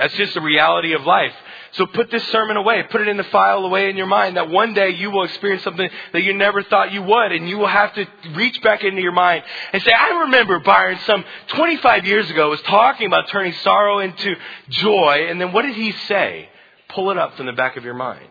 That's 0.00 0.14
just 0.14 0.32
the 0.32 0.40
reality 0.40 0.94
of 0.94 1.04
life. 1.04 1.34
So 1.72 1.84
put 1.84 2.10
this 2.10 2.26
sermon 2.28 2.56
away. 2.56 2.82
Put 2.90 3.02
it 3.02 3.08
in 3.08 3.18
the 3.18 3.24
file 3.24 3.66
away 3.66 3.90
in 3.90 3.98
your 3.98 4.06
mind 4.06 4.38
that 4.38 4.48
one 4.48 4.72
day 4.72 4.90
you 4.90 5.10
will 5.10 5.24
experience 5.24 5.62
something 5.62 5.90
that 6.14 6.22
you 6.22 6.32
never 6.32 6.62
thought 6.62 6.90
you 6.90 7.02
would. 7.02 7.32
And 7.32 7.46
you 7.46 7.58
will 7.58 7.66
have 7.66 7.92
to 7.94 8.06
reach 8.34 8.62
back 8.62 8.82
into 8.82 9.02
your 9.02 9.12
mind 9.12 9.44
and 9.74 9.82
say, 9.82 9.92
I 9.92 10.22
remember 10.22 10.58
Byron 10.60 10.98
some 11.04 11.22
25 11.48 12.06
years 12.06 12.30
ago 12.30 12.48
was 12.48 12.62
talking 12.62 13.08
about 13.08 13.28
turning 13.28 13.52
sorrow 13.62 13.98
into 13.98 14.34
joy. 14.70 15.26
And 15.28 15.38
then 15.38 15.52
what 15.52 15.62
did 15.62 15.76
he 15.76 15.92
say? 16.08 16.48
Pull 16.88 17.10
it 17.10 17.18
up 17.18 17.36
from 17.36 17.44
the 17.44 17.52
back 17.52 17.76
of 17.76 17.84
your 17.84 17.92
mind. 17.92 18.30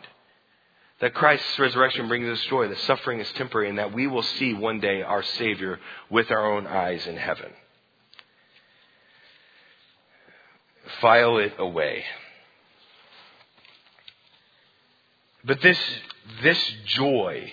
That 1.01 1.13
Christ's 1.13 1.59
resurrection 1.59 2.07
brings 2.07 2.27
us 2.27 2.43
joy, 2.47 2.67
that 2.67 2.79
suffering 2.79 3.19
is 3.19 3.31
temporary, 3.33 3.69
and 3.69 3.77
that 3.77 3.93
we 3.93 4.07
will 4.07 4.23
see 4.23 4.55
one 4.55 4.79
day 4.79 5.03
our 5.03 5.21
Savior 5.23 5.79
with 6.09 6.31
our 6.31 6.51
own 6.51 6.65
eyes 6.65 7.05
in 7.05 7.15
heaven. 7.15 7.51
File 11.01 11.37
it 11.37 11.53
away. 11.57 12.03
But 15.43 15.61
this, 15.61 15.79
this 16.43 16.59
joy 16.85 17.51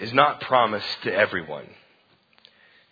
is 0.00 0.12
not 0.12 0.40
promised 0.40 1.02
to 1.02 1.12
everyone. 1.12 1.66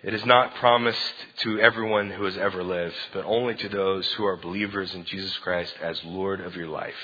It 0.03 0.15
is 0.15 0.25
not 0.25 0.55
promised 0.57 1.15
to 1.39 1.59
everyone 1.59 2.11
who 2.11 2.25
has 2.25 2.37
ever 2.37 2.63
lived, 2.63 2.95
but 3.13 3.25
only 3.25 3.55
to 3.57 3.69
those 3.69 4.07
who 4.13 4.25
are 4.25 4.37
believers 4.37 4.95
in 4.95 5.05
Jesus 5.05 5.37
Christ 5.39 5.75
as 5.83 6.01
Lord 6.05 6.41
of 6.41 6.55
your 6.55 6.69
life. 6.69 6.95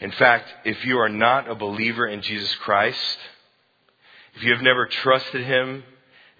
In 0.00 0.10
fact, 0.12 0.48
if 0.64 0.84
you 0.84 0.98
are 0.98 1.08
not 1.08 1.48
a 1.48 1.54
believer 1.54 2.06
in 2.06 2.22
Jesus 2.22 2.54
Christ, 2.56 3.18
if 4.34 4.42
you 4.42 4.52
have 4.52 4.62
never 4.62 4.86
trusted 4.86 5.44
Him, 5.44 5.82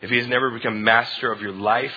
if 0.03 0.11
He 0.11 0.17
has 0.19 0.27
never 0.27 0.51
become 0.51 0.85
master 0.85 1.33
of 1.33 1.41
your 1.41 1.53
life, 1.53 1.95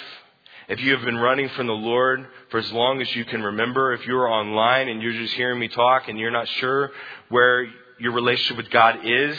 if 0.68 0.80
you 0.82 0.94
have 0.96 1.04
been 1.04 1.18
running 1.18 1.50
from 1.50 1.68
the 1.68 1.74
Lord 1.74 2.28
for 2.50 2.58
as 2.58 2.72
long 2.72 3.02
as 3.02 3.16
you 3.16 3.26
can 3.26 3.44
remember, 3.44 3.94
if 3.94 4.06
you're 4.06 4.28
online 4.28 4.88
and 4.88 5.02
you're 5.02 5.14
just 5.14 5.34
hearing 5.34 5.60
me 5.60 5.68
talk 5.68 6.08
and 6.08 6.18
you're 6.18 6.32
not 6.32 6.48
sure 6.48 6.92
where 7.30 7.68
your 8.00 8.14
relationship 8.14 8.58
with 8.58 8.70
God 8.70 9.00
is, 9.04 9.38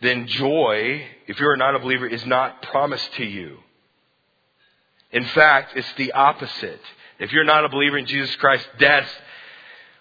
then 0.00 0.26
joy, 0.26 1.02
if 1.26 1.38
you're 1.40 1.56
not 1.56 1.74
a 1.74 1.78
believer, 1.78 2.06
is 2.06 2.24
not 2.26 2.62
promised 2.62 3.12
to 3.14 3.24
you. 3.24 3.58
In 5.10 5.24
fact, 5.24 5.76
it's 5.76 5.92
the 5.96 6.12
opposite. 6.12 6.80
If 7.18 7.32
you're 7.32 7.44
not 7.44 7.64
a 7.64 7.68
believer 7.68 7.98
in 7.98 8.06
Jesus 8.06 8.34
Christ, 8.36 8.68
death 8.78 9.08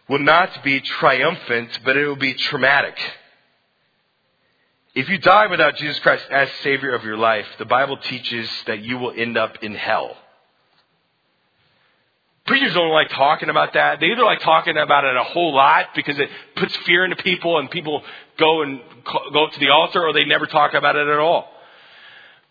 will 0.08 0.20
not 0.20 0.64
be 0.64 0.80
triumphant, 0.82 1.80
but 1.84 1.98
it 1.98 2.08
will 2.08 2.16
be 2.16 2.34
traumatic. 2.34 2.98
If 4.98 5.10
you 5.10 5.20
die 5.20 5.46
without 5.46 5.76
Jesus 5.76 6.00
Christ 6.00 6.26
as 6.32 6.50
Savior 6.64 6.96
of 6.96 7.04
your 7.04 7.18
life, 7.18 7.46
the 7.60 7.66
Bible 7.66 7.98
teaches 7.98 8.50
that 8.66 8.82
you 8.82 8.98
will 8.98 9.14
end 9.16 9.38
up 9.38 9.64
in 9.64 9.76
hell. 9.76 10.18
Preachers 12.48 12.74
don't 12.74 12.90
like 12.90 13.10
talking 13.10 13.50
about 13.50 13.74
that. 13.74 14.00
They 14.00 14.08
either 14.08 14.24
like 14.24 14.42
talking 14.42 14.76
about 14.76 15.04
it 15.04 15.16
a 15.16 15.24
whole 15.24 15.54
lot 15.54 15.90
because 15.96 16.18
it 16.18 16.32
puts 16.56 16.76
fear 16.78 17.04
into 17.04 17.16
people 17.18 17.60
and 17.60 17.70
people 17.70 18.02
go 18.40 18.64
and 18.64 18.82
go 19.32 19.46
up 19.46 19.52
to 19.52 19.60
the 19.60 19.70
altar 19.70 20.04
or 20.04 20.14
they 20.14 20.26
never 20.26 20.48
talk 20.48 20.74
about 20.74 20.96
it 20.96 21.08
at 21.08 21.20
all. 21.20 21.48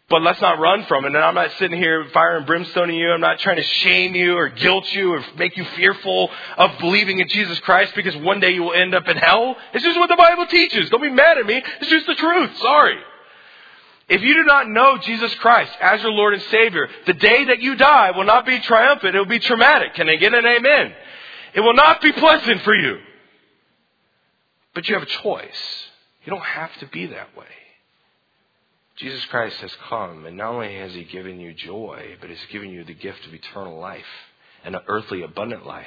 But 0.09 0.23
let's 0.23 0.41
not 0.41 0.61
run 0.61 0.85
from 0.85 1.05
it. 1.05 1.09
And 1.09 1.19
I'm 1.19 1.35
not 1.35 1.51
sitting 1.59 1.77
here 1.77 2.07
firing 2.13 2.47
brimstone 2.47 2.87
brimstone 2.87 2.95
you. 2.95 3.11
I'm 3.11 3.21
not 3.21 3.41
trying 3.41 3.57
to 3.57 3.63
shame 3.63 4.15
you 4.15 4.37
or 4.37 4.49
guilt 4.49 4.93
you 4.93 5.15
or 5.15 5.25
make 5.37 5.57
you 5.57 5.65
fearful 5.77 6.31
of 6.57 6.79
believing 6.79 7.19
in 7.19 7.29
Jesus 7.29 7.59
Christ 7.61 7.93
because 7.97 8.17
one 8.17 8.39
day 8.39 8.51
you 8.51 8.63
will 8.63 8.73
end 8.73 8.95
up 8.95 9.09
in 9.09 9.17
hell. 9.17 9.57
It's 9.75 9.85
just 9.85 9.99
what 9.99 10.09
the 10.09 10.17
Bible 10.17 10.47
teaches. 10.47 10.91
Don't 10.91 11.03
be 11.03 11.11
mad 11.11 11.39
at 11.39 11.47
me. 11.47 11.61
It's 11.81 11.91
just 11.91 12.07
the 12.07 12.15
truth. 12.15 12.57
Sorry. 12.59 12.99
If 14.09 14.23
you 14.23 14.35
do 14.35 14.45
not 14.45 14.69
know 14.69 14.99
Jesus 14.99 15.35
Christ 15.37 15.73
as 15.81 16.01
your 16.03 16.13
Lord 16.13 16.35
and 16.35 16.43
Savior, 16.45 16.89
the 17.07 17.15
day 17.15 17.47
that 17.47 17.61
you 17.61 17.75
die 17.75 18.13
will 18.13 18.25
not 18.25 18.47
be 18.47 18.61
triumphant. 18.61 19.17
It 19.17 19.19
will 19.19 19.27
be 19.27 19.41
traumatic. 19.41 19.95
Can 19.95 20.09
I 20.09 20.15
get 20.15 20.33
an 20.33 20.47
amen? 20.47 20.95
It 21.55 21.61
will 21.61 21.75
not 21.75 22.01
be 22.01 22.13
pleasant 22.13 22.63
for 22.63 22.75
you. 22.75 22.99
But 24.75 24.89
you 24.89 24.95
have 24.95 25.03
a 25.03 25.07
choice. 25.07 25.89
You 26.25 26.31
don't 26.31 26.45
have 26.45 26.77
to 26.79 26.87
be 26.87 27.07
that 27.07 27.37
way. 27.37 27.47
Jesus 28.97 29.25
Christ 29.27 29.57
has 29.59 29.75
come, 29.89 30.25
and 30.25 30.37
not 30.37 30.55
only 30.55 30.75
has 30.75 30.95
He 30.95 31.05
given 31.05 31.39
you 31.39 31.53
joy, 31.53 32.17
but 32.21 32.31
He's 32.31 32.47
given 32.51 32.71
you 32.71 32.85
the 32.85 32.95
gift 32.95 33.27
of 33.27 33.35
eternal 33.35 33.79
life 33.79 34.05
and 34.65 34.75
an 34.75 34.83
earthly 34.89 35.23
abundant 35.23 35.67
life. 35.67 35.87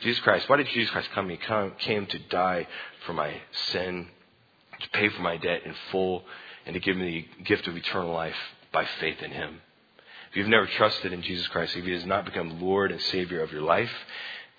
Jesus 0.00 0.22
Christ, 0.22 0.48
why 0.48 0.56
did 0.56 0.68
Jesus 0.68 0.90
Christ 0.90 1.10
come? 1.14 1.28
He 1.28 1.36
come, 1.36 1.72
came 1.78 2.06
to 2.06 2.18
die 2.18 2.66
for 3.04 3.12
my 3.12 3.34
sin, 3.72 4.08
to 4.80 4.88
pay 4.90 5.10
for 5.10 5.20
my 5.20 5.36
debt 5.36 5.62
in 5.64 5.74
full, 5.92 6.24
and 6.64 6.74
to 6.74 6.80
give 6.80 6.96
me 6.96 7.28
the 7.38 7.44
gift 7.44 7.68
of 7.68 7.76
eternal 7.76 8.12
life 8.12 8.34
by 8.72 8.86
faith 9.00 9.22
in 9.22 9.30
Him. 9.30 9.60
If 10.30 10.36
you've 10.36 10.48
never 10.48 10.66
trusted 10.66 11.12
in 11.12 11.22
Jesus 11.22 11.46
Christ, 11.48 11.76
if 11.76 11.84
He 11.84 11.92
has 11.92 12.06
not 12.06 12.24
become 12.24 12.60
Lord 12.60 12.90
and 12.90 13.00
Savior 13.00 13.42
of 13.42 13.52
your 13.52 13.62
life, 13.62 13.92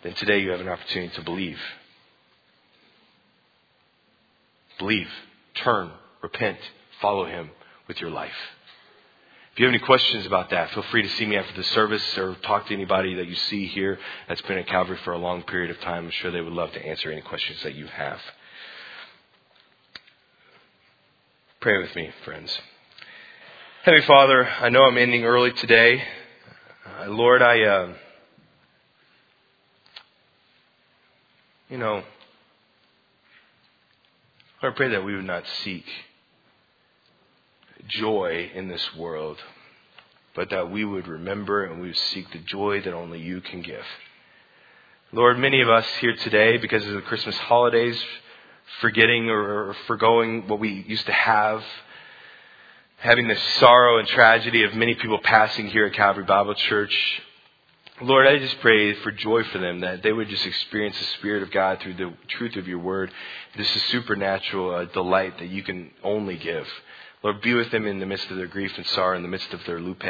then 0.04 0.14
today 0.14 0.40
you 0.40 0.52
have 0.52 0.62
an 0.62 0.70
opportunity 0.70 1.14
to 1.16 1.24
believe. 1.24 1.60
Believe, 4.78 5.10
turn, 5.56 5.92
repent, 6.22 6.60
follow 7.02 7.26
Him 7.26 7.50
with 7.88 8.00
your 8.02 8.10
life. 8.10 8.32
If 9.58 9.62
you 9.62 9.66
have 9.66 9.74
any 9.74 9.84
questions 9.84 10.26
about 10.28 10.52
that, 10.52 10.70
feel 10.72 10.84
free 10.84 11.02
to 11.02 11.10
see 11.10 11.26
me 11.26 11.36
after 11.36 11.56
the 11.56 11.64
service 11.64 12.18
or 12.18 12.36
talk 12.44 12.68
to 12.68 12.74
anybody 12.76 13.16
that 13.16 13.28
you 13.28 13.34
see 13.34 13.66
here 13.66 13.98
that's 14.28 14.42
been 14.44 14.60
at 14.60 14.68
Calvary 14.68 15.00
for 15.04 15.14
a 15.14 15.18
long 15.18 15.42
period 15.42 15.72
of 15.72 15.80
time. 15.82 16.06
I'm 16.06 16.12
sure 16.12 16.30
they 16.30 16.42
would 16.42 16.54
love 16.54 16.72
to 16.74 16.86
answer 16.86 17.12
any 17.12 17.22
questions 17.22 17.64
that 17.64 17.74
you 17.74 17.88
have. 17.88 18.20
Pray 21.60 21.80
with 21.80 21.96
me, 21.96 22.12
friends. 22.24 22.56
Heavenly 23.84 24.06
Father, 24.06 24.48
I 24.48 24.70
know 24.70 24.84
I'm 24.84 24.98
ending 24.98 25.24
early 25.24 25.52
today. 25.54 26.04
Uh, 26.86 27.08
Lord, 27.08 27.42
I, 27.42 27.64
uh, 27.64 27.94
you 31.68 31.80
know, 31.80 32.04
I 34.62 34.70
pray 34.70 34.90
that 34.90 35.04
we 35.04 35.16
would 35.16 35.26
not 35.26 35.46
seek 35.64 35.86
joy 37.88 38.52
in 38.54 38.68
this 38.68 38.96
world, 38.96 39.38
but 40.36 40.50
that 40.50 40.72
we 40.72 40.86
would 40.86 41.08
remember 41.08 41.66
and 41.66 41.82
we 41.82 41.88
would 41.88 41.98
seek 41.98 42.32
the 42.32 42.40
joy 42.40 42.82
that 42.82 42.94
only 42.94 43.20
you 43.20 43.42
can 43.42 43.62
give. 43.62 43.86
Lord, 45.12 45.40
many 45.40 45.62
of 45.62 45.70
us 45.70 45.86
here 46.02 46.16
today, 46.18 46.58
because 46.58 46.86
of 46.86 46.94
the 46.94 47.02
Christmas 47.02 47.38
holidays, 47.38 47.98
forgetting 48.82 49.30
or 49.30 49.74
foregoing 49.88 50.48
what 50.48 50.60
we 50.60 50.84
used 50.88 51.06
to 51.06 51.14
have, 51.14 51.64
having 52.98 53.28
the 53.28 53.38
sorrow 53.60 54.00
and 54.00 54.08
tragedy 54.08 54.64
of 54.64 54.74
many 54.74 54.96
people 54.96 55.20
passing 55.20 55.68
here 55.68 55.86
at 55.86 55.94
Calvary 55.94 56.26
Bible 56.26 56.56
Church. 56.56 57.22
Lord, 58.02 58.28
I 58.28 58.38
just 58.38 58.60
pray 58.60 58.94
for 58.96 59.12
joy 59.12 59.44
for 59.46 59.60
them, 59.60 59.80
that 59.80 60.04
they 60.04 60.12
would 60.12 60.30
just 60.30 60.46
experience 60.46 60.98
the 61.00 61.06
Spirit 61.18 61.42
of 61.42 61.52
God 61.52 61.80
through 61.80 61.96
the 61.96 62.14
truth 62.28 62.56
of 62.56 62.68
your 62.68 62.80
word. 62.80 63.12
This 63.56 63.76
is 63.76 63.84
supernatural 63.84 64.76
uh, 64.76 64.86
delight 64.86 65.40
that 65.40 65.48
you 65.48 65.64
can 65.64 65.92
only 66.04 66.38
give. 66.38 66.68
Lord, 67.24 67.42
be 67.42 67.54
with 67.54 67.72
them 67.72 67.86
in 67.86 68.00
the 68.00 68.06
midst 68.06 68.30
of 68.30 68.38
their 68.38 68.48
grief 68.48 68.72
and 68.78 68.86
sorrow, 68.88 69.18
in 69.18 69.24
the 69.24 69.28
midst 69.28 69.54
of 69.54 69.64
their 69.66 69.80
lupe. 69.80 70.04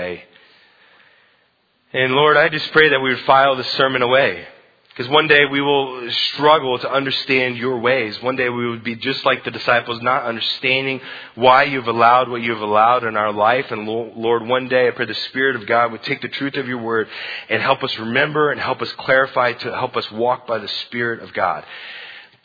And 1.93 2.13
Lord, 2.13 2.35
I 2.35 2.49
just 2.49 2.71
pray 2.71 2.89
that 2.89 2.99
we 2.99 3.09
would 3.09 3.23
file 3.25 3.55
this 3.55 3.71
sermon 3.71 4.01
away. 4.01 4.45
Because 4.89 5.11
one 5.11 5.27
day 5.27 5.45
we 5.45 5.61
will 5.61 6.11
struggle 6.11 6.79
to 6.79 6.91
understand 6.91 7.55
your 7.55 7.77
ways. 7.77 8.19
One 8.23 8.35
day 8.35 8.49
we 8.49 8.67
would 8.67 8.83
be 8.83 8.95
just 8.95 9.23
like 9.25 9.45
the 9.45 9.51
disciples, 9.51 10.01
not 10.01 10.23
understanding 10.23 10.99
why 11.35 11.63
you've 11.63 11.87
allowed 11.87 12.29
what 12.29 12.41
you've 12.41 12.61
allowed 12.61 13.03
in 13.03 13.15
our 13.15 13.31
life. 13.31 13.69
And 13.69 13.87
Lord, 13.87 14.47
one 14.47 14.67
day 14.67 14.87
I 14.87 14.91
pray 14.91 15.05
the 15.05 15.13
Spirit 15.13 15.55
of 15.55 15.67
God 15.67 15.91
would 15.91 16.01
take 16.01 16.21
the 16.21 16.27
truth 16.27 16.55
of 16.55 16.67
your 16.67 16.79
word 16.79 17.07
and 17.47 17.61
help 17.61 17.83
us 17.83 17.95
remember 17.99 18.51
and 18.51 18.59
help 18.59 18.81
us 18.81 18.91
clarify 18.93 19.53
to 19.53 19.75
help 19.75 19.95
us 19.95 20.11
walk 20.11 20.47
by 20.47 20.57
the 20.57 20.67
Spirit 20.67 21.21
of 21.21 21.31
God 21.31 21.63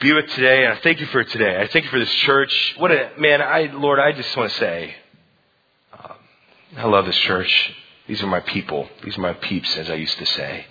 be 0.03 0.13
with 0.13 0.29
today, 0.31 0.65
and 0.65 0.75
I 0.75 0.81
thank 0.83 0.99
you 0.99 1.07
for 1.07 1.23
today. 1.23 1.61
I 1.61 1.69
thank 1.69 1.85
you 1.85 1.91
for 1.93 2.01
this 2.01 2.13
church. 2.27 2.75
What 2.79 2.91
a 2.91 3.13
man, 3.19 3.41
I 3.41 3.71
Lord, 3.73 4.01
I 4.01 4.11
just 4.11 4.37
want 4.37 4.51
to 4.51 4.59
say, 4.59 4.97
um, 5.93 6.17
I 6.77 6.87
love 6.87 7.07
this 7.07 7.17
church. 7.19 7.73
These 8.09 8.21
are 8.21 8.27
my 8.27 8.41
people. 8.41 8.89
These 9.05 9.17
are 9.17 9.21
my 9.21 9.35
peeps, 9.35 9.77
as 9.77 9.89
I 9.89 9.95
used 9.95 10.19
to 10.19 10.27
say. 10.27 10.67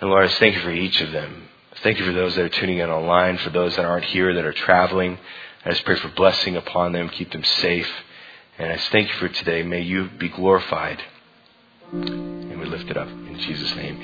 And 0.00 0.10
Lord, 0.10 0.24
I 0.24 0.26
just 0.26 0.40
thank 0.40 0.56
you 0.56 0.62
for 0.62 0.72
each 0.72 1.00
of 1.00 1.12
them. 1.12 1.48
Thank 1.84 2.00
you 2.00 2.04
for 2.04 2.12
those 2.12 2.34
that 2.34 2.44
are 2.44 2.48
tuning 2.48 2.78
in 2.78 2.90
online, 2.90 3.38
for 3.38 3.50
those 3.50 3.76
that 3.76 3.84
aren't 3.84 4.06
here, 4.06 4.34
that 4.34 4.44
are 4.44 4.52
traveling. 4.52 5.16
I 5.64 5.70
just 5.70 5.84
pray 5.84 5.96
for 5.96 6.08
blessing 6.08 6.56
upon 6.56 6.90
them, 6.90 7.10
keep 7.10 7.30
them 7.30 7.44
safe. 7.44 7.88
And 8.58 8.72
I 8.72 8.76
just 8.76 8.90
thank 8.90 9.10
you 9.10 9.14
for 9.14 9.28
today. 9.28 9.62
May 9.62 9.82
you 9.82 10.08
be 10.18 10.28
glorified. 10.28 11.00
And 11.92 12.58
we 12.58 12.66
lift 12.66 12.90
it 12.90 12.96
up 12.96 13.08
in 13.08 13.38
Jesus' 13.38 13.76
name. 13.76 14.00